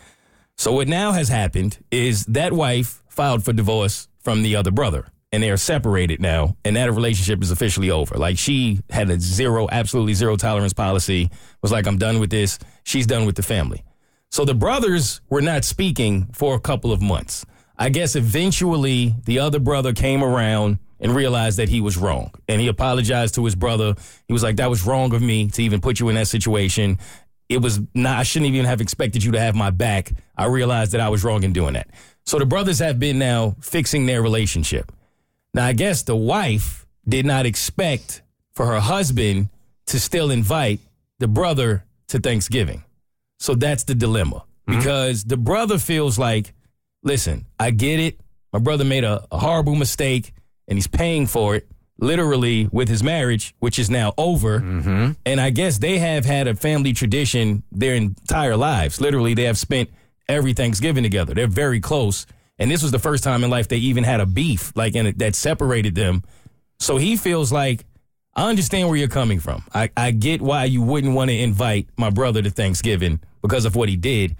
So 0.58 0.74
what 0.74 0.88
now 0.88 1.12
has 1.12 1.30
happened 1.30 1.78
is 1.92 2.26
that 2.26 2.52
wife 2.52 3.04
filed 3.08 3.46
for 3.46 3.54
divorce 3.54 4.08
from 4.20 4.42
the 4.42 4.56
other 4.56 4.72
brother. 4.72 5.06
And 5.32 5.44
they 5.44 5.52
are 5.52 5.58
separated 5.58 6.22
now, 6.22 6.56
and 6.64 6.78
that 6.78 6.92
relationship 6.92 7.44
is 7.44 7.52
officially 7.52 7.92
over. 7.92 8.16
Like 8.16 8.38
she 8.38 8.80
had 8.90 9.10
a 9.10 9.20
zero, 9.20 9.68
absolutely 9.72 10.14
zero 10.14 10.36
tolerance 10.38 10.74
policy, 10.74 11.30
was 11.62 11.72
like, 11.72 11.86
I'm 11.86 11.98
done 11.98 12.20
with 12.20 12.30
this. 12.30 12.58
She's 12.84 13.06
done 13.06 13.26
with 13.26 13.36
the 13.36 13.44
family. 13.44 13.84
So 14.38 14.46
the 14.46 14.54
brothers 14.54 15.20
were 15.32 15.42
not 15.42 15.66
speaking 15.66 16.28
for 16.32 16.54
a 16.54 16.60
couple 16.60 16.92
of 16.92 17.02
months. 17.02 17.44
I 17.76 17.90
guess 17.90 18.16
eventually 18.16 19.16
the 19.26 19.40
other 19.40 19.58
brother 19.58 19.94
came 19.94 20.24
around 20.24 20.78
and 21.00 21.16
realized 21.16 21.58
that 21.58 21.70
he 21.70 21.82
was 21.82 21.98
wrong. 21.98 22.30
And 22.48 22.62
he 22.62 22.68
apologized 22.68 23.34
to 23.34 23.46
his 23.46 23.56
brother. 23.56 23.96
He 24.28 24.34
was 24.34 24.44
like, 24.44 24.58
that 24.58 24.70
was 24.70 24.86
wrong 24.86 25.16
of 25.16 25.24
me 25.24 25.48
to 25.48 25.64
even 25.64 25.82
put 25.82 26.00
you 26.00 26.10
in 26.10 26.14
that 26.14 26.28
situation. 26.28 27.00
It 27.50 27.64
was 27.64 27.80
not, 27.96 28.20
I 28.20 28.22
shouldn't 28.22 28.54
even 28.54 28.68
have 28.68 28.80
expected 28.80 29.24
you 29.24 29.32
to 29.32 29.40
have 29.40 29.56
my 29.56 29.72
back. 29.72 30.12
I 30.38 30.46
realized 30.46 30.92
that 30.92 31.02
I 31.02 31.10
was 31.10 31.24
wrong 31.24 31.42
in 31.42 31.52
doing 31.52 31.74
that. 31.74 31.90
So 32.24 32.38
the 32.38 32.46
brothers 32.46 32.78
have 32.78 33.00
been 33.00 33.18
now 33.18 33.56
fixing 33.60 34.06
their 34.06 34.22
relationship. 34.22 34.92
Now, 35.56 35.66
I 35.66 35.74
guess 35.74 36.04
the 36.04 36.16
wife 36.16 36.86
did 37.10 37.26
not 37.26 37.48
expect 37.48 38.22
for 38.54 38.68
her 38.68 38.82
husband 38.82 39.50
to 39.88 40.00
still 40.00 40.30
invite 40.30 40.80
the 41.18 41.28
brother 41.28 41.86
to 42.10 42.20
Thanksgiving. 42.20 42.84
So 43.40 43.56
that's 43.56 43.84
the 43.84 43.96
dilemma 43.96 44.44
mm-hmm. 44.68 44.80
because 44.80 45.24
the 45.24 45.38
brother 45.38 45.78
feels 45.78 46.18
like, 46.18 46.54
listen, 47.04 47.46
I 47.60 47.72
get 47.72 48.00
it. 48.00 48.20
My 48.54 48.60
brother 48.60 48.86
made 48.86 49.04
a, 49.04 49.26
a 49.32 49.38
horrible 49.38 49.76
mistake 49.76 50.34
and 50.68 50.78
he's 50.78 50.88
paying 50.88 51.28
for 51.28 51.56
it 51.56 51.68
literally 52.00 52.68
with 52.72 52.90
his 52.90 53.04
marriage, 53.04 53.56
which 53.60 53.80
is 53.80 53.90
now 53.90 54.14
over. 54.18 54.60
Mm-hmm. 54.60 55.12
And 55.26 55.42
I 55.42 55.50
guess 55.50 55.80
they 55.80 55.98
have 56.00 56.26
had 56.26 56.48
a 56.48 56.56
family 56.56 56.94
tradition 56.94 57.64
their 57.72 57.96
entire 57.96 58.56
lives. 58.56 59.02
Literally, 59.02 59.34
they 59.34 59.44
have 59.44 59.58
spent 59.58 59.90
every 60.30 60.54
Thanksgiving 60.54 61.04
together. 61.04 61.34
They're 61.34 61.48
very 61.48 61.80
close. 61.80 62.26
And 62.60 62.70
this 62.70 62.82
was 62.82 62.92
the 62.92 63.00
first 63.00 63.24
time 63.24 63.44
in 63.44 63.50
life 63.50 63.68
they 63.68 63.78
even 63.78 64.04
had 64.04 64.20
a 64.20 64.26
beef, 64.26 64.74
like, 64.76 64.96
and 64.96 65.18
that 65.20 65.36
separated 65.36 65.96
them. 65.96 66.24
So 66.80 66.98
he 66.98 67.18
feels 67.18 67.52
like, 67.52 67.86
I 68.38 68.48
understand 68.50 68.88
where 68.88 68.98
you're 68.98 69.08
coming 69.08 69.40
from. 69.40 69.64
I, 69.74 69.90
I 69.98 70.12
get 70.12 70.44
why 70.44 70.66
you 70.66 70.84
wouldn't 70.84 71.16
want 71.16 71.32
to 71.32 71.36
invite 71.36 71.88
my 71.98 72.12
brother 72.12 72.44
to 72.44 72.52
Thanksgiving 72.52 73.20
because 73.42 73.66
of 73.66 73.76
what 73.76 73.90
he 73.90 73.96
did. 73.96 74.36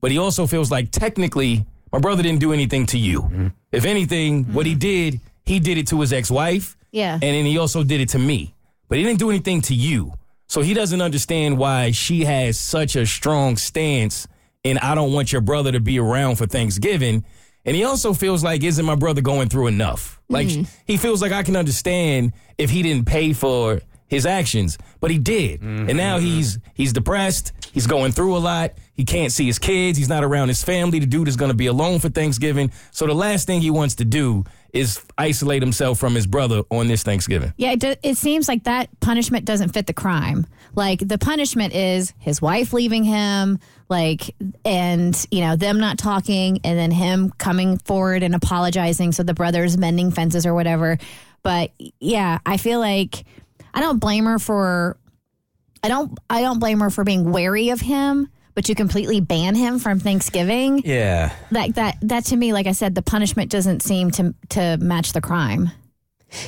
But 0.00 0.12
he 0.12 0.18
also 0.18 0.46
feels 0.46 0.70
like 0.70 0.92
technically 0.92 1.66
my 1.92 1.98
brother 1.98 2.22
didn't 2.22 2.38
do 2.38 2.52
anything 2.52 2.86
to 2.86 2.98
you. 2.98 3.22
Mm-hmm. 3.22 3.46
If 3.72 3.84
anything, 3.84 4.44
what 4.52 4.66
he 4.66 4.72
mm-hmm. 4.72 4.78
did, 4.78 5.20
he 5.44 5.58
did 5.58 5.78
it 5.78 5.88
to 5.88 6.00
his 6.00 6.12
ex 6.12 6.30
wife. 6.30 6.76
Yeah. 6.92 7.14
And 7.14 7.22
then 7.22 7.44
he 7.44 7.58
also 7.58 7.82
did 7.82 8.00
it 8.00 8.10
to 8.10 8.20
me. 8.20 8.54
But 8.88 8.98
he 8.98 9.04
didn't 9.04 9.18
do 9.18 9.30
anything 9.30 9.62
to 9.62 9.74
you. 9.74 10.14
So 10.46 10.60
he 10.62 10.72
doesn't 10.72 11.00
understand 11.02 11.58
why 11.58 11.90
she 11.90 12.24
has 12.24 12.56
such 12.56 12.94
a 12.94 13.04
strong 13.04 13.56
stance 13.56 14.28
and 14.64 14.78
I 14.78 14.94
don't 14.94 15.12
want 15.12 15.32
your 15.32 15.40
brother 15.40 15.72
to 15.72 15.80
be 15.80 15.98
around 15.98 16.36
for 16.36 16.46
Thanksgiving. 16.46 17.24
And 17.64 17.76
he 17.76 17.84
also 17.84 18.14
feels 18.14 18.42
like, 18.42 18.62
isn't 18.64 18.84
my 18.84 18.94
brother 18.94 19.20
going 19.20 19.48
through 19.48 19.66
enough? 19.66 20.20
Like 20.28 20.48
mm. 20.48 20.68
he 20.86 20.96
feels 20.96 21.20
like 21.20 21.32
I 21.32 21.42
can 21.42 21.56
understand 21.56 22.32
if 22.56 22.70
he 22.70 22.82
didn't 22.82 23.06
pay 23.06 23.32
for 23.32 23.80
his 24.06 24.26
actions, 24.26 24.76
but 25.00 25.10
he 25.10 25.18
did. 25.18 25.60
Mm-hmm. 25.60 25.88
And 25.88 25.96
now 25.96 26.18
he's 26.18 26.58
he's 26.74 26.92
depressed. 26.92 27.52
He's 27.72 27.86
going 27.86 28.12
through 28.12 28.36
a 28.36 28.38
lot. 28.38 28.72
He 28.94 29.04
can't 29.04 29.30
see 29.30 29.46
his 29.46 29.58
kids. 29.58 29.96
He's 29.96 30.08
not 30.08 30.24
around 30.24 30.48
his 30.48 30.64
family. 30.64 30.98
The 30.98 31.06
dude 31.06 31.28
is 31.28 31.36
going 31.36 31.50
to 31.50 31.56
be 31.56 31.66
alone 31.66 32.00
for 32.00 32.08
Thanksgiving. 32.08 32.72
So 32.90 33.06
the 33.06 33.14
last 33.14 33.46
thing 33.46 33.60
he 33.60 33.70
wants 33.70 33.94
to 33.96 34.04
do 34.04 34.44
is 34.72 35.04
isolate 35.18 35.62
himself 35.62 35.98
from 35.98 36.14
his 36.14 36.26
brother 36.26 36.62
on 36.70 36.88
this 36.88 37.02
Thanksgiving. 37.02 37.52
Yeah, 37.56 37.72
it, 37.72 37.80
do, 37.80 37.94
it 38.02 38.16
seems 38.16 38.48
like 38.48 38.64
that 38.64 38.88
punishment 39.00 39.44
doesn't 39.44 39.70
fit 39.70 39.86
the 39.86 39.92
crime. 39.92 40.46
Like 40.74 41.00
the 41.00 41.18
punishment 41.18 41.74
is 41.74 42.12
his 42.18 42.40
wife 42.40 42.72
leaving 42.72 43.04
him, 43.04 43.58
like, 43.88 44.34
and 44.64 45.26
you 45.30 45.40
know 45.40 45.56
them 45.56 45.80
not 45.80 45.98
talking, 45.98 46.60
and 46.64 46.78
then 46.78 46.90
him 46.90 47.30
coming 47.38 47.78
forward 47.78 48.22
and 48.22 48.34
apologizing. 48.34 49.12
So 49.12 49.22
the 49.22 49.34
brothers 49.34 49.76
mending 49.76 50.12
fences 50.12 50.46
or 50.46 50.54
whatever. 50.54 50.98
But 51.42 51.72
yeah, 51.98 52.38
I 52.46 52.56
feel 52.56 52.78
like 52.78 53.24
I 53.74 53.80
don't 53.80 53.98
blame 53.98 54.26
her 54.26 54.38
for. 54.38 54.96
I 55.82 55.88
don't. 55.88 56.16
I 56.28 56.42
don't 56.42 56.60
blame 56.60 56.80
her 56.80 56.90
for 56.90 57.04
being 57.04 57.32
wary 57.32 57.70
of 57.70 57.80
him. 57.80 58.28
But 58.60 58.68
you 58.68 58.74
completely 58.74 59.22
ban 59.22 59.54
him 59.54 59.78
from 59.78 60.00
Thanksgiving. 60.00 60.82
Yeah. 60.84 61.34
Like 61.50 61.76
that. 61.76 61.96
That 62.02 62.26
to 62.26 62.36
me, 62.36 62.52
like 62.52 62.66
I 62.66 62.72
said, 62.72 62.94
the 62.94 63.00
punishment 63.00 63.50
doesn't 63.50 63.82
seem 63.82 64.10
to 64.10 64.34
to 64.50 64.76
match 64.76 65.14
the 65.14 65.22
crime. 65.22 65.70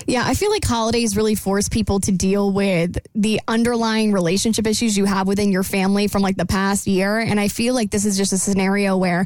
Yeah, 0.06 0.22
I 0.22 0.34
feel 0.34 0.50
like 0.50 0.62
holidays 0.62 1.16
really 1.16 1.34
force 1.34 1.70
people 1.70 2.00
to 2.00 2.12
deal 2.12 2.52
with 2.52 2.98
the 3.14 3.40
underlying 3.48 4.12
relationship 4.12 4.66
issues 4.66 4.94
you 4.94 5.06
have 5.06 5.26
within 5.26 5.52
your 5.52 5.62
family 5.62 6.06
from 6.06 6.20
like 6.20 6.36
the 6.36 6.44
past 6.44 6.86
year. 6.86 7.18
And 7.18 7.40
I 7.40 7.48
feel 7.48 7.72
like 7.72 7.90
this 7.90 8.04
is 8.04 8.18
just 8.18 8.34
a 8.34 8.38
scenario 8.38 8.98
where 8.98 9.24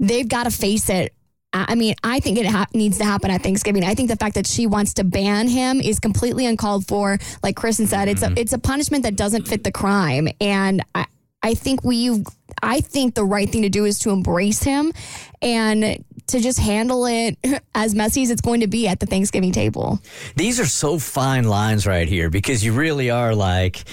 they've 0.00 0.28
got 0.28 0.42
to 0.42 0.50
face 0.50 0.90
it. 0.90 1.14
I 1.52 1.66
I 1.68 1.74
mean, 1.76 1.94
I 2.02 2.18
think 2.18 2.36
it 2.36 2.46
ha- 2.46 2.66
needs 2.74 2.98
to 2.98 3.04
happen 3.04 3.30
at 3.30 3.44
Thanksgiving. 3.44 3.84
I 3.84 3.94
think 3.94 4.08
the 4.08 4.16
fact 4.16 4.34
that 4.34 4.48
she 4.48 4.66
wants 4.66 4.94
to 4.94 5.04
ban 5.04 5.46
him 5.46 5.80
is 5.80 6.00
completely 6.00 6.46
uncalled 6.46 6.88
for. 6.88 7.16
Like 7.44 7.54
Kristen 7.54 7.86
said, 7.86 8.08
it's 8.08 8.22
a 8.22 8.26
mm-hmm. 8.26 8.38
it's 8.38 8.52
a 8.52 8.58
punishment 8.58 9.04
that 9.04 9.14
doesn't 9.14 9.46
fit 9.46 9.62
the 9.62 9.70
crime, 9.70 10.26
and 10.40 10.82
I 10.96 11.06
I 11.42 11.54
think 11.54 11.84
we 11.84 12.24
I 12.62 12.80
think 12.80 13.14
the 13.14 13.24
right 13.24 13.48
thing 13.48 13.62
to 13.62 13.68
do 13.68 13.84
is 13.84 13.98
to 14.00 14.10
embrace 14.10 14.62
him 14.62 14.92
and 15.40 16.04
to 16.28 16.40
just 16.40 16.58
handle 16.58 17.06
it 17.06 17.38
as 17.74 17.94
messy 17.94 18.22
as 18.22 18.30
it's 18.30 18.40
going 18.40 18.60
to 18.60 18.66
be 18.66 18.88
at 18.88 19.00
the 19.00 19.06
Thanksgiving 19.06 19.52
table. 19.52 20.00
These 20.36 20.60
are 20.60 20.66
so 20.66 20.98
fine 20.98 21.44
lines 21.44 21.86
right 21.86 22.08
here 22.08 22.30
because 22.30 22.64
you 22.64 22.72
really 22.72 23.10
are 23.10 23.34
like, 23.34 23.84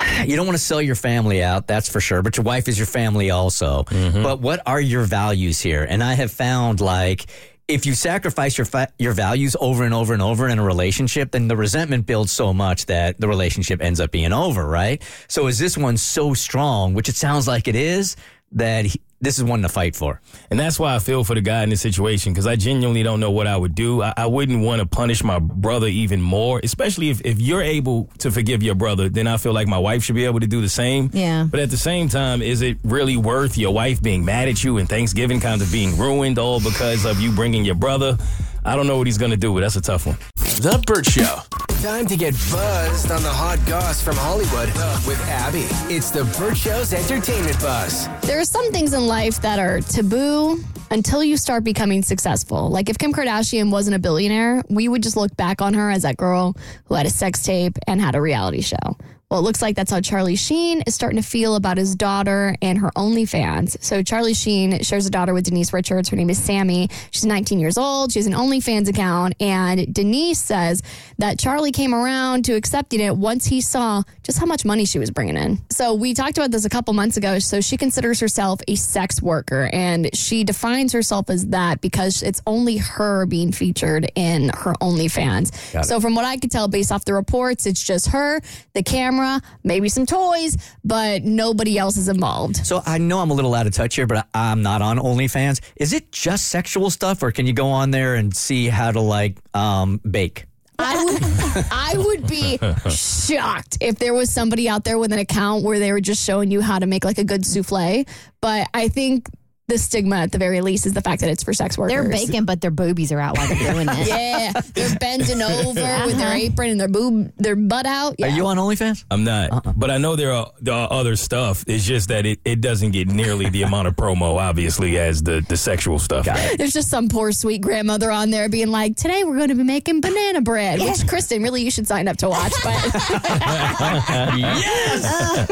you 0.26 0.36
don't 0.36 0.46
want 0.46 0.58
to 0.58 0.64
sell 0.64 0.82
your 0.82 0.94
family 0.94 1.42
out, 1.42 1.66
that's 1.66 1.88
for 1.88 2.00
sure, 2.00 2.22
but 2.22 2.36
your 2.36 2.44
wife 2.44 2.68
is 2.68 2.78
your 2.78 2.86
family 2.86 3.30
also. 3.30 3.84
Mm-hmm. 3.84 4.22
But 4.22 4.40
what 4.40 4.60
are 4.66 4.80
your 4.80 5.04
values 5.04 5.60
here? 5.60 5.86
And 5.88 6.02
I 6.02 6.14
have 6.14 6.30
found 6.30 6.80
like, 6.80 7.26
if 7.68 7.86
you 7.86 7.94
sacrifice 7.94 8.58
your 8.58 8.64
fa- 8.64 8.92
your 8.98 9.12
values 9.12 9.56
over 9.60 9.84
and 9.84 9.94
over 9.94 10.12
and 10.12 10.22
over 10.22 10.48
in 10.48 10.58
a 10.58 10.64
relationship, 10.64 11.30
then 11.30 11.48
the 11.48 11.56
resentment 11.56 12.06
builds 12.06 12.32
so 12.32 12.52
much 12.52 12.86
that 12.86 13.20
the 13.20 13.28
relationship 13.28 13.80
ends 13.80 14.00
up 14.00 14.10
being 14.10 14.32
over, 14.32 14.66
right? 14.66 15.02
So 15.28 15.46
is 15.46 15.58
this 15.58 15.78
one 15.78 15.96
so 15.96 16.34
strong, 16.34 16.94
which 16.94 17.08
it 17.08 17.16
sounds 17.16 17.46
like 17.46 17.68
it 17.68 17.76
is, 17.76 18.16
that 18.52 18.86
this 19.22 19.38
is 19.38 19.44
one 19.44 19.62
to 19.62 19.68
fight 19.68 19.96
for? 19.96 20.20
And 20.50 20.60
that's 20.60 20.78
why 20.78 20.94
I 20.94 20.98
feel 20.98 21.24
for 21.24 21.34
the 21.34 21.40
guy 21.40 21.62
in 21.62 21.70
this 21.70 21.80
situation 21.80 22.32
because 22.32 22.46
I 22.46 22.56
genuinely 22.56 23.02
don't 23.02 23.20
know 23.20 23.30
what 23.30 23.46
I 23.46 23.56
would 23.56 23.74
do. 23.74 24.02
I, 24.02 24.12
I 24.16 24.26
wouldn't 24.26 24.62
want 24.62 24.80
to 24.80 24.86
punish 24.86 25.22
my 25.22 25.38
brother 25.38 25.86
even 25.86 26.20
more, 26.20 26.60
especially 26.62 27.08
if, 27.08 27.20
if 27.24 27.40
you're 27.40 27.62
able 27.62 28.10
to 28.18 28.30
forgive 28.30 28.62
your 28.62 28.74
brother, 28.74 29.08
then 29.08 29.26
I 29.26 29.36
feel 29.36 29.52
like 29.52 29.68
my 29.68 29.78
wife 29.78 30.02
should 30.02 30.16
be 30.16 30.24
able 30.24 30.40
to 30.40 30.46
do 30.46 30.60
the 30.60 30.68
same. 30.68 31.08
Yeah. 31.12 31.46
But 31.50 31.60
at 31.60 31.70
the 31.70 31.76
same 31.76 32.08
time, 32.08 32.42
is 32.42 32.60
it 32.60 32.78
really 32.82 33.16
worth 33.16 33.56
your 33.56 33.72
wife 33.72 34.02
being 34.02 34.24
mad 34.24 34.48
at 34.48 34.62
you 34.64 34.78
and 34.78 34.88
Thanksgiving 34.88 35.40
kind 35.40 35.62
of 35.62 35.70
being 35.70 35.96
ruined 35.96 36.38
all 36.38 36.60
because 36.60 37.04
of 37.04 37.20
you 37.20 37.32
bringing 37.32 37.64
your 37.64 37.76
brother? 37.76 38.18
I 38.64 38.76
don't 38.76 38.86
know 38.86 38.96
what 38.96 39.06
he's 39.08 39.18
going 39.18 39.32
to 39.32 39.36
do, 39.36 39.52
but 39.52 39.60
that's 39.60 39.76
a 39.76 39.80
tough 39.80 40.06
one. 40.06 40.16
The 40.36 40.82
Bert 40.86 41.06
Show. 41.06 41.38
Time 41.82 42.06
to 42.06 42.16
get 42.16 42.32
buzzed 42.52 43.10
on 43.10 43.22
the 43.22 43.28
hot 43.28 43.58
goss 43.66 44.00
from 44.00 44.14
Hollywood 44.16 44.68
with 45.04 45.20
Abby. 45.28 45.66
It's 45.92 46.10
the 46.10 46.24
Bert 46.38 46.56
Show's 46.56 46.92
entertainment 46.92 47.58
buzz. 47.58 48.08
There 48.22 48.38
are 48.38 48.44
some 48.44 48.70
things 48.70 48.94
in 48.94 49.08
life 49.08 49.42
that 49.42 49.58
are 49.58 49.80
taboo 49.80 50.62
until 50.92 51.24
you 51.24 51.36
start 51.36 51.64
becoming 51.64 52.02
successful. 52.02 52.68
Like 52.68 52.88
if 52.88 52.98
Kim 52.98 53.12
Kardashian 53.12 53.72
wasn't 53.72 53.96
a 53.96 53.98
billionaire, 53.98 54.62
we 54.68 54.86
would 54.86 55.02
just 55.02 55.16
look 55.16 55.36
back 55.36 55.60
on 55.60 55.74
her 55.74 55.90
as 55.90 56.02
that 56.02 56.16
girl 56.16 56.54
who 56.84 56.94
had 56.94 57.06
a 57.06 57.10
sex 57.10 57.42
tape 57.42 57.76
and 57.88 58.00
had 58.00 58.14
a 58.14 58.20
reality 58.20 58.60
show. 58.60 58.96
Well, 59.32 59.40
it 59.40 59.44
looks 59.44 59.62
like 59.62 59.76
that's 59.76 59.90
how 59.90 60.02
Charlie 60.02 60.36
Sheen 60.36 60.82
is 60.82 60.94
starting 60.94 61.16
to 61.16 61.26
feel 61.26 61.56
about 61.56 61.78
his 61.78 61.96
daughter 61.96 62.54
and 62.60 62.76
her 62.76 62.90
OnlyFans. 62.90 63.82
So 63.82 64.02
Charlie 64.02 64.34
Sheen 64.34 64.82
shares 64.82 65.06
a 65.06 65.10
daughter 65.10 65.32
with 65.32 65.44
Denise 65.44 65.72
Richards. 65.72 66.10
Her 66.10 66.16
name 66.16 66.28
is 66.28 66.36
Sami. 66.36 66.90
She's 67.12 67.24
19 67.24 67.58
years 67.58 67.78
old. 67.78 68.12
She 68.12 68.18
has 68.18 68.26
an 68.26 68.34
OnlyFans 68.34 68.90
account. 68.90 69.34
And 69.40 69.94
Denise 69.94 70.38
says 70.38 70.82
that 71.16 71.38
Charlie 71.38 71.72
came 71.72 71.94
around 71.94 72.44
to 72.44 72.52
accepting 72.52 73.00
it 73.00 73.16
once 73.16 73.46
he 73.46 73.62
saw 73.62 74.02
just 74.22 74.38
how 74.38 74.44
much 74.44 74.66
money 74.66 74.84
she 74.84 74.98
was 74.98 75.10
bringing 75.10 75.38
in. 75.38 75.58
So 75.70 75.94
we 75.94 76.12
talked 76.12 76.36
about 76.36 76.50
this 76.50 76.66
a 76.66 76.68
couple 76.68 76.92
months 76.92 77.16
ago. 77.16 77.38
So 77.38 77.62
she 77.62 77.78
considers 77.78 78.20
herself 78.20 78.60
a 78.68 78.74
sex 78.74 79.22
worker 79.22 79.70
and 79.72 80.14
she 80.14 80.44
defines 80.44 80.92
herself 80.92 81.30
as 81.30 81.46
that 81.46 81.80
because 81.80 82.22
it's 82.22 82.42
only 82.46 82.76
her 82.76 83.24
being 83.24 83.50
featured 83.50 84.12
in 84.14 84.50
her 84.50 84.74
OnlyFans. 84.74 85.84
So 85.86 86.00
from 86.00 86.14
what 86.14 86.26
I 86.26 86.36
could 86.36 86.50
tell 86.50 86.68
based 86.68 86.92
off 86.92 87.06
the 87.06 87.14
reports, 87.14 87.64
it's 87.64 87.82
just 87.82 88.08
her, 88.08 88.38
the 88.74 88.82
camera, 88.82 89.21
maybe 89.64 89.88
some 89.88 90.06
toys, 90.06 90.56
but 90.84 91.22
nobody 91.22 91.78
else 91.78 91.96
is 91.96 92.08
involved. 92.08 92.64
So 92.66 92.82
I 92.86 92.98
know 92.98 93.20
I'm 93.20 93.30
a 93.30 93.34
little 93.34 93.54
out 93.54 93.66
of 93.66 93.72
touch 93.72 93.94
here, 93.96 94.06
but 94.06 94.26
I'm 94.34 94.62
not 94.62 94.82
on 94.82 94.98
OnlyFans. 94.98 95.60
Is 95.76 95.92
it 95.92 96.12
just 96.12 96.48
sexual 96.48 96.90
stuff, 96.90 97.22
or 97.22 97.30
can 97.32 97.46
you 97.46 97.52
go 97.52 97.68
on 97.68 97.90
there 97.90 98.14
and 98.14 98.34
see 98.34 98.68
how 98.68 98.90
to 98.90 99.00
like 99.00 99.38
um, 99.54 100.00
bake? 100.08 100.46
I 100.78 101.04
would, 101.04 101.22
I 101.70 101.94
would 101.96 102.26
be 102.26 102.58
shocked 102.90 103.78
if 103.80 103.98
there 103.98 104.14
was 104.14 104.30
somebody 104.30 104.68
out 104.68 104.84
there 104.84 104.98
with 104.98 105.12
an 105.12 105.18
account 105.18 105.64
where 105.64 105.78
they 105.78 105.92
were 105.92 106.00
just 106.00 106.24
showing 106.24 106.50
you 106.50 106.60
how 106.60 106.78
to 106.78 106.86
make 106.86 107.04
like 107.04 107.18
a 107.18 107.24
good 107.24 107.42
souffle. 107.46 108.04
But 108.40 108.68
I 108.74 108.88
think 108.88 109.28
the 109.72 109.78
stigma, 109.78 110.16
at 110.16 110.32
the 110.32 110.38
very 110.38 110.60
least, 110.60 110.86
is 110.86 110.92
the 110.92 111.00
fact 111.00 111.22
that 111.22 111.30
it's 111.30 111.42
for 111.42 111.52
sex 111.52 111.78
workers. 111.78 111.94
They're 111.94 112.08
baking, 112.08 112.44
but 112.44 112.60
their 112.60 112.70
boobies 112.70 113.10
are 113.10 113.20
out 113.20 113.38
while 113.38 113.48
they're 113.48 113.72
doing 113.72 113.88
it. 113.88 114.08
Yeah, 114.12 114.52
they're 114.74 114.94
bending 114.98 115.40
over 115.40 115.68
with 115.68 115.76
their 115.76 115.96
uh-huh. 115.96 116.32
apron 116.34 116.70
and 116.70 116.80
their 116.80 116.88
boob, 116.88 117.32
their 117.36 117.56
butt 117.56 117.86
out. 117.86 118.16
Yeah. 118.18 118.26
Are 118.26 118.30
you 118.30 118.46
on 118.46 118.56
OnlyFans? 118.56 119.04
I'm 119.10 119.24
not, 119.24 119.52
uh-uh. 119.52 119.72
but 119.74 119.90
I 119.90 119.98
know 119.98 120.16
there 120.16 120.32
are, 120.32 120.50
there 120.60 120.74
are 120.74 120.92
other 120.92 121.16
stuff. 121.16 121.64
It's 121.66 121.84
just 121.84 122.08
that 122.08 122.26
it, 122.26 122.40
it 122.44 122.60
doesn't 122.60 122.90
get 122.90 123.08
nearly 123.08 123.48
the 123.48 123.62
amount 123.62 123.88
of 123.88 123.96
promo, 123.96 124.36
obviously, 124.36 124.98
as 124.98 125.22
the, 125.22 125.44
the 125.48 125.56
sexual 125.56 125.98
stuff. 125.98 126.26
There's 126.56 126.72
just 126.72 126.88
some 126.88 127.08
poor 127.08 127.32
sweet 127.32 127.62
grandmother 127.62 128.10
on 128.10 128.30
there 128.30 128.48
being 128.48 128.68
like, 128.68 128.96
"Today 128.96 129.24
we're 129.24 129.36
going 129.36 129.48
to 129.48 129.54
be 129.54 129.64
making 129.64 130.00
banana 130.00 130.42
bread," 130.42 130.80
which 130.80 131.06
Kristen, 131.06 131.42
really, 131.42 131.62
you 131.62 131.70
should 131.70 131.86
sign 131.86 132.08
up 132.08 132.16
to 132.18 132.28
watch. 132.28 132.52
But 132.62 132.74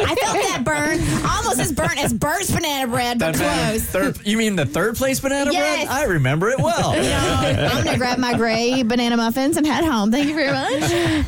I 0.02 0.14
felt 0.20 0.36
that 0.36 0.62
burn. 0.64 1.00
Almost 1.24 1.60
as 1.60 1.72
burnt 1.72 1.98
as 2.02 2.12
Bert's 2.12 2.50
banana 2.50 2.90
bread, 2.90 3.18
but 3.18 3.36
close. 3.36 3.84
Third, 3.84 4.09
you 4.24 4.36
mean 4.36 4.56
the 4.56 4.66
third 4.66 4.96
place 4.96 5.20
banana 5.20 5.52
Yes. 5.52 5.84
bread? 5.86 5.88
I 5.88 6.04
remember 6.04 6.48
it 6.50 6.58
well. 6.58 6.90
I'm 6.96 7.84
gonna 7.84 7.98
grab 7.98 8.18
my 8.18 8.36
gray 8.36 8.82
banana 8.82 9.16
muffins 9.16 9.56
and 9.56 9.66
head 9.66 9.84
home. 9.84 10.10
Thank 10.10 10.28
you 10.28 10.34
very 10.34 10.52
much. 10.52 10.82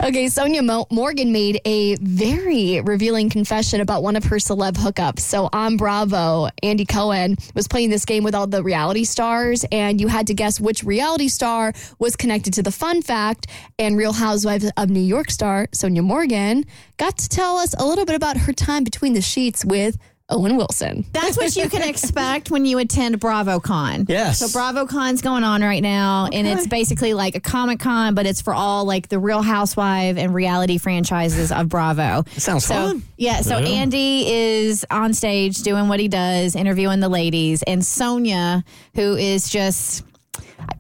Okay, 0.09 0.27
Sonja 0.27 0.65
Mo- 0.65 0.87
Morgan 0.91 1.33
made 1.33 1.61
a 1.65 1.97
very 1.97 2.81
revealing 2.81 3.31
confession 3.31 3.81
about 3.81 4.03
one 4.03 4.17
of 4.17 4.25
her 4.25 4.37
celeb 4.37 4.73
hookups. 4.77 5.21
So 5.21 5.49
on 5.53 5.77
Bravo, 5.77 6.49
Andy 6.63 6.85
Cohen 6.85 7.37
was 7.55 7.69
playing 7.69 7.91
this 7.91 8.05
game 8.05 8.25
with 8.25 8.35
all 8.35 8.47
the 8.47 8.63
reality 8.63 9.05
stars, 9.05 9.65
and 9.73 10.01
you 10.01 10.09
had 10.09 10.27
to 10.29 10.35
guess 10.35 10.61
which 10.61 10.83
reality 10.85 11.29
star 11.29 11.73
was 11.99 12.17
connected 12.17 12.55
to 12.55 12.63
the 12.63 12.73
fun 12.73 13.03
fact. 13.03 13.47
And 13.79 13.97
Real 13.97 14.13
Housewives 14.13 14.71
of 14.77 14.91
New 14.91 15.01
York 15.01 15.31
star 15.31 15.67
Sonja 15.69 16.03
Morgan 16.03 16.65
got 16.97 17.19
to 17.19 17.29
tell 17.29 17.57
us 17.59 17.75
a 17.79 17.85
little 17.87 18.05
bit 18.05 18.15
about 18.15 18.37
her 18.37 18.53
time 18.53 18.85
between 18.85 19.13
the 19.15 19.21
sheets 19.23 19.65
with 19.65 19.97
Owen 20.33 20.57
Wilson. 20.57 21.05
That's 21.13 21.37
what 21.37 21.55
you 21.55 21.69
can 21.69 21.83
expect 21.89 22.51
when 22.51 22.65
you 22.65 22.79
attend 22.79 23.21
BravoCon. 23.21 24.09
Yes. 24.09 24.39
So 24.39 24.47
BravoCon's 24.47 25.21
going 25.21 25.45
on 25.45 25.63
right 25.63 25.83
now, 25.83 26.29
and 26.33 26.47
it's 26.47 26.67
basically 26.67 27.15
like 27.15 27.35
a 27.35 27.41
Comic 27.41 27.81
Con, 27.81 28.15
but 28.15 28.27
it's 28.27 28.41
for 28.41 28.55
all 28.55 28.85
like 28.85 29.09
the 29.09 29.19
Real 29.19 29.43
Housewife 29.43 30.17
and 30.17 30.35
reality 30.35 30.79
franchises 30.79 31.53
of 31.53 31.69
Bravo. 31.69 32.25
sounds 32.37 32.65
so, 32.65 32.75
fun. 32.75 33.03
Yeah. 33.17 33.43
So 33.43 33.57
Andy 33.57 34.29
is 34.29 34.87
on 34.91 35.15
stage 35.15 35.59
doing 35.59 35.89
what 35.89 36.01
he 36.01 36.09
does, 36.09 36.57
interviewing 36.57 37.01
the 37.01 37.09
ladies, 37.09 37.63
and 37.63 37.83
Sonja, 37.83 38.65
who 38.95 39.17
is 39.17 39.49
just. 39.49 40.05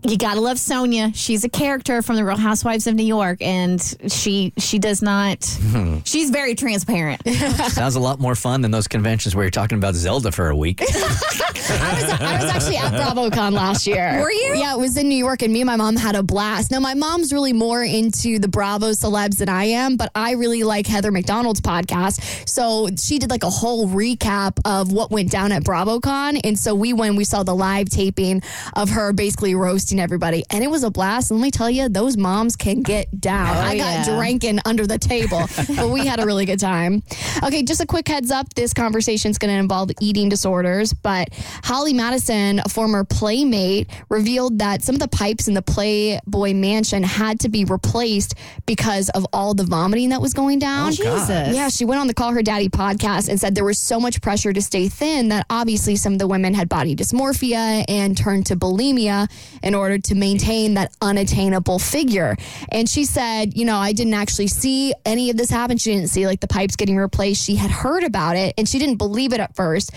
You 0.04 0.18
gotta 0.18 0.40
love 0.40 0.56
Sonja. 0.56 1.12
She's 1.14 1.44
a 1.44 1.48
character 1.48 2.02
from 2.02 2.16
the 2.16 2.24
Real 2.24 2.36
Housewives 2.36 2.88
of 2.88 2.94
New 2.96 3.04
York, 3.04 3.40
and 3.40 3.80
she 4.08 4.52
she 4.58 4.80
does 4.80 5.00
not. 5.00 5.44
Hmm. 5.44 5.98
She's 6.04 6.30
very 6.30 6.56
transparent. 6.56 7.22
Sounds 7.70 7.94
a 7.94 8.00
lot 8.00 8.18
more 8.18 8.34
fun 8.34 8.62
than 8.62 8.72
those 8.72 8.88
conventions 8.88 9.36
where 9.36 9.44
you're 9.44 9.50
talking 9.50 9.78
about 9.78 9.94
Zelda 9.94 10.32
for 10.32 10.48
a 10.48 10.56
week. 10.56 10.82
I 10.82 10.84
was, 10.84 12.20
I 12.20 12.42
was 12.42 12.50
actually 12.50 12.76
at 12.78 12.92
BravoCon 12.92 13.52
last 13.52 13.86
year. 13.86 14.18
Were 14.20 14.32
you? 14.32 14.54
Yeah, 14.56 14.74
it 14.74 14.78
was 14.78 14.96
in 14.96 15.08
New 15.08 15.16
York, 15.16 15.42
and 15.42 15.52
me 15.52 15.60
and 15.60 15.66
my 15.66 15.76
mom 15.76 15.96
had 15.96 16.16
a 16.16 16.22
blast. 16.22 16.72
Now, 16.72 16.80
my 16.80 16.94
mom's 16.94 17.32
really 17.32 17.52
more 17.52 17.84
into 17.84 18.40
the 18.40 18.48
Bravo 18.48 18.90
celebs 18.90 19.38
than 19.38 19.48
I 19.48 19.64
am, 19.64 19.96
but 19.96 20.10
I 20.16 20.32
really 20.32 20.64
like 20.64 20.86
Heather 20.86 21.12
McDonald's 21.12 21.60
podcast. 21.60 22.48
So 22.48 22.88
she 22.98 23.18
did 23.20 23.30
like 23.30 23.44
a 23.44 23.50
whole 23.50 23.86
recap 23.88 24.58
of 24.64 24.92
what 24.92 25.10
went 25.12 25.30
down 25.30 25.52
at 25.52 25.62
BravoCon. 25.62 26.40
And 26.42 26.58
so 26.58 26.74
we 26.74 26.92
went, 26.92 27.16
we 27.16 27.24
saw 27.24 27.44
the 27.44 27.54
live 27.54 27.88
taping 27.88 28.42
of 28.74 28.90
her 28.90 29.12
basically 29.12 29.41
basically 29.42 29.54
roasting 29.56 29.98
everybody. 29.98 30.44
And 30.50 30.62
it 30.62 30.68
was 30.68 30.84
a 30.84 30.90
blast. 30.90 31.30
And 31.30 31.40
let 31.40 31.44
me 31.44 31.50
tell 31.50 31.68
you, 31.68 31.88
those 31.88 32.16
moms 32.16 32.54
can 32.54 32.82
get 32.82 33.20
down. 33.20 33.56
Oh, 33.56 33.60
I 33.60 33.76
got 33.76 34.06
yeah. 34.06 34.16
drinking 34.16 34.60
under 34.64 34.86
the 34.86 34.98
table, 34.98 35.48
but 35.76 35.90
we 35.90 36.06
had 36.06 36.20
a 36.20 36.26
really 36.26 36.44
good 36.44 36.60
time. 36.60 37.02
Okay, 37.42 37.64
just 37.64 37.80
a 37.80 37.86
quick 37.86 38.06
heads 38.06 38.30
up 38.30 38.54
this 38.54 38.72
conversation 38.72 39.32
is 39.32 39.38
going 39.38 39.52
to 39.52 39.58
involve 39.58 39.90
eating 40.00 40.28
disorders, 40.28 40.92
but 40.92 41.28
Holly 41.64 41.92
Madison, 41.92 42.60
a 42.60 42.68
former 42.68 43.02
playmate, 43.02 43.88
revealed 44.08 44.60
that 44.60 44.82
some 44.82 44.94
of 44.94 45.00
the 45.00 45.08
pipes 45.08 45.48
in 45.48 45.54
the 45.54 45.62
Playboy 45.62 46.54
mansion 46.54 47.02
had 47.02 47.40
to 47.40 47.48
be 47.48 47.64
replaced 47.64 48.34
because 48.66 49.08
of 49.10 49.26
all 49.32 49.54
the 49.54 49.64
vomiting 49.64 50.10
that 50.10 50.20
was 50.20 50.34
going 50.34 50.60
down. 50.60 50.88
Oh, 50.88 50.90
Jesus. 50.90 51.56
Yeah, 51.56 51.68
she 51.68 51.84
went 51.84 52.00
on 52.00 52.06
the 52.06 52.14
Call 52.14 52.32
Her 52.32 52.42
Daddy 52.42 52.68
podcast 52.68 53.28
and 53.28 53.40
said 53.40 53.56
there 53.56 53.64
was 53.64 53.78
so 53.78 53.98
much 53.98 54.20
pressure 54.20 54.52
to 54.52 54.62
stay 54.62 54.88
thin 54.88 55.30
that 55.30 55.46
obviously 55.50 55.96
some 55.96 56.12
of 56.12 56.18
the 56.20 56.28
women 56.28 56.54
had 56.54 56.68
body 56.68 56.94
dysmorphia 56.94 57.84
and 57.88 58.16
turned 58.16 58.46
to 58.46 58.56
bulimia 58.56 59.28
in 59.62 59.74
order 59.74 59.98
to 59.98 60.14
maintain 60.14 60.74
that 60.74 60.94
unattainable 61.00 61.78
figure. 61.78 62.36
And 62.70 62.88
she 62.88 63.04
said, 63.04 63.56
you 63.56 63.64
know, 63.64 63.76
I 63.76 63.92
didn't 63.92 64.14
actually 64.14 64.48
see 64.48 64.94
any 65.04 65.30
of 65.30 65.36
this 65.36 65.50
happen. 65.50 65.78
She 65.78 65.92
didn't 65.92 66.08
see 66.08 66.26
like 66.26 66.40
the 66.40 66.48
pipes 66.48 66.76
getting 66.76 66.96
replaced. 66.96 67.44
She 67.44 67.56
had 67.56 67.70
heard 67.70 68.04
about 68.04 68.36
it 68.36 68.54
and 68.58 68.68
she 68.68 68.78
didn't 68.78 68.96
believe 68.96 69.32
it 69.32 69.40
at 69.40 69.54
first. 69.54 69.92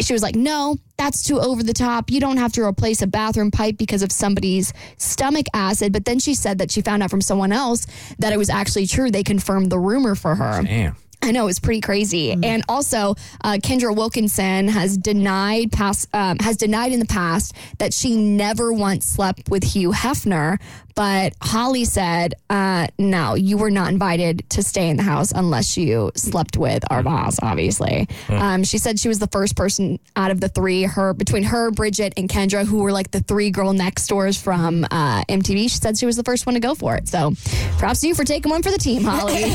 She 0.00 0.12
was 0.12 0.22
like, 0.22 0.34
no, 0.34 0.76
that's 0.96 1.22
too 1.22 1.40
over 1.40 1.62
the 1.62 1.72
top. 1.72 2.10
You 2.10 2.20
don't 2.20 2.36
have 2.36 2.52
to 2.52 2.62
replace 2.62 3.02
a 3.02 3.06
bathroom 3.06 3.50
pipe 3.50 3.76
because 3.76 4.02
of 4.02 4.12
somebody's 4.12 4.72
stomach 4.96 5.46
acid. 5.54 5.92
But 5.92 6.04
then 6.04 6.18
she 6.18 6.34
said 6.34 6.58
that 6.58 6.70
she 6.70 6.82
found 6.82 7.02
out 7.02 7.10
from 7.10 7.20
someone 7.20 7.52
else 7.52 7.86
that 8.18 8.32
it 8.32 8.36
was 8.36 8.50
actually 8.50 8.86
true. 8.86 9.10
They 9.10 9.22
confirmed 9.22 9.70
the 9.70 9.78
rumor 9.78 10.14
for 10.14 10.34
her. 10.34 10.62
Damn. 10.62 10.96
I 11.20 11.32
know 11.32 11.48
it's 11.48 11.58
pretty 11.58 11.80
crazy, 11.80 12.32
and 12.32 12.62
also 12.68 13.16
uh, 13.42 13.58
Kendra 13.60 13.94
Wilkinson 13.94 14.68
has 14.68 14.96
denied 14.96 15.72
past 15.72 16.08
um, 16.14 16.38
has 16.38 16.56
denied 16.56 16.92
in 16.92 17.00
the 17.00 17.06
past 17.06 17.54
that 17.78 17.92
she 17.92 18.16
never 18.16 18.72
once 18.72 19.04
slept 19.04 19.48
with 19.48 19.64
Hugh 19.64 19.90
Hefner. 19.90 20.58
But 20.98 21.34
Holly 21.40 21.84
said, 21.84 22.34
uh, 22.50 22.88
"No, 22.98 23.34
you 23.34 23.56
were 23.56 23.70
not 23.70 23.92
invited 23.92 24.42
to 24.50 24.64
stay 24.64 24.88
in 24.88 24.96
the 24.96 25.04
house 25.04 25.30
unless 25.30 25.76
you 25.76 26.10
slept 26.16 26.56
with 26.56 26.82
our 26.90 27.04
boss." 27.04 27.38
Obviously, 27.40 28.08
um, 28.28 28.64
she 28.64 28.78
said 28.78 28.98
she 28.98 29.06
was 29.06 29.20
the 29.20 29.28
first 29.28 29.54
person 29.54 30.00
out 30.16 30.32
of 30.32 30.40
the 30.40 30.48
three, 30.48 30.82
her 30.82 31.14
between 31.14 31.44
her, 31.44 31.70
Bridget, 31.70 32.14
and 32.16 32.28
Kendra, 32.28 32.66
who 32.66 32.78
were 32.78 32.90
like 32.90 33.12
the 33.12 33.20
three 33.20 33.52
girl 33.52 33.72
next 33.72 34.08
doors 34.08 34.42
from 34.42 34.84
uh, 34.90 35.22
MTV. 35.28 35.70
She 35.70 35.78
said 35.78 35.96
she 35.96 36.04
was 36.04 36.16
the 36.16 36.24
first 36.24 36.46
one 36.46 36.54
to 36.54 36.60
go 36.60 36.74
for 36.74 36.96
it. 36.96 37.06
So, 37.06 37.32
props 37.78 38.00
to 38.00 38.08
you 38.08 38.16
for 38.16 38.24
taking 38.24 38.50
one 38.50 38.64
for 38.64 38.72
the 38.72 38.78
team, 38.78 39.04
Holly. 39.04 39.54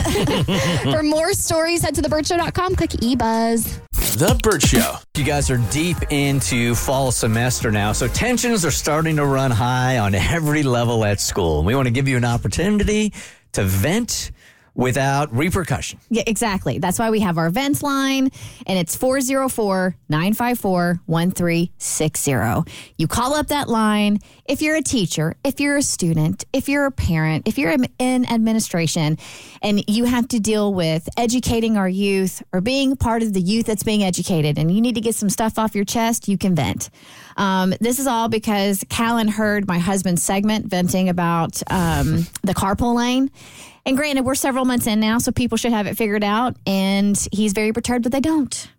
for 0.94 1.04
more 1.04 1.34
stories, 1.34 1.82
head 1.82 1.96
to 1.96 2.02
thebertshow.com. 2.02 2.78
Click 2.78 2.92
eBuzz. 2.92 3.82
The 4.18 4.40
Bert 4.44 4.62
Show. 4.62 4.98
You 5.18 5.24
guys 5.24 5.50
are 5.50 5.58
deep 5.72 5.98
into 6.12 6.76
fall 6.76 7.12
semester 7.12 7.72
now, 7.72 7.94
so 7.94 8.08
tensions 8.08 8.64
are 8.64 8.72
starting 8.72 9.16
to 9.16 9.26
run 9.26 9.50
high 9.50 9.98
on 9.98 10.14
every 10.14 10.62
level 10.62 11.04
at 11.04 11.20
school. 11.20 11.33
We 11.38 11.76
want 11.76 11.88
to 11.88 11.92
give 11.92 12.08
you 12.08 12.18
an 12.18 12.26
opportunity 12.26 13.14
to 13.54 13.64
vent 13.64 14.32
without 14.76 15.36
repercussion. 15.36 16.00
Yeah, 16.10 16.24
exactly. 16.26 16.80
That's 16.80 16.98
why 16.98 17.12
we 17.12 17.20
have 17.20 17.38
our 17.38 17.50
vents 17.50 17.84
line, 17.84 18.32
and 18.66 18.80
it's 18.80 18.96
404 18.96 19.96
954 20.10 21.02
1360. 21.06 22.72
You 22.98 23.08
call 23.08 23.36
up 23.36 23.48
that 23.48 23.70
line 23.70 24.20
if 24.46 24.62
you're 24.62 24.76
a 24.76 24.82
teacher, 24.82 25.36
if 25.44 25.60
you're 25.60 25.78
a 25.78 25.84
student, 25.84 26.46
if 26.54 26.68
you're 26.68 26.86
a 26.86 26.92
parent, 26.92 27.48
if 27.48 27.58
you're 27.58 27.76
in 28.00 28.32
administration, 28.32 29.18
and 29.62 29.84
you 29.88 30.06
have 30.06 30.28
to 30.30 30.40
deal 30.40 30.74
with 30.74 31.08
educating 31.18 31.78
our 31.78 31.90
youth 31.90 32.42
or 32.52 32.60
being 32.60 32.96
part 32.96 33.22
of 33.22 33.34
the 33.34 33.42
youth 33.42 33.68
that's 33.68 33.84
being 33.84 34.04
educated, 34.04 34.58
and 34.58 34.74
you 34.74 34.82
need 34.82 34.96
to 34.96 35.02
get 35.02 35.14
some 35.14 35.30
stuff 35.30 35.60
off 35.60 35.76
your 35.76 35.86
chest, 35.86 36.28
you 36.28 36.38
can 36.38 36.56
vent. 36.56 36.90
Um, 37.38 37.74
this 37.80 38.00
is 38.00 38.08
all 38.08 38.30
because 38.30 38.84
Callan 38.90 39.28
heard 39.28 39.68
my 39.68 39.80
husband's 39.80 40.24
segment 40.24 40.68
venting 40.68 41.10
about 41.10 41.62
um, 41.72 42.28
the 42.44 42.54
carpool 42.54 42.96
lane. 42.96 43.32
And 43.86 43.98
granted, 43.98 44.24
we're 44.24 44.36
several 44.36 44.66
months 44.66 44.88
in 44.88 45.00
now, 45.00 45.18
so 45.18 45.32
people 45.32 45.58
should 45.58 45.74
have 45.74 45.88
it 45.88 45.98
figured 45.98 46.24
out. 46.24 46.56
And 46.66 47.18
he's 47.32 47.54
very 47.54 47.74
perturbed 47.74 48.06
that 48.06 48.12
they 48.12 48.22
don't. 48.22 48.70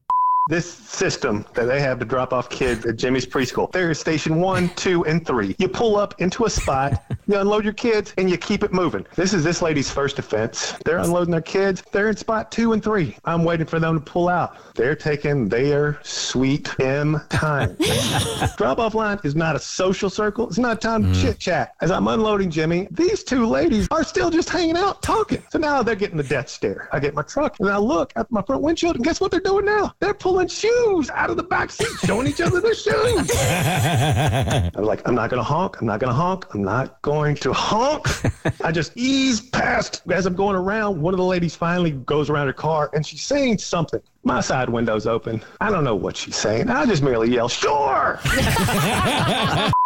This 0.50 0.70
system 0.70 1.46
that 1.54 1.64
they 1.64 1.80
have 1.80 1.98
to 2.00 2.04
drop 2.04 2.34
off 2.34 2.50
kids 2.50 2.84
at 2.84 2.96
Jimmy's 2.96 3.24
preschool, 3.24 3.72
there 3.72 3.90
is 3.90 3.98
station 3.98 4.42
one, 4.42 4.68
two, 4.76 5.02
and 5.06 5.26
three. 5.26 5.56
You 5.58 5.70
pull 5.70 5.96
up 5.96 6.20
into 6.20 6.44
a 6.44 6.50
spot, 6.50 7.02
you 7.26 7.38
unload 7.38 7.64
your 7.64 7.72
kids, 7.72 8.12
and 8.18 8.28
you 8.28 8.36
keep 8.36 8.62
it 8.62 8.70
moving. 8.70 9.06
This 9.14 9.32
is 9.32 9.42
this 9.42 9.62
lady's 9.62 9.90
first 9.90 10.18
offense. 10.18 10.72
They're 10.84 10.98
unloading 10.98 11.32
their 11.32 11.40
kids. 11.40 11.82
They're 11.92 12.10
in 12.10 12.16
spot 12.18 12.52
two 12.52 12.74
and 12.74 12.84
three. 12.84 13.16
I'm 13.24 13.42
waiting 13.42 13.64
for 13.64 13.80
them 13.80 13.98
to 13.98 14.04
pull 14.04 14.28
out. 14.28 14.58
They're 14.74 14.94
taking 14.94 15.48
their 15.48 15.98
sweet 16.02 16.78
M 16.78 17.22
time. 17.30 17.74
drop 18.58 18.78
off 18.78 18.94
line 18.94 19.20
is 19.24 19.34
not 19.34 19.56
a 19.56 19.58
social 19.58 20.10
circle. 20.10 20.46
It's 20.46 20.58
not 20.58 20.82
time 20.82 21.04
to 21.04 21.08
mm. 21.08 21.22
chit 21.22 21.38
chat. 21.38 21.74
As 21.80 21.90
I'm 21.90 22.06
unloading 22.06 22.50
Jimmy, 22.50 22.86
these 22.90 23.24
two 23.24 23.46
ladies 23.46 23.88
are 23.90 24.04
still 24.04 24.28
just 24.28 24.50
hanging 24.50 24.76
out 24.76 25.00
talking. 25.00 25.42
So 25.48 25.58
now 25.58 25.82
they're 25.82 25.94
getting 25.94 26.18
the 26.18 26.22
death 26.22 26.50
stare. 26.50 26.90
I 26.92 27.00
get 27.00 27.14
my 27.14 27.22
truck 27.22 27.58
and 27.60 27.70
I 27.70 27.78
look 27.78 28.12
at 28.14 28.30
my 28.30 28.42
front 28.42 28.60
windshield, 28.60 28.96
and 28.96 29.04
guess 29.04 29.22
what 29.22 29.30
they're 29.30 29.40
doing 29.40 29.64
now? 29.64 29.94
They're 30.00 30.12
pulling 30.12 30.33
shoes 30.50 31.10
out 31.10 31.30
of 31.30 31.36
the 31.36 31.42
back 31.42 31.70
seat, 31.70 31.88
showing 32.04 32.26
each 32.26 32.40
other 32.40 32.60
their 32.60 32.74
shoes. 32.74 33.30
I'm 34.74 34.84
like, 34.84 35.06
I'm 35.06 35.14
not 35.14 35.30
gonna 35.30 35.42
honk. 35.42 35.80
I'm 35.80 35.86
not 35.86 36.00
gonna 36.00 36.12
honk. 36.12 36.46
I'm 36.54 36.62
not 36.62 37.00
going 37.02 37.36
to 37.36 37.52
honk. 37.52 38.06
I 38.62 38.72
just 38.72 38.92
ease 38.96 39.40
past 39.40 40.02
as 40.10 40.26
I'm 40.26 40.34
going 40.34 40.56
around. 40.56 41.00
One 41.00 41.14
of 41.14 41.18
the 41.18 41.24
ladies 41.24 41.54
finally 41.54 41.92
goes 41.92 42.30
around 42.30 42.48
her 42.48 42.52
car 42.52 42.90
and 42.92 43.06
she's 43.06 43.22
saying 43.22 43.58
something. 43.58 44.00
My 44.24 44.40
side 44.40 44.68
window's 44.68 45.06
open. 45.06 45.42
I 45.60 45.70
don't 45.70 45.84
know 45.84 45.94
what 45.94 46.16
she's 46.16 46.36
saying. 46.36 46.70
I 46.70 46.86
just 46.86 47.02
merely 47.02 47.30
yell, 47.30 47.48
"Sure!" 47.48 48.18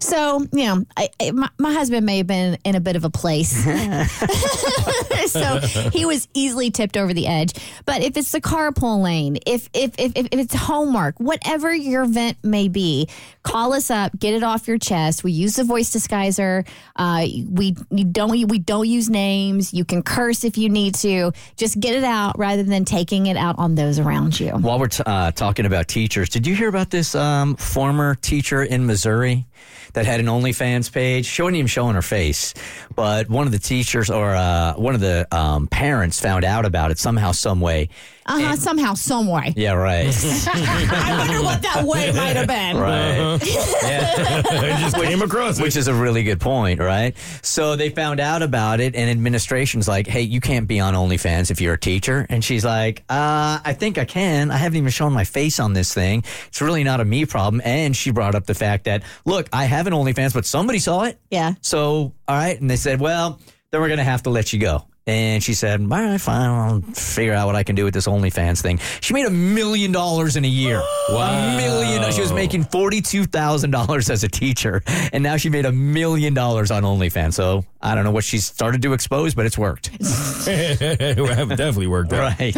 So, 0.00 0.46
you 0.52 0.64
know, 0.66 0.84
I, 0.96 1.08
I, 1.20 1.30
my, 1.30 1.48
my 1.58 1.72
husband 1.72 2.04
may 2.06 2.18
have 2.18 2.26
been 2.26 2.58
in 2.64 2.74
a 2.74 2.80
bit 2.80 2.96
of 2.96 3.04
a 3.04 3.10
place. 3.10 3.52
so 5.26 5.58
he 5.92 6.04
was 6.04 6.28
easily 6.34 6.70
tipped 6.70 6.96
over 6.96 7.14
the 7.14 7.26
edge. 7.26 7.52
But 7.84 8.02
if 8.02 8.16
it's 8.16 8.32
the 8.32 8.40
carpool 8.40 9.02
lane, 9.02 9.38
if, 9.46 9.68
if, 9.72 9.94
if, 9.98 10.12
if 10.16 10.28
it's 10.32 10.54
homework, 10.54 11.18
whatever 11.18 11.74
your 11.74 12.04
vent 12.04 12.42
may 12.42 12.68
be, 12.68 13.08
call 13.42 13.72
us 13.72 13.90
up, 13.90 14.18
get 14.18 14.34
it 14.34 14.42
off 14.42 14.66
your 14.66 14.78
chest. 14.78 15.24
We 15.24 15.32
use 15.32 15.56
the 15.56 15.64
voice 15.64 15.90
disguiser. 15.94 16.66
Uh, 16.96 17.26
we, 17.50 17.76
we 17.90 18.04
don't 18.04 18.32
we 18.32 18.58
don't 18.58 18.88
use 18.88 19.10
names. 19.10 19.74
You 19.74 19.84
can 19.84 20.02
curse 20.02 20.44
if 20.44 20.56
you 20.56 20.68
need 20.68 20.94
to. 20.96 21.32
Just 21.56 21.78
get 21.78 21.94
it 21.94 22.04
out 22.04 22.38
rather 22.38 22.62
than 22.62 22.84
taking 22.84 23.26
it 23.26 23.36
out 23.36 23.58
on 23.58 23.74
those 23.74 23.98
around 23.98 24.38
you. 24.38 24.50
While 24.50 24.78
we're 24.78 24.88
t- 24.88 25.02
uh, 25.04 25.32
talking 25.32 25.66
about 25.66 25.88
teachers, 25.88 26.28
did 26.28 26.46
you 26.46 26.54
hear 26.54 26.68
about 26.68 26.90
this 26.90 27.14
um, 27.14 27.56
former 27.56 28.14
teacher 28.16 28.62
in 28.62 28.86
Missouri 28.86 29.46
that 29.94 30.06
had 30.06 30.20
an 30.20 30.26
OnlyFans 30.26 30.90
page? 30.92 31.26
She 31.26 31.42
wasn't 31.42 31.56
even 31.56 31.66
showing 31.66 31.94
her 31.94 32.02
face, 32.02 32.54
but 32.94 33.28
one 33.28 33.46
of 33.46 33.52
the 33.52 33.58
teachers 33.58 34.10
or 34.10 34.34
uh, 34.34 34.74
one 34.74 34.94
of 34.94 35.00
the 35.00 35.26
um, 35.30 35.66
parents 35.66 36.20
found 36.20 36.44
out 36.44 36.64
about 36.64 36.90
it 36.90 36.98
somehow, 36.98 37.32
some 37.32 37.60
way. 37.60 37.88
Uh 38.26 38.38
huh. 38.40 38.56
Somehow, 38.56 38.94
some 38.94 39.26
way. 39.26 39.52
Yeah, 39.56 39.72
right. 39.72 40.06
I 40.52 41.16
wonder 41.18 41.42
what 41.42 41.62
that 41.62 41.84
way 41.84 42.12
might 42.16 42.36
have 42.36 42.46
been. 42.46 42.76
right. 42.76 43.38
I 43.42 44.78
just 44.80 44.96
came 44.96 45.22
across 45.22 45.58
it. 45.58 45.62
Which 45.62 45.76
is 45.76 45.88
a 45.88 45.94
really 45.94 46.22
good 46.22 46.40
point, 46.40 46.80
right? 46.80 47.16
So 47.42 47.76
they 47.76 47.90
found 47.90 48.20
out 48.20 48.42
about 48.42 48.80
it, 48.80 48.94
and 48.94 49.10
administration's 49.10 49.88
like, 49.88 50.06
"Hey, 50.06 50.22
you 50.22 50.40
can't 50.40 50.68
be 50.68 50.80
on 50.80 50.94
OnlyFans 50.94 51.50
if 51.50 51.60
you're 51.60 51.74
a 51.74 51.78
teacher." 51.80 52.26
And 52.28 52.44
she's 52.44 52.64
like, 52.64 53.02
"Uh, 53.08 53.58
I 53.64 53.74
think 53.76 53.98
I 53.98 54.04
can. 54.04 54.50
I 54.50 54.56
haven't 54.56 54.76
even 54.78 54.90
shown 54.90 55.12
my 55.12 55.24
face 55.24 55.58
on 55.60 55.72
this 55.72 55.92
thing. 55.92 56.22
It's 56.46 56.60
really 56.60 56.84
not 56.84 57.00
a 57.00 57.04
me 57.04 57.24
problem." 57.26 57.60
And 57.64 57.96
she 57.96 58.10
brought 58.10 58.34
up 58.34 58.46
the 58.46 58.54
fact 58.54 58.84
that, 58.84 59.02
"Look, 59.24 59.48
I 59.52 59.64
have 59.64 59.86
an 59.86 59.92
OnlyFans, 59.92 60.32
but 60.34 60.46
somebody 60.46 60.78
saw 60.78 61.02
it. 61.04 61.18
Yeah. 61.30 61.54
So, 61.60 62.12
all 62.28 62.36
right." 62.36 62.60
And 62.60 62.70
they 62.70 62.76
said, 62.76 63.00
"Well, 63.00 63.40
then 63.70 63.80
we're 63.80 63.88
gonna 63.88 64.04
have 64.04 64.22
to 64.24 64.30
let 64.30 64.52
you 64.52 64.58
go." 64.60 64.86
And 65.06 65.42
she 65.42 65.54
said, 65.54 65.80
"All 65.80 65.88
right, 65.88 66.20
fine. 66.20 66.48
I'll 66.48 66.80
figure 66.94 67.32
out 67.32 67.46
what 67.46 67.56
I 67.56 67.64
can 67.64 67.74
do 67.74 67.84
with 67.84 67.94
this 67.94 68.06
OnlyFans 68.06 68.62
thing." 68.62 68.78
She 69.00 69.14
made 69.14 69.26
a 69.26 69.30
million 69.30 69.90
dollars 69.90 70.36
in 70.36 70.44
a 70.44 70.48
year. 70.48 70.80
A 71.08 71.56
million. 71.56 72.12
She 72.12 72.20
was 72.20 72.32
making 72.32 72.64
forty-two 72.64 73.24
thousand 73.24 73.72
dollars 73.72 74.10
as 74.10 74.22
a 74.22 74.28
teacher, 74.28 74.82
and 75.12 75.22
now 75.22 75.36
she 75.36 75.48
made 75.48 75.66
a 75.66 75.72
million 75.72 76.34
dollars 76.34 76.70
on 76.70 76.84
OnlyFans. 76.84 77.34
So 77.34 77.64
I 77.80 77.96
don't 77.96 78.04
know 78.04 78.12
what 78.12 78.22
she 78.22 78.38
started 78.38 78.82
to 78.82 78.92
expose, 78.92 79.34
but 79.34 79.44
it's 79.44 79.58
worked. 79.58 79.90
it 80.46 81.16
definitely 81.16 81.88
worked 81.88 82.12
out. 82.12 82.38
Right. 82.38 82.56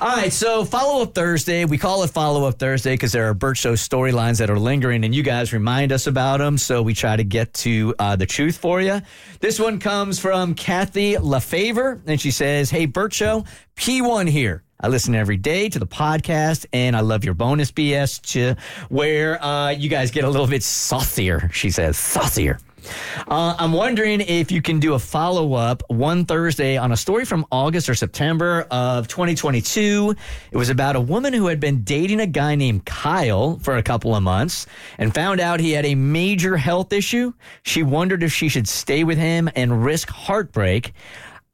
All 0.00 0.16
right. 0.16 0.32
So 0.32 0.64
follow 0.64 1.02
up 1.02 1.14
Thursday. 1.14 1.64
We 1.64 1.78
call 1.78 2.04
it 2.04 2.10
follow 2.10 2.46
up 2.46 2.58
Thursday 2.58 2.94
because 2.94 3.10
there 3.10 3.28
are 3.28 3.34
Bert 3.34 3.56
Show 3.56 3.72
storylines 3.72 4.38
that 4.38 4.48
are 4.48 4.58
lingering, 4.58 5.04
and 5.04 5.12
you 5.14 5.24
guys 5.24 5.52
remind 5.52 5.90
us 5.90 6.06
about 6.06 6.38
them. 6.38 6.56
So 6.56 6.82
we 6.82 6.94
try 6.94 7.16
to 7.16 7.24
get 7.24 7.52
to 7.54 7.94
uh, 7.98 8.14
the 8.14 8.26
truth 8.26 8.56
for 8.58 8.80
you. 8.80 9.00
This 9.40 9.58
one 9.58 9.78
comes 9.80 10.18
from 10.18 10.54
Kathy 10.54 11.16
And 12.06 12.20
she 12.20 12.30
says, 12.30 12.70
"Hey 12.70 12.84
Bert 12.86 13.12
Show, 13.14 13.44
P1 13.76 14.28
here." 14.28 14.62
I 14.80 14.88
listen 14.88 15.14
every 15.14 15.38
day 15.38 15.70
to 15.70 15.78
the 15.78 15.86
podcast, 15.86 16.66
and 16.74 16.94
I 16.94 17.00
love 17.00 17.24
your 17.24 17.32
bonus 17.32 17.72
BS, 17.72 18.20
ch- 18.20 18.58
where 18.90 19.42
uh, 19.42 19.70
you 19.70 19.88
guys 19.88 20.10
get 20.10 20.24
a 20.24 20.28
little 20.28 20.46
bit 20.46 20.62
saucier. 20.62 21.48
She 21.54 21.70
says, 21.70 21.96
saucier. 21.96 22.58
Uh, 23.26 23.56
I'm 23.58 23.72
wondering 23.72 24.20
if 24.20 24.52
you 24.52 24.60
can 24.60 24.78
do 24.78 24.92
a 24.92 24.98
follow 24.98 25.54
up 25.54 25.82
one 25.88 26.26
Thursday 26.26 26.76
on 26.76 26.92
a 26.92 26.98
story 26.98 27.24
from 27.24 27.46
August 27.50 27.88
or 27.88 27.94
September 27.94 28.66
of 28.70 29.08
2022. 29.08 30.14
It 30.50 30.56
was 30.56 30.68
about 30.68 30.96
a 30.96 31.00
woman 31.00 31.32
who 31.32 31.46
had 31.46 31.60
been 31.60 31.82
dating 31.82 32.20
a 32.20 32.26
guy 32.26 32.54
named 32.54 32.84
Kyle 32.84 33.58
for 33.60 33.76
a 33.76 33.82
couple 33.82 34.14
of 34.14 34.22
months 34.22 34.66
and 34.98 35.14
found 35.14 35.40
out 35.40 35.60
he 35.60 35.72
had 35.72 35.86
a 35.86 35.94
major 35.94 36.56
health 36.56 36.92
issue. 36.92 37.32
She 37.62 37.82
wondered 37.82 38.22
if 38.22 38.32
she 38.32 38.48
should 38.48 38.68
stay 38.68 39.04
with 39.04 39.16
him 39.16 39.48
and 39.56 39.82
risk 39.84 40.10
heartbreak. 40.10 40.92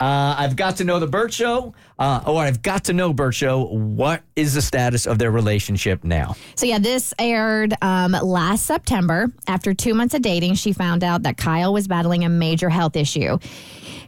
Uh, 0.00 0.34
I've 0.38 0.56
got 0.56 0.76
to 0.76 0.84
know 0.84 0.98
the 0.98 1.06
Bert 1.06 1.30
Show, 1.30 1.74
uh, 1.98 2.22
or 2.26 2.40
I've 2.40 2.62
got 2.62 2.84
to 2.84 2.94
know 2.94 3.12
Bert 3.12 3.34
Show. 3.34 3.66
What 3.66 4.22
is 4.34 4.54
the 4.54 4.62
status 4.62 5.06
of 5.06 5.18
their 5.18 5.30
relationship 5.30 6.04
now? 6.04 6.36
So 6.54 6.64
yeah, 6.64 6.78
this 6.78 7.12
aired 7.18 7.74
um, 7.82 8.12
last 8.12 8.64
September. 8.64 9.26
After 9.46 9.74
two 9.74 9.92
months 9.92 10.14
of 10.14 10.22
dating, 10.22 10.54
she 10.54 10.72
found 10.72 11.04
out 11.04 11.24
that 11.24 11.36
Kyle 11.36 11.74
was 11.74 11.86
battling 11.86 12.24
a 12.24 12.30
major 12.30 12.70
health 12.70 12.96
issue. 12.96 13.38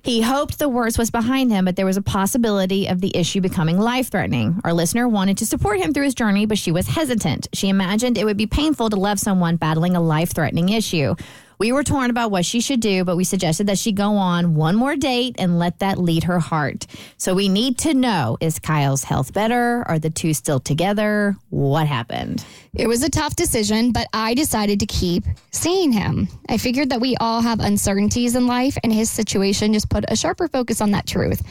He 0.05 0.21
hoped 0.21 0.59
the 0.59 0.69
worst 0.69 0.99
was 0.99 1.11
behind 1.11 1.53
him, 1.53 1.65
but 1.65 1.77
there 1.77 1.87
was 1.87 1.97
a 1.97 2.03
possibility 2.03 2.89
of 2.89 3.01
the 3.01 3.17
issue 3.17 3.41
becoming 3.41 3.79
life 3.79 4.11
threatening. 4.11 4.61
Our 4.65 4.73
listener 4.73 5.07
wanted 5.07 5.39
to 5.39 5.47
support 5.47 5.79
him 5.79 5.93
through 5.93 6.05
his 6.05 6.15
journey, 6.15 6.45
but 6.45 6.59
she 6.59 6.73
was 6.73 6.89
hesitant. 6.89 7.49
She 7.53 7.69
imagined 7.69 8.19
it 8.19 8.25
would 8.25 8.37
be 8.37 8.49
painful 8.49 8.91
to 8.91 8.97
love 8.97 9.21
someone 9.21 9.57
battling 9.57 9.95
a 9.95 10.01
life 10.01 10.35
threatening 10.35 10.71
issue. 10.71 11.15
We 11.63 11.71
were 11.71 11.85
torn 11.85 12.11
about 12.11 12.33
what 12.33 12.45
she 12.45 12.61
should 12.61 12.81
do, 12.81 13.05
but 13.05 13.17
we 13.17 13.23
suggested 13.23 13.69
that 13.69 13.79
she 13.79 13.93
go 13.93 14.17
on 14.17 14.57
one 14.57 14.75
more 14.75 14.97
date 14.97 15.37
and 15.39 15.61
let 15.61 15.79
that 15.79 15.97
lead 15.97 16.25
her 16.25 16.41
heart. 16.41 16.89
So 17.19 17.35
we 17.35 17.49
need 17.49 17.79
to 17.79 17.95
know 17.95 18.37
is 18.41 18.59
Kyle's 18.59 19.05
health 19.05 19.33
better? 19.33 19.85
Are 19.87 20.01
the 20.01 20.11
two 20.11 20.35
still 20.35 20.59
together? 20.59 21.37
What 21.51 21.87
happened? 21.87 22.45
It 22.75 22.89
was 22.89 23.05
a 23.05 23.09
tough 23.09 23.37
decision, 23.37 23.93
but 23.93 24.09
I 24.13 24.35
decided 24.35 24.81
to 24.81 24.87
keep 24.87 25.23
seeing 25.53 25.93
him. 25.93 26.27
I 26.49 26.57
figured 26.59 26.91
that 26.91 27.01
we 27.01 27.15
all 27.21 27.41
have 27.43 27.61
uncertainties 27.61 28.35
in 28.35 28.49
life, 28.49 28.77
and 28.83 28.93
his 28.93 29.09
situation 29.09 29.73
just 29.73 29.89
put 29.89 30.05
a 30.09 30.17
sharper 30.17 30.49
focus 30.49 30.81
on 30.81 30.91
that 30.91 31.07
truth. 31.07 31.45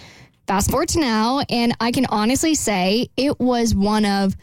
Fast 0.45 0.71
forward 0.71 0.89
to 0.89 0.99
now, 0.99 1.39
and 1.49 1.73
I 1.79 1.93
can 1.93 2.05
honestly 2.07 2.55
say 2.55 3.07
it 3.15 3.39
was 3.39 3.73
one 3.73 4.03
of 4.03 4.35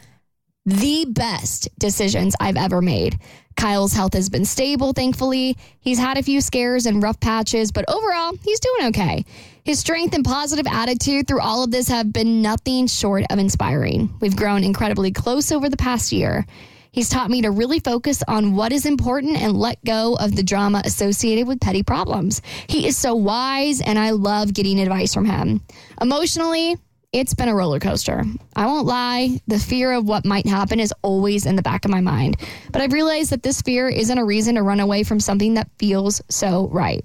the 0.69 1.05
best 1.09 1.67
decisions 1.79 2.35
I've 2.39 2.57
ever 2.57 2.81
made. 2.81 3.17
Kyle's 3.55 3.91
health 3.91 4.13
has 4.13 4.29
been 4.29 4.45
stable, 4.45 4.93
thankfully. 4.93 5.57
He's 5.79 5.97
had 5.97 6.17
a 6.17 6.23
few 6.23 6.39
scares 6.39 6.85
and 6.85 7.03
rough 7.03 7.19
patches, 7.19 7.71
but 7.71 7.85
overall, 7.89 8.33
he's 8.43 8.59
doing 8.59 8.87
okay. 8.89 9.25
His 9.65 9.79
strength 9.79 10.15
and 10.15 10.23
positive 10.23 10.67
attitude 10.67 11.27
through 11.27 11.41
all 11.41 11.63
of 11.63 11.71
this 11.71 11.87
have 11.89 12.13
been 12.13 12.41
nothing 12.41 12.87
short 12.87 13.25
of 13.29 13.39
inspiring. 13.39 14.13
We've 14.21 14.35
grown 14.35 14.63
incredibly 14.63 15.11
close 15.11 15.51
over 15.51 15.69
the 15.69 15.77
past 15.77 16.11
year. 16.11 16.45
He's 16.91 17.09
taught 17.09 17.29
me 17.29 17.41
to 17.41 17.51
really 17.51 17.79
focus 17.79 18.23
on 18.27 18.55
what 18.55 18.71
is 18.71 18.85
important 18.85 19.37
and 19.37 19.57
let 19.57 19.83
go 19.83 20.15
of 20.15 20.35
the 20.35 20.43
drama 20.43 20.81
associated 20.85 21.47
with 21.47 21.59
petty 21.59 21.83
problems. 21.83 22.41
He 22.67 22.87
is 22.87 22.97
so 22.97 23.13
wise, 23.15 23.81
and 23.81 23.99
I 23.99 24.11
love 24.11 24.53
getting 24.53 24.79
advice 24.79 25.13
from 25.13 25.25
him. 25.25 25.61
Emotionally, 26.01 26.77
it's 27.11 27.33
been 27.33 27.49
a 27.49 27.55
roller 27.55 27.79
coaster. 27.79 28.23
I 28.55 28.67
won't 28.67 28.85
lie, 28.85 29.41
the 29.47 29.57
fear 29.57 29.91
of 29.93 30.05
what 30.07 30.25
might 30.25 30.45
happen 30.45 30.79
is 30.79 30.93
always 31.01 31.47
in 31.47 31.55
the 31.55 31.63
back 31.63 31.83
of 31.83 31.91
my 31.91 32.01
mind. 32.01 32.37
But 32.71 32.83
I've 32.83 32.93
realized 32.93 33.31
that 33.31 33.41
this 33.41 33.61
fear 33.63 33.89
isn't 33.89 34.17
a 34.17 34.23
reason 34.23 34.55
to 34.55 34.61
run 34.61 34.79
away 34.79 35.01
from 35.03 35.19
something 35.19 35.55
that 35.55 35.69
feels 35.79 36.21
so 36.29 36.67
right. 36.67 37.03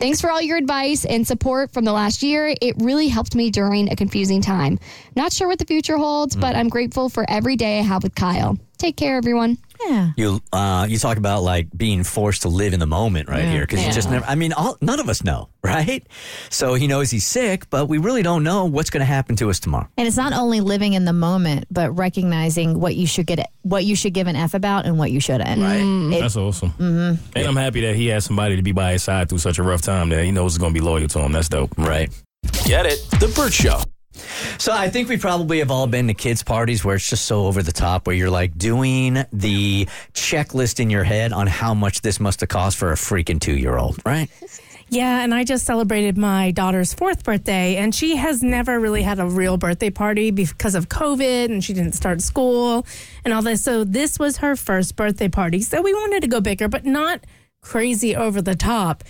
Thanks 0.00 0.20
for 0.20 0.28
all 0.28 0.42
your 0.42 0.56
advice 0.56 1.04
and 1.04 1.24
support 1.24 1.72
from 1.72 1.84
the 1.84 1.92
last 1.92 2.24
year. 2.24 2.52
It 2.60 2.74
really 2.78 3.06
helped 3.06 3.36
me 3.36 3.50
during 3.50 3.92
a 3.92 3.96
confusing 3.96 4.42
time. 4.42 4.80
Not 5.14 5.32
sure 5.32 5.46
what 5.46 5.60
the 5.60 5.66
future 5.66 5.98
holds, 5.98 6.34
but 6.34 6.56
mm. 6.56 6.58
I'm 6.58 6.68
grateful 6.68 7.08
for 7.08 7.24
every 7.28 7.54
day 7.54 7.78
I 7.78 7.82
have 7.82 8.02
with 8.02 8.16
Kyle. 8.16 8.58
Take 8.76 8.96
care, 8.96 9.16
everyone. 9.16 9.58
Yeah. 9.86 10.10
You 10.16 10.40
uh, 10.52 10.86
you 10.88 10.98
talk 10.98 11.16
about 11.16 11.42
like 11.42 11.68
being 11.76 12.04
forced 12.04 12.42
to 12.42 12.48
live 12.48 12.72
in 12.72 12.80
the 12.80 12.86
moment 12.86 13.28
right 13.28 13.44
here 13.44 13.60
because 13.62 13.84
you 13.86 13.92
just 13.92 14.10
never. 14.10 14.24
I 14.24 14.34
mean, 14.34 14.52
all, 14.52 14.76
none 14.80 15.00
of 15.00 15.08
us 15.08 15.22
know, 15.24 15.48
right? 15.64 16.06
So 16.50 16.74
he 16.74 16.86
knows 16.86 17.10
he's 17.10 17.26
sick, 17.26 17.68
but 17.70 17.88
we 17.88 17.98
really 17.98 18.22
don't 18.22 18.42
know 18.44 18.64
what's 18.64 18.90
going 18.90 19.00
to 19.00 19.04
happen 19.06 19.36
to 19.36 19.50
us 19.50 19.60
tomorrow. 19.60 19.88
And 19.96 20.06
it's 20.08 20.16
not 20.16 20.32
only 20.32 20.60
living 20.60 20.92
in 20.94 21.04
the 21.04 21.12
moment, 21.12 21.66
but 21.70 21.90
recognizing 21.98 22.78
what 22.80 22.94
you 22.96 23.06
should 23.06 23.26
get, 23.26 23.50
what 23.62 23.84
you 23.84 23.94
should 23.96 24.14
give 24.14 24.26
an 24.26 24.36
F 24.36 24.54
about 24.54 24.86
and 24.86 24.98
what 24.98 25.10
you 25.10 25.20
shouldn't. 25.20 25.60
Right. 25.60 26.14
It- 26.16 26.20
That's 26.20 26.36
awesome. 26.36 26.72
And 26.78 27.18
I'm 27.36 27.56
happy 27.56 27.80
that 27.82 27.96
he 27.96 28.06
has 28.08 28.24
somebody 28.24 28.56
to 28.56 28.62
be 28.62 28.72
by 28.72 28.92
his 28.92 29.02
side 29.02 29.28
through 29.28 29.38
such 29.38 29.58
a 29.58 29.62
rough 29.62 29.82
time 29.82 30.08
that 30.10 30.24
he 30.24 30.30
knows 30.30 30.52
is 30.52 30.58
going 30.58 30.72
to 30.74 30.78
be 30.80 30.84
loyal 30.84 31.08
to 31.08 31.18
him. 31.20 31.32
That's 31.32 31.48
dope. 31.48 31.76
Right. 31.76 32.10
Get 32.64 32.86
it? 32.86 33.04
The 33.20 33.32
Bert 33.34 33.52
Show. 33.52 33.80
So 34.58 34.72
I 34.72 34.88
think 34.88 35.08
we 35.08 35.16
probably 35.16 35.58
have 35.58 35.70
all 35.70 35.86
been 35.86 36.06
to 36.06 36.14
kids' 36.14 36.42
parties 36.42 36.84
where 36.84 36.96
it's 36.96 37.08
just 37.08 37.24
so 37.24 37.46
over 37.46 37.62
the 37.62 37.72
top, 37.72 38.06
where 38.06 38.16
you're 38.16 38.30
like 38.30 38.56
doing 38.56 39.24
the 39.32 39.86
checklist 40.12 40.80
in 40.80 40.90
your 40.90 41.04
head 41.04 41.32
on 41.32 41.46
how 41.46 41.74
much 41.74 42.02
this 42.02 42.20
must 42.20 42.40
have 42.40 42.48
cost 42.48 42.76
for 42.76 42.92
a 42.92 42.94
freaking 42.94 43.40
two 43.40 43.56
year 43.56 43.76
old, 43.76 44.00
right? 44.06 44.30
Yeah, 44.88 45.22
and 45.22 45.34
I 45.34 45.44
just 45.44 45.64
celebrated 45.64 46.16
my 46.16 46.50
daughter's 46.50 46.94
fourth 46.94 47.24
birthday, 47.24 47.76
and 47.76 47.94
she 47.94 48.16
has 48.16 48.42
never 48.42 48.78
really 48.78 49.02
had 49.02 49.18
a 49.18 49.26
real 49.26 49.56
birthday 49.56 49.90
party 49.90 50.30
because 50.30 50.74
of 50.74 50.88
COVID, 50.88 51.46
and 51.46 51.64
she 51.64 51.72
didn't 51.72 51.94
start 51.94 52.20
school 52.20 52.86
and 53.24 53.34
all 53.34 53.42
this. 53.42 53.64
So 53.64 53.82
this 53.82 54.18
was 54.18 54.36
her 54.36 54.54
first 54.56 54.94
birthday 54.94 55.28
party. 55.28 55.62
So 55.62 55.82
we 55.82 55.92
wanted 55.92 56.20
to 56.20 56.28
go 56.28 56.40
bigger, 56.40 56.68
but 56.68 56.84
not 56.84 57.24
crazy 57.60 58.14
over 58.14 58.42
the 58.42 58.54
top. 58.54 59.02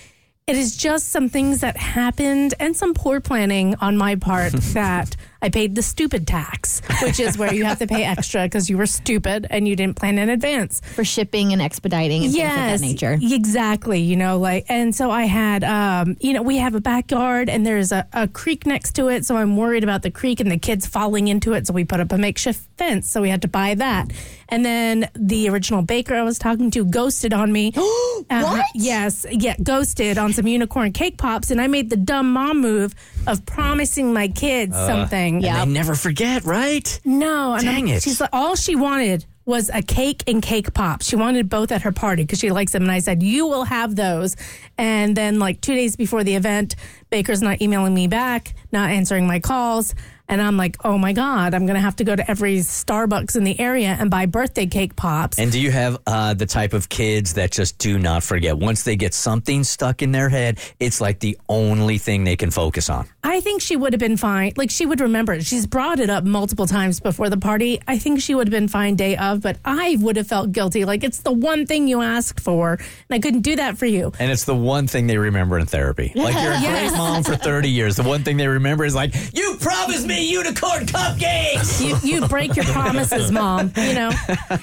It 0.46 0.58
is 0.58 0.76
just 0.76 1.08
some 1.08 1.30
things 1.30 1.60
that 1.60 1.78
happened 1.78 2.52
and 2.60 2.76
some 2.76 2.92
poor 2.92 3.18
planning 3.18 3.76
on 3.76 3.96
my 3.96 4.16
part 4.16 4.52
that 4.74 5.16
I 5.44 5.50
paid 5.50 5.74
the 5.74 5.82
stupid 5.82 6.26
tax, 6.26 6.80
which 7.02 7.20
is 7.20 7.36
where 7.36 7.52
you 7.52 7.66
have 7.66 7.78
to 7.80 7.86
pay 7.86 8.02
extra 8.14 8.44
because 8.44 8.70
you 8.70 8.78
were 8.78 8.86
stupid 8.86 9.46
and 9.50 9.68
you 9.68 9.76
didn't 9.76 9.94
plan 9.96 10.16
in 10.18 10.30
advance. 10.30 10.80
for 10.80 11.04
shipping 11.04 11.52
and 11.52 11.60
expediting 11.60 12.24
and 12.24 12.32
things 12.32 12.44
of 12.46 12.80
that 12.80 12.80
nature. 12.80 13.18
Exactly. 13.20 14.00
You 14.00 14.16
know, 14.16 14.38
like, 14.38 14.64
and 14.70 14.94
so 14.94 15.10
I 15.10 15.24
had, 15.24 15.62
um, 15.62 16.16
you 16.18 16.32
know, 16.32 16.40
we 16.40 16.56
have 16.56 16.74
a 16.74 16.80
backyard 16.80 17.50
and 17.50 17.66
there's 17.66 17.92
a, 17.92 18.08
a 18.14 18.26
creek 18.26 18.64
next 18.64 18.92
to 18.94 19.08
it. 19.08 19.26
So 19.26 19.36
I'm 19.36 19.54
worried 19.58 19.84
about 19.84 20.00
the 20.00 20.10
creek 20.10 20.40
and 20.40 20.50
the 20.50 20.56
kids 20.56 20.86
falling 20.86 21.28
into 21.28 21.52
it. 21.52 21.66
So 21.66 21.74
we 21.74 21.84
put 21.84 22.00
up 22.00 22.10
a 22.10 22.16
makeshift 22.16 22.62
fence. 22.78 23.10
So 23.10 23.20
we 23.20 23.28
had 23.28 23.42
to 23.42 23.48
buy 23.48 23.74
that. 23.74 24.12
And 24.48 24.64
then 24.64 25.10
the 25.14 25.50
original 25.50 25.82
baker 25.82 26.14
I 26.14 26.22
was 26.22 26.38
talking 26.38 26.70
to 26.70 26.86
ghosted 26.86 27.34
on 27.34 27.52
me. 27.52 27.72
Uh, 28.30 28.62
yes. 28.74 29.26
Yeah. 29.30 29.54
Ghosted 29.62 30.16
on 30.16 30.32
some 30.32 30.46
unicorn 30.46 30.92
cake 30.92 31.18
pops. 31.18 31.50
And 31.50 31.60
I 31.60 31.66
made 31.66 31.90
the 31.90 31.96
dumb 31.96 32.32
mom 32.32 32.62
move 32.62 32.94
of 33.26 33.44
promising 33.44 34.14
my 34.14 34.28
kids 34.28 34.74
something. 34.74 35.33
And 35.36 35.70
they 35.70 35.74
never 35.74 35.94
forget, 35.94 36.44
right? 36.44 37.00
No, 37.04 37.54
and 37.54 37.62
Dang 37.64 37.88
I'm- 37.88 37.96
it. 37.96 38.02
She's 38.02 38.20
like, 38.20 38.30
all 38.32 38.54
she 38.56 38.76
wanted 38.76 39.24
was 39.46 39.70
a 39.74 39.82
cake 39.82 40.22
and 40.26 40.42
cake 40.42 40.72
pop. 40.72 41.02
She 41.02 41.16
wanted 41.16 41.48
both 41.50 41.70
at 41.70 41.82
her 41.82 41.92
party 41.92 42.22
because 42.22 42.38
she 42.38 42.50
likes 42.50 42.72
them. 42.72 42.82
And 42.82 42.90
I 42.90 42.98
said, 43.00 43.22
you 43.22 43.46
will 43.46 43.64
have 43.64 43.94
those. 43.94 44.36
And 44.78 45.14
then, 45.16 45.38
like 45.38 45.60
two 45.60 45.74
days 45.74 45.96
before 45.96 46.24
the 46.24 46.34
event, 46.34 46.76
Baker's 47.10 47.42
not 47.42 47.60
emailing 47.60 47.92
me 47.94 48.06
back, 48.08 48.54
not 48.72 48.88
answering 48.90 49.26
my 49.26 49.40
calls. 49.40 49.94
And 50.28 50.40
I'm 50.40 50.56
like, 50.56 50.76
oh 50.84 50.96
my 50.96 51.12
God, 51.12 51.52
I'm 51.54 51.66
going 51.66 51.74
to 51.74 51.80
have 51.80 51.96
to 51.96 52.04
go 52.04 52.16
to 52.16 52.30
every 52.30 52.56
Starbucks 52.58 53.36
in 53.36 53.44
the 53.44 53.58
area 53.60 53.94
and 53.98 54.10
buy 54.10 54.26
birthday 54.26 54.66
cake 54.66 54.96
pops. 54.96 55.38
And 55.38 55.52
do 55.52 55.60
you 55.60 55.70
have 55.70 55.98
uh, 56.06 56.32
the 56.34 56.46
type 56.46 56.72
of 56.72 56.88
kids 56.88 57.34
that 57.34 57.50
just 57.52 57.78
do 57.78 57.98
not 57.98 58.22
forget? 58.22 58.56
Once 58.56 58.84
they 58.84 58.96
get 58.96 59.12
something 59.12 59.64
stuck 59.64 60.00
in 60.02 60.12
their 60.12 60.28
head, 60.30 60.58
it's 60.80 61.00
like 61.00 61.20
the 61.20 61.36
only 61.48 61.98
thing 61.98 62.24
they 62.24 62.36
can 62.36 62.50
focus 62.50 62.88
on. 62.88 63.06
I 63.22 63.40
think 63.40 63.60
she 63.60 63.76
would 63.76 63.92
have 63.92 64.00
been 64.00 64.16
fine. 64.16 64.52
Like 64.56 64.70
she 64.70 64.86
would 64.86 65.00
remember 65.00 65.34
it. 65.34 65.44
She's 65.44 65.66
brought 65.66 66.00
it 66.00 66.08
up 66.10 66.24
multiple 66.24 66.66
times 66.66 67.00
before 67.00 67.28
the 67.28 67.36
party. 67.36 67.80
I 67.86 67.98
think 67.98 68.20
she 68.20 68.34
would 68.34 68.46
have 68.48 68.52
been 68.52 68.68
fine 68.68 68.96
day 68.96 69.16
of, 69.16 69.42
but 69.42 69.58
I 69.64 69.96
would 70.00 70.16
have 70.16 70.26
felt 70.26 70.52
guilty. 70.52 70.84
Like 70.84 71.04
it's 71.04 71.20
the 71.20 71.32
one 71.32 71.66
thing 71.66 71.86
you 71.86 72.00
asked 72.02 72.40
for, 72.40 72.72
and 72.74 72.82
I 73.10 73.18
couldn't 73.18 73.40
do 73.42 73.56
that 73.56 73.76
for 73.78 73.86
you. 73.86 74.12
And 74.18 74.30
it's 74.32 74.44
the 74.44 74.54
one 74.54 74.86
thing 74.86 75.06
they 75.06 75.18
remember 75.18 75.58
in 75.58 75.66
therapy. 75.66 76.12
Like 76.14 76.34
you're 76.34 76.52
a 76.52 76.60
Yes. 76.64 76.90
great 76.90 76.98
mom 76.98 77.22
for 77.24 77.36
30 77.36 77.68
years. 77.68 77.96
The 77.96 78.02
one 78.02 78.22
thing 78.24 78.36
they 78.38 78.48
remember 78.48 78.84
is 78.86 78.94
like, 78.94 79.14
you 79.34 79.56
promised 79.60 80.06
me 80.06 80.13
unicorn 80.20 80.86
cupcakes. 80.86 81.84
you, 82.04 82.20
you 82.20 82.28
break 82.28 82.56
your 82.56 82.64
promises, 82.66 83.30
mom, 83.30 83.72
you 83.76 83.94
know? 83.94 84.10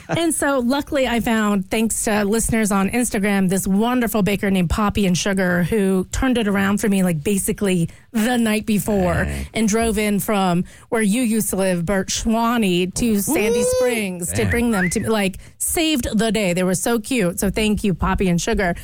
And 0.09 0.33
so 0.33 0.59
luckily 0.59 1.07
I 1.07 1.19
found, 1.19 1.69
thanks 1.69 2.03
to 2.05 2.25
listeners 2.25 2.71
on 2.71 2.89
Instagram, 2.89 3.49
this 3.49 3.67
wonderful 3.67 4.23
baker 4.23 4.49
named 4.51 4.69
Poppy 4.69 5.05
and 5.05 5.17
Sugar 5.17 5.63
who 5.63 6.05
turned 6.11 6.37
it 6.37 6.47
around 6.47 6.79
for 6.79 6.89
me 6.89 7.03
like 7.03 7.23
basically 7.23 7.89
the 8.11 8.37
night 8.37 8.65
before 8.65 9.27
and 9.53 9.67
drove 9.67 9.97
in 9.97 10.19
from 10.19 10.65
where 10.89 11.01
you 11.01 11.21
used 11.21 11.49
to 11.51 11.55
live, 11.55 11.85
Bert 11.85 12.09
Suwanee, 12.09 12.93
to 12.95 13.21
Sandy 13.21 13.63
Springs 13.63 14.31
to 14.33 14.45
bring 14.45 14.71
them 14.71 14.89
to 14.91 15.09
like 15.09 15.37
saved 15.57 16.07
the 16.17 16.31
day. 16.31 16.53
They 16.53 16.63
were 16.63 16.75
so 16.75 16.99
cute. 16.99 17.39
So 17.39 17.49
thank 17.49 17.83
you, 17.83 17.93
Poppy 17.93 18.27
and 18.29 18.41
Sugar. 18.41 18.75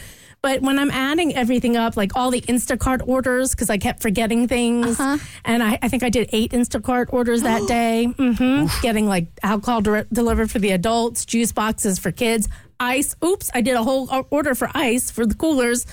But 0.41 0.61
when 0.61 0.77
I'm 0.79 0.91
adding 0.91 1.35
everything 1.35 1.75
up, 1.75 1.97
like 1.97 2.15
all 2.15 2.29
the 2.31 2.41
Instacart 2.41 3.01
orders, 3.07 3.51
because 3.51 3.69
I 3.69 3.77
kept 3.77 4.01
forgetting 4.01 4.47
things, 4.47 4.99
and 4.99 5.63
I, 5.63 5.79
I 5.81 5.87
think 5.89 6.03
I 6.03 6.09
did 6.09 6.29
eight 6.31 6.51
Instacart 6.51 7.11
orders 7.11 7.41
that 7.41 7.67
day, 7.67 8.05
hmm 8.05 8.65
getting 8.81 9.07
like 9.07 9.27
alcohol 9.43 9.81
de- 9.81 10.05
delivered 10.13 10.51
for 10.51 10.59
the 10.59 10.71
adults, 10.71 11.25
juice 11.25 11.51
boxes 11.51 11.97
for 11.99 12.11
kids, 12.11 12.47
ice. 12.79 13.15
Oops, 13.25 13.49
I 13.53 13.61
did 13.61 13.75
a 13.75 13.83
whole 13.83 14.07
order 14.29 14.53
for 14.55 14.69
ice 14.73 15.09
for 15.11 15.25
the 15.25 15.35
coolers. 15.35 15.85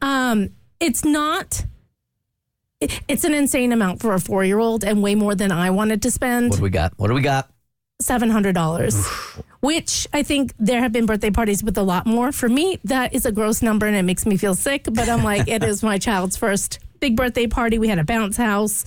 Um, 0.00 0.50
it's 0.78 1.04
not. 1.04 1.64
it- 2.80 3.00
It's 3.08 3.24
an 3.24 3.34
insane 3.34 3.72
amount 3.72 4.00
for 4.00 4.14
a 4.14 4.20
four 4.20 4.44
year 4.44 4.58
old 4.60 4.84
and 4.84 5.02
way 5.02 5.14
more 5.16 5.34
than 5.34 5.50
I 5.52 5.70
wanted 5.70 6.00
to 6.02 6.10
spend. 6.10 6.50
What 6.50 6.56
do 6.58 6.62
we 6.62 6.70
got? 6.70 6.92
What 6.96 7.08
do 7.08 7.14
we 7.14 7.20
got? 7.22 7.50
$700, 8.00 9.42
which 9.60 10.06
I 10.12 10.22
think 10.22 10.52
there 10.58 10.80
have 10.80 10.92
been 10.92 11.06
birthday 11.06 11.30
parties 11.30 11.62
with 11.62 11.78
a 11.78 11.82
lot 11.82 12.06
more. 12.06 12.32
For 12.32 12.48
me, 12.48 12.78
that 12.84 13.14
is 13.14 13.26
a 13.26 13.32
gross 13.32 13.62
number 13.62 13.86
and 13.86 13.96
it 13.96 14.02
makes 14.02 14.26
me 14.26 14.36
feel 14.36 14.54
sick, 14.54 14.86
but 14.90 15.08
I'm 15.08 15.22
like, 15.22 15.48
it 15.48 15.62
is 15.62 15.82
my 15.82 15.98
child's 15.98 16.36
first 16.36 16.78
big 17.00 17.16
birthday 17.16 17.46
party. 17.46 17.78
We 17.78 17.88
had 17.88 17.98
a 17.98 18.04
bounce 18.04 18.36
house. 18.36 18.84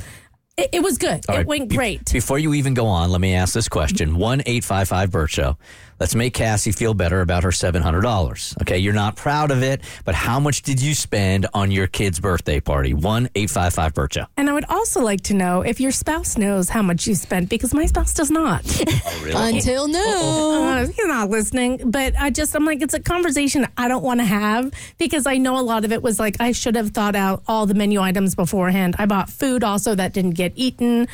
It, 0.58 0.70
it 0.74 0.84
was 0.84 0.98
good. 0.98 1.26
All 1.28 1.36
it 1.36 1.38
right, 1.40 1.48
went 1.48 1.74
great. 1.74 2.12
Before 2.12 2.38
you 2.38 2.54
even 2.54 2.74
go 2.74 2.86
on, 2.86 3.12
let 3.12 3.22
me 3.22 3.34
ask 3.34 3.54
this 3.54 3.70
question. 3.70 4.10
Mm-hmm. 4.12 4.20
1 4.20 4.40
855 4.42 5.12
Bert 5.12 5.30
Show. 5.30 5.58
Let's 6.04 6.16
make 6.16 6.34
Cassie 6.34 6.74
feel 6.74 6.94
better 6.94 7.22
about 7.22 7.44
her 7.44 7.52
$700. 7.52 8.62
Okay, 8.62 8.78
you're 8.78 8.92
not 8.92 9.16
proud 9.16 9.52
of 9.52 9.64
it, 9.64 9.80
but 10.04 10.14
how 10.14 10.38
much 10.38 10.62
did 10.62 10.82
you 10.82 10.96
spend 10.96 11.48
on 11.54 11.72
your 11.72 11.88
kid's 11.88 12.20
birthday 12.20 12.60
party? 12.60 12.94
1 12.94 13.30
855 13.34 13.94
Bert 13.94 14.14
Show. 14.14 14.26
And 14.36 14.50
I 14.50 14.54
would 14.54 14.66
also 14.68 15.02
like 15.02 15.22
to 15.22 15.34
know 15.34 15.62
if 15.62 15.80
your 15.80 15.92
spouse 15.92 16.38
knows 16.38 16.68
how 16.68 16.82
much 16.82 17.08
you 17.08 17.16
spent 17.16 17.48
because 17.48 17.74
my 17.74 17.86
spouse 17.86 18.14
does 18.14 18.30
not. 18.30 18.66
Oh, 19.06 19.22
really? 19.24 19.56
Until 19.56 19.88
now. 19.88 20.64
Uh, 20.64 20.88
he's 20.88 21.06
not 21.06 21.30
listening, 21.30 21.80
but 21.90 22.14
I 22.20 22.30
just, 22.30 22.56
I'm 22.56 22.66
like, 22.66 22.82
it's 22.82 22.94
a 22.94 23.00
conversation 23.00 23.66
I 23.78 23.88
don't 23.88 24.04
want 24.04 24.20
to 24.20 24.26
have 24.26 24.74
because 24.98 25.26
I 25.26 25.38
know 25.38 25.58
a 25.60 25.62
lot 25.62 25.86
of 25.86 25.92
it 25.92 26.02
was 26.02 26.20
like, 26.20 26.36
I 26.40 26.52
should 26.52 26.76
have 26.76 26.92
thought 26.92 27.16
out 27.16 27.44
all 27.48 27.66
the 27.66 27.74
menu 27.74 28.02
items 28.02 28.36
beforehand. 28.36 28.96
I 29.00 29.06
bought 29.06 29.30
food 29.30 29.64
also 29.64 29.96
that 29.96 30.14
didn't 30.14 30.32
get 30.32 30.52
eaten. 30.56 31.08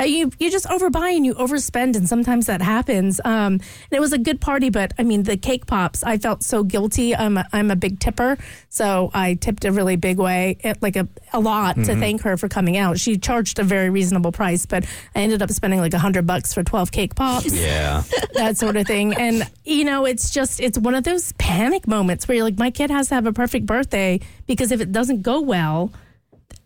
Uh, 0.00 0.04
you 0.04 0.30
you 0.40 0.50
just 0.50 0.66
overbuy 0.66 1.16
and 1.16 1.24
you 1.24 1.34
overspend, 1.34 1.96
and 1.96 2.08
sometimes 2.08 2.46
that 2.46 2.60
happens. 2.60 3.20
Um, 3.24 3.54
and 3.54 3.62
it 3.92 4.00
was 4.00 4.12
a 4.12 4.18
good 4.18 4.40
party, 4.40 4.70
but 4.70 4.92
I 4.98 5.04
mean 5.04 5.22
the 5.22 5.36
cake 5.36 5.66
pops. 5.66 6.02
I 6.02 6.18
felt 6.18 6.42
so 6.42 6.64
guilty. 6.64 7.14
I'm 7.14 7.36
a, 7.38 7.46
I'm 7.52 7.70
a 7.70 7.76
big 7.76 8.00
tipper, 8.00 8.36
so 8.68 9.10
I 9.14 9.34
tipped 9.34 9.64
a 9.64 9.70
really 9.72 9.96
big 9.96 10.18
way, 10.18 10.56
it, 10.60 10.82
like 10.82 10.96
a, 10.96 11.08
a 11.32 11.38
lot, 11.40 11.76
to 11.76 11.80
Mm-hmm. 11.82 11.90
Mhm. 11.92 12.00
thank 12.00 12.22
her 12.22 12.36
for 12.36 12.48
coming 12.48 12.76
out. 12.76 12.98
She 12.98 13.18
charged 13.18 13.58
a 13.58 13.62
very 13.64 13.88
reasonable 13.90 14.32
price, 14.32 14.66
but 14.66 14.84
I 15.14 15.20
ended 15.20 15.42
up 15.42 15.50
spending 15.52 15.78
like 15.80 15.94
a 15.94 15.98
hundred 15.98 16.26
bucks 16.26 16.52
for 16.52 16.62
twelve 16.64 16.90
cake 16.90 17.14
pops 17.14 17.52
Yeah. 17.54 18.02
that 18.34 18.56
sort 18.56 18.76
of 18.76 18.86
thing. 18.86 19.14
And, 19.14 19.48
you 19.64 19.84
know, 19.84 20.06
it's 20.06 20.30
just, 20.30 20.60
it's 20.60 20.76
one 20.78 20.94
of 20.96 21.04
those 21.04 21.32
panic 21.38 21.86
moments 21.86 22.26
where 22.26 22.34
you're 22.36 22.44
like, 22.44 22.58
my 22.58 22.70
kid 22.70 22.90
has 22.90 23.08
to 23.10 23.14
have 23.14 23.26
a 23.26 23.32
perfect 23.32 23.66
birthday 23.66 24.18
because 24.46 24.72
if 24.72 24.80
it 24.80 24.90
doesn't 24.92 25.22
go 25.22 25.40
well, 25.40 25.92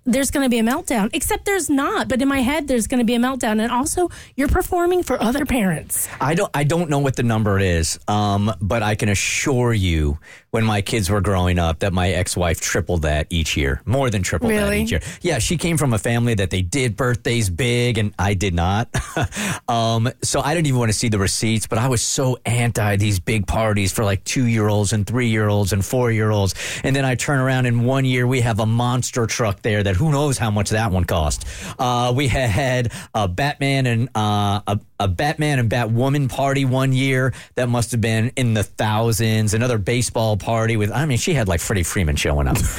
there's 0.09 0.31
going 0.31 0.45
to 0.45 0.51
be 0.51 0.59
a 0.59 0.63
meltdown. 0.63 1.11
Except 1.13 1.45
there's 1.45 1.69
not. 1.69 2.09
But 2.09 2.23
in 2.23 2.29
my 2.29 2.41
head, 2.41 2.67
there's 2.67 2.87
going 2.87 2.99
to 2.99 3.05
be 3.05 3.15
a 3.15 3.19
meltdown. 3.19 3.61
And 3.61 3.71
also, 3.71 4.11
you're 4.37 4.49
performing 4.49 5.03
for 5.03 5.23
other 5.23 5.45
parents. 5.45 6.09
I 6.21 6.35
don't 6.35 6.51
I 6.55 6.65
don't 6.65 6.89
know 6.91 6.99
what 6.99 7.17
the 7.17 7.23
number 7.23 7.59
is, 7.59 7.99
um, 8.09 8.53
but 8.61 8.83
I 8.83 8.95
can 8.95 9.09
assure 9.09 9.73
you 9.73 10.19
when 10.51 10.65
my 10.65 10.81
kids 10.81 11.11
were 11.11 11.21
growing 11.21 11.59
up 11.59 11.81
that 11.81 11.93
my 11.93 12.11
ex-wife 12.11 12.61
tripled 12.61 13.03
that 13.03 13.27
each 13.31 13.57
year. 13.57 13.83
More 13.85 14.09
than 14.11 14.23
tripled 14.23 14.53
that 14.53 14.73
each 14.73 14.91
year. 14.91 15.01
Yeah, 15.21 15.39
she 15.39 15.57
came 15.57 15.77
from 15.77 15.93
a 15.93 15.99
family 15.99 16.35
that 16.35 16.51
they 16.51 16.63
did 16.63 16.97
birthdays 16.97 17.51
big 17.51 17.99
and 17.99 18.15
I 18.19 18.35
did 18.35 18.55
not. 18.55 18.89
um, 19.69 20.09
so 20.23 20.41
I 20.41 20.55
didn't 20.55 20.67
even 20.67 20.79
want 20.79 20.91
to 20.91 20.99
see 20.99 21.09
the 21.09 21.19
receipts, 21.19 21.67
but 21.67 21.79
I 21.79 21.89
was 21.89 22.03
so 22.03 22.39
anti 22.47 22.97
these 22.97 23.21
big 23.21 23.47
parties 23.47 23.93
for 23.93 24.05
like 24.05 24.25
2-year-olds 24.25 24.93
and 24.93 25.05
3-year-olds 25.05 25.73
and 25.73 25.83
4-year-olds. 25.83 26.55
And 26.83 26.97
then 26.97 27.05
I 27.05 27.15
turn 27.15 27.41
around 27.41 27.67
in 27.67 27.85
one 27.85 28.05
year 28.05 28.27
we 28.27 28.41
have 28.41 28.59
a 28.59 28.67
monster 28.67 29.27
truck 29.27 29.63
there 29.63 29.83
that 29.83 29.97
who 29.97 30.11
knows 30.11 30.39
how 30.39 30.51
much 30.51 30.71
that 30.71 30.91
one 30.91 31.05
cost. 31.05 31.45
Uh, 31.79 32.13
we 32.17 32.29
had 32.29 32.93
a 33.15 33.29
Batman 33.29 33.87
and 33.87 34.09
uh, 34.15 34.61
a, 34.67 34.81
a 34.99 35.09
Batman 35.09 35.59
and 35.59 35.71
Batwoman 35.71 36.29
party 36.29 36.65
one 36.65 36.93
year 36.93 37.35
that 37.55 37.69
must 37.69 37.93
have 37.93 38.01
been 38.01 38.33
in 38.37 38.55
the 38.55 38.63
thousands. 38.63 39.53
Another 39.53 39.79
baseball 39.79 40.37
party 40.37 40.48
with 40.49 40.91
I 40.93 41.05
mean 41.05 41.19
she 41.19 41.35
had 41.35 41.47
like 41.47 41.61
Freddie 41.61 41.83
Freeman 41.83 42.17
showing 42.17 42.49
up. 42.49 42.57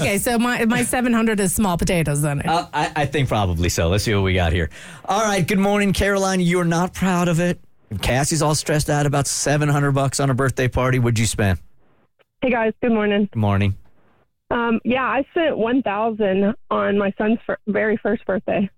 okay, 0.00 0.16
so 0.18 0.38
my, 0.38 0.64
my 0.64 0.82
700 0.82 1.38
is 1.38 1.54
small 1.54 1.76
potatoes 1.76 2.22
then. 2.22 2.40
Uh, 2.40 2.66
I, 2.72 2.92
I 2.96 3.06
think 3.06 3.28
probably 3.28 3.68
so. 3.68 3.88
Let's 3.88 4.04
see 4.04 4.14
what 4.14 4.24
we 4.24 4.32
got 4.32 4.52
here. 4.52 4.70
All 5.04 5.22
right. 5.22 5.46
Good 5.46 5.58
morning, 5.58 5.92
Caroline. 5.92 6.40
You're 6.40 6.64
not 6.64 6.94
proud 6.94 7.28
of 7.28 7.40
it. 7.40 7.60
Cassie's 8.00 8.40
all 8.40 8.54
stressed 8.54 8.88
out 8.88 9.04
about 9.04 9.26
700 9.26 9.92
bucks 9.92 10.18
on 10.18 10.28
her 10.28 10.34
birthday 10.34 10.66
party. 10.68 10.98
What'd 10.98 11.18
you 11.18 11.26
spend? 11.26 11.58
Hey 12.40 12.50
guys, 12.50 12.72
good 12.80 12.92
morning. 12.92 13.28
Good 13.30 13.38
morning. 13.38 13.76
Um, 14.50 14.80
yeah, 14.84 15.04
I 15.04 15.24
spent 15.30 15.56
one 15.56 15.82
thousand 15.82 16.54
on 16.70 16.98
my 16.98 17.12
son's 17.16 17.38
fir- 17.46 17.58
very 17.66 17.96
first 17.98 18.24
birthday. 18.26 18.68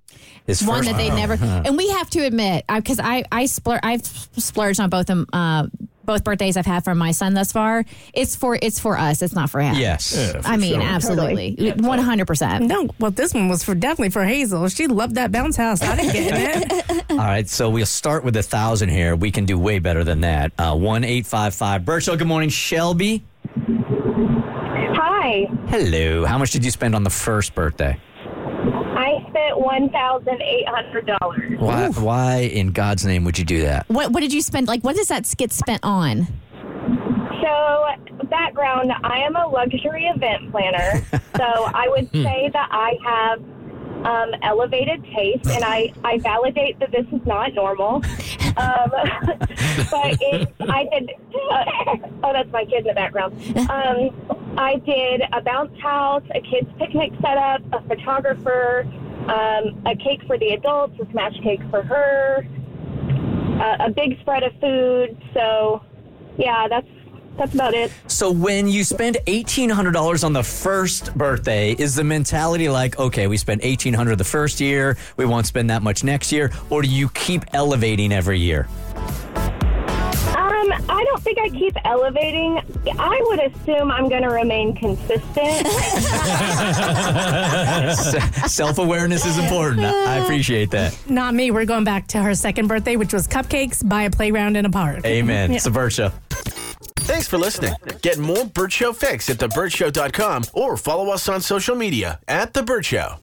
His 0.46 0.64
one 0.64 0.78
first- 0.78 0.90
that 0.90 0.96
they 0.96 1.10
never 1.10 1.34
and 1.34 1.76
we 1.76 1.88
have 1.90 2.10
to 2.10 2.20
admit 2.20 2.64
because 2.68 3.00
I 3.00 3.24
I 3.32 3.44
splur, 3.44 3.80
I've 3.82 4.04
splurged 4.04 4.80
on 4.80 4.90
both 4.90 5.02
of 5.02 5.06
them 5.06 5.26
uh, 5.32 5.66
both 6.04 6.24
birthdays 6.24 6.56
I've 6.56 6.66
had 6.66 6.84
from 6.84 6.98
my 6.98 7.10
son 7.12 7.34
thus 7.34 7.52
far. 7.52 7.84
It's 8.12 8.36
for 8.36 8.58
it's 8.60 8.78
for 8.78 8.98
us. 8.98 9.22
It's 9.22 9.34
not 9.34 9.50
for 9.50 9.60
him. 9.60 9.76
Yes. 9.76 10.14
Yeah, 10.16 10.40
for 10.40 10.48
I 10.48 10.56
mean 10.56 10.74
sure. 10.74 10.82
absolutely 10.82 11.72
one 11.78 11.98
hundred 11.98 12.26
percent. 12.26 12.64
No, 12.66 12.88
well, 12.98 13.10
this 13.10 13.34
one 13.34 13.48
was 13.48 13.64
for 13.64 13.74
definitely 13.74 14.10
for 14.10 14.24
Hazel. 14.24 14.68
She 14.68 14.86
loved 14.86 15.14
that 15.16 15.32
bounce 15.32 15.56
house. 15.56 15.82
I 15.82 15.96
didn't 15.96 16.12
get 16.12 16.72
it. 16.90 17.04
All 17.10 17.16
right. 17.18 17.48
So 17.48 17.70
we'll 17.70 17.86
start 17.86 18.24
with 18.24 18.36
a 18.36 18.42
thousand 18.42 18.88
here. 18.90 19.16
We 19.16 19.30
can 19.30 19.44
do 19.44 19.58
way 19.58 19.78
better 19.78 20.04
than 20.04 20.20
that. 20.22 20.52
Uh, 20.58 20.76
one 20.76 21.04
eight 21.04 21.26
five 21.26 21.54
five. 21.54 21.84
Bert 21.84 22.02
Show. 22.02 22.16
Good 22.16 22.26
morning, 22.28 22.48
Shelby. 22.50 23.22
Hi. 24.96 25.46
Hello. 25.68 26.24
How 26.24 26.38
much 26.38 26.50
did 26.50 26.64
you 26.64 26.70
spend 26.70 26.94
on 26.94 27.02
the 27.02 27.10
first 27.10 27.54
birthday? 27.54 27.98
I 29.74 29.78
spent 29.78 29.92
one 29.92 29.92
thousand 29.92 30.42
eight 30.42 30.68
hundred 30.68 31.06
dollars. 31.06 31.58
Why? 31.58 31.88
Why 31.90 32.36
in 32.40 32.68
God's 32.72 33.04
name 33.04 33.24
would 33.24 33.38
you 33.38 33.44
do 33.44 33.62
that? 33.62 33.88
What 33.88 34.12
what 34.12 34.20
did 34.20 34.32
you 34.32 34.40
spend? 34.42 34.68
Like 34.68 34.82
what 34.82 34.96
does 34.96 35.08
that 35.08 35.32
get 35.36 35.52
spent 35.52 35.80
on? 35.82 36.26
So, 37.42 37.86
background: 38.28 38.92
I 39.02 39.18
am 39.20 39.36
a 39.36 39.46
luxury 39.46 40.06
event 40.06 40.50
planner, 40.50 41.02
so 41.36 41.44
I 41.44 41.86
would 41.88 42.08
Hmm. 42.12 42.22
say 42.24 42.50
that 42.52 42.68
I 42.70 42.92
have 43.04 43.40
um, 44.06 44.30
elevated 44.42 45.02
taste, 45.14 45.44
and 45.50 45.64
I 45.64 45.92
I 46.04 46.18
validate 46.18 46.78
that 46.80 46.90
this 46.92 47.06
is 47.12 47.26
not 47.26 47.54
normal. 47.54 48.02
Um, 48.56 48.90
but 49.90 50.14
it, 50.20 50.48
I 50.68 50.84
did. 50.92 51.10
Uh, 51.50 51.96
oh, 52.22 52.32
that's 52.32 52.48
my 52.52 52.64
kid 52.64 52.82
in 52.82 52.84
the 52.84 52.92
background. 52.94 53.34
Um, 53.68 54.56
I 54.56 54.76
did 54.76 55.22
a 55.32 55.40
bounce 55.42 55.76
house, 55.80 56.22
a 56.32 56.40
kids 56.40 56.70
picnic 56.78 57.10
setup, 57.20 57.62
a 57.72 57.82
photographer, 57.88 58.86
um, 59.28 59.82
a 59.86 59.96
cake 59.96 60.20
for 60.26 60.38
the 60.38 60.50
adults, 60.50 60.94
a 61.00 61.10
smash 61.10 61.34
cake 61.42 61.60
for 61.70 61.82
her, 61.82 62.46
uh, 63.60 63.86
a 63.86 63.90
big 63.90 64.20
spread 64.20 64.42
of 64.42 64.52
food. 64.60 65.16
So, 65.32 65.82
yeah, 66.38 66.66
that's 66.68 66.86
that's 67.36 67.52
about 67.52 67.74
it. 67.74 67.90
So 68.06 68.30
when 68.30 68.68
you 68.68 68.84
spend 68.84 69.16
eighteen 69.26 69.68
hundred 69.68 69.92
dollars 69.92 70.22
on 70.22 70.32
the 70.32 70.44
first 70.44 71.14
birthday, 71.16 71.72
is 71.72 71.96
the 71.96 72.04
mentality 72.04 72.68
like, 72.68 72.98
okay, 72.98 73.26
we 73.26 73.36
spent 73.36 73.60
eighteen 73.64 73.94
hundred 73.94 74.18
the 74.18 74.24
first 74.24 74.60
year, 74.60 74.96
we 75.16 75.24
won't 75.24 75.46
spend 75.46 75.70
that 75.70 75.82
much 75.82 76.04
next 76.04 76.30
year, 76.30 76.52
or 76.70 76.82
do 76.82 76.88
you 76.88 77.08
keep 77.08 77.44
elevating 77.52 78.12
every 78.12 78.38
year? 78.38 78.68
Um, 80.64 80.72
I 80.88 81.04
don't 81.04 81.22
think 81.22 81.38
I 81.38 81.48
keep 81.50 81.76
elevating. 81.84 82.58
I 82.98 83.20
would 83.28 83.40
assume 83.40 83.90
I'm 83.90 84.08
going 84.08 84.22
to 84.22 84.30
remain 84.30 84.74
consistent. 84.74 85.22
Self 88.50 88.78
awareness 88.78 89.26
is 89.26 89.38
important. 89.38 89.84
I 89.84 90.18
appreciate 90.18 90.70
that. 90.70 90.96
Not 91.08 91.34
me. 91.34 91.50
We're 91.50 91.64
going 91.64 91.84
back 91.84 92.06
to 92.08 92.22
her 92.22 92.34
second 92.34 92.68
birthday, 92.68 92.96
which 92.96 93.12
was 93.12 93.28
cupcakes, 93.28 93.86
buy 93.86 94.04
a 94.04 94.10
playground 94.10 94.56
in 94.56 94.64
a 94.66 94.70
park. 94.70 95.04
Amen. 95.04 95.50
Yeah. 95.50 95.56
It's 95.56 95.66
a 95.66 95.70
Bert 95.70 95.92
Show. 95.92 96.10
Thanks 97.04 97.28
for 97.28 97.36
listening. 97.36 97.74
Get 98.00 98.18
more 98.18 98.46
Bert 98.46 98.72
Show 98.72 98.92
fix 98.94 99.28
at 99.28 99.36
thebertshow.com 99.38 100.44
or 100.54 100.76
follow 100.76 101.10
us 101.10 101.28
on 101.28 101.42
social 101.42 101.76
media 101.76 102.18
at 102.26 102.54
The 102.54 102.62
Bert 102.62 102.86
Show. 102.86 103.16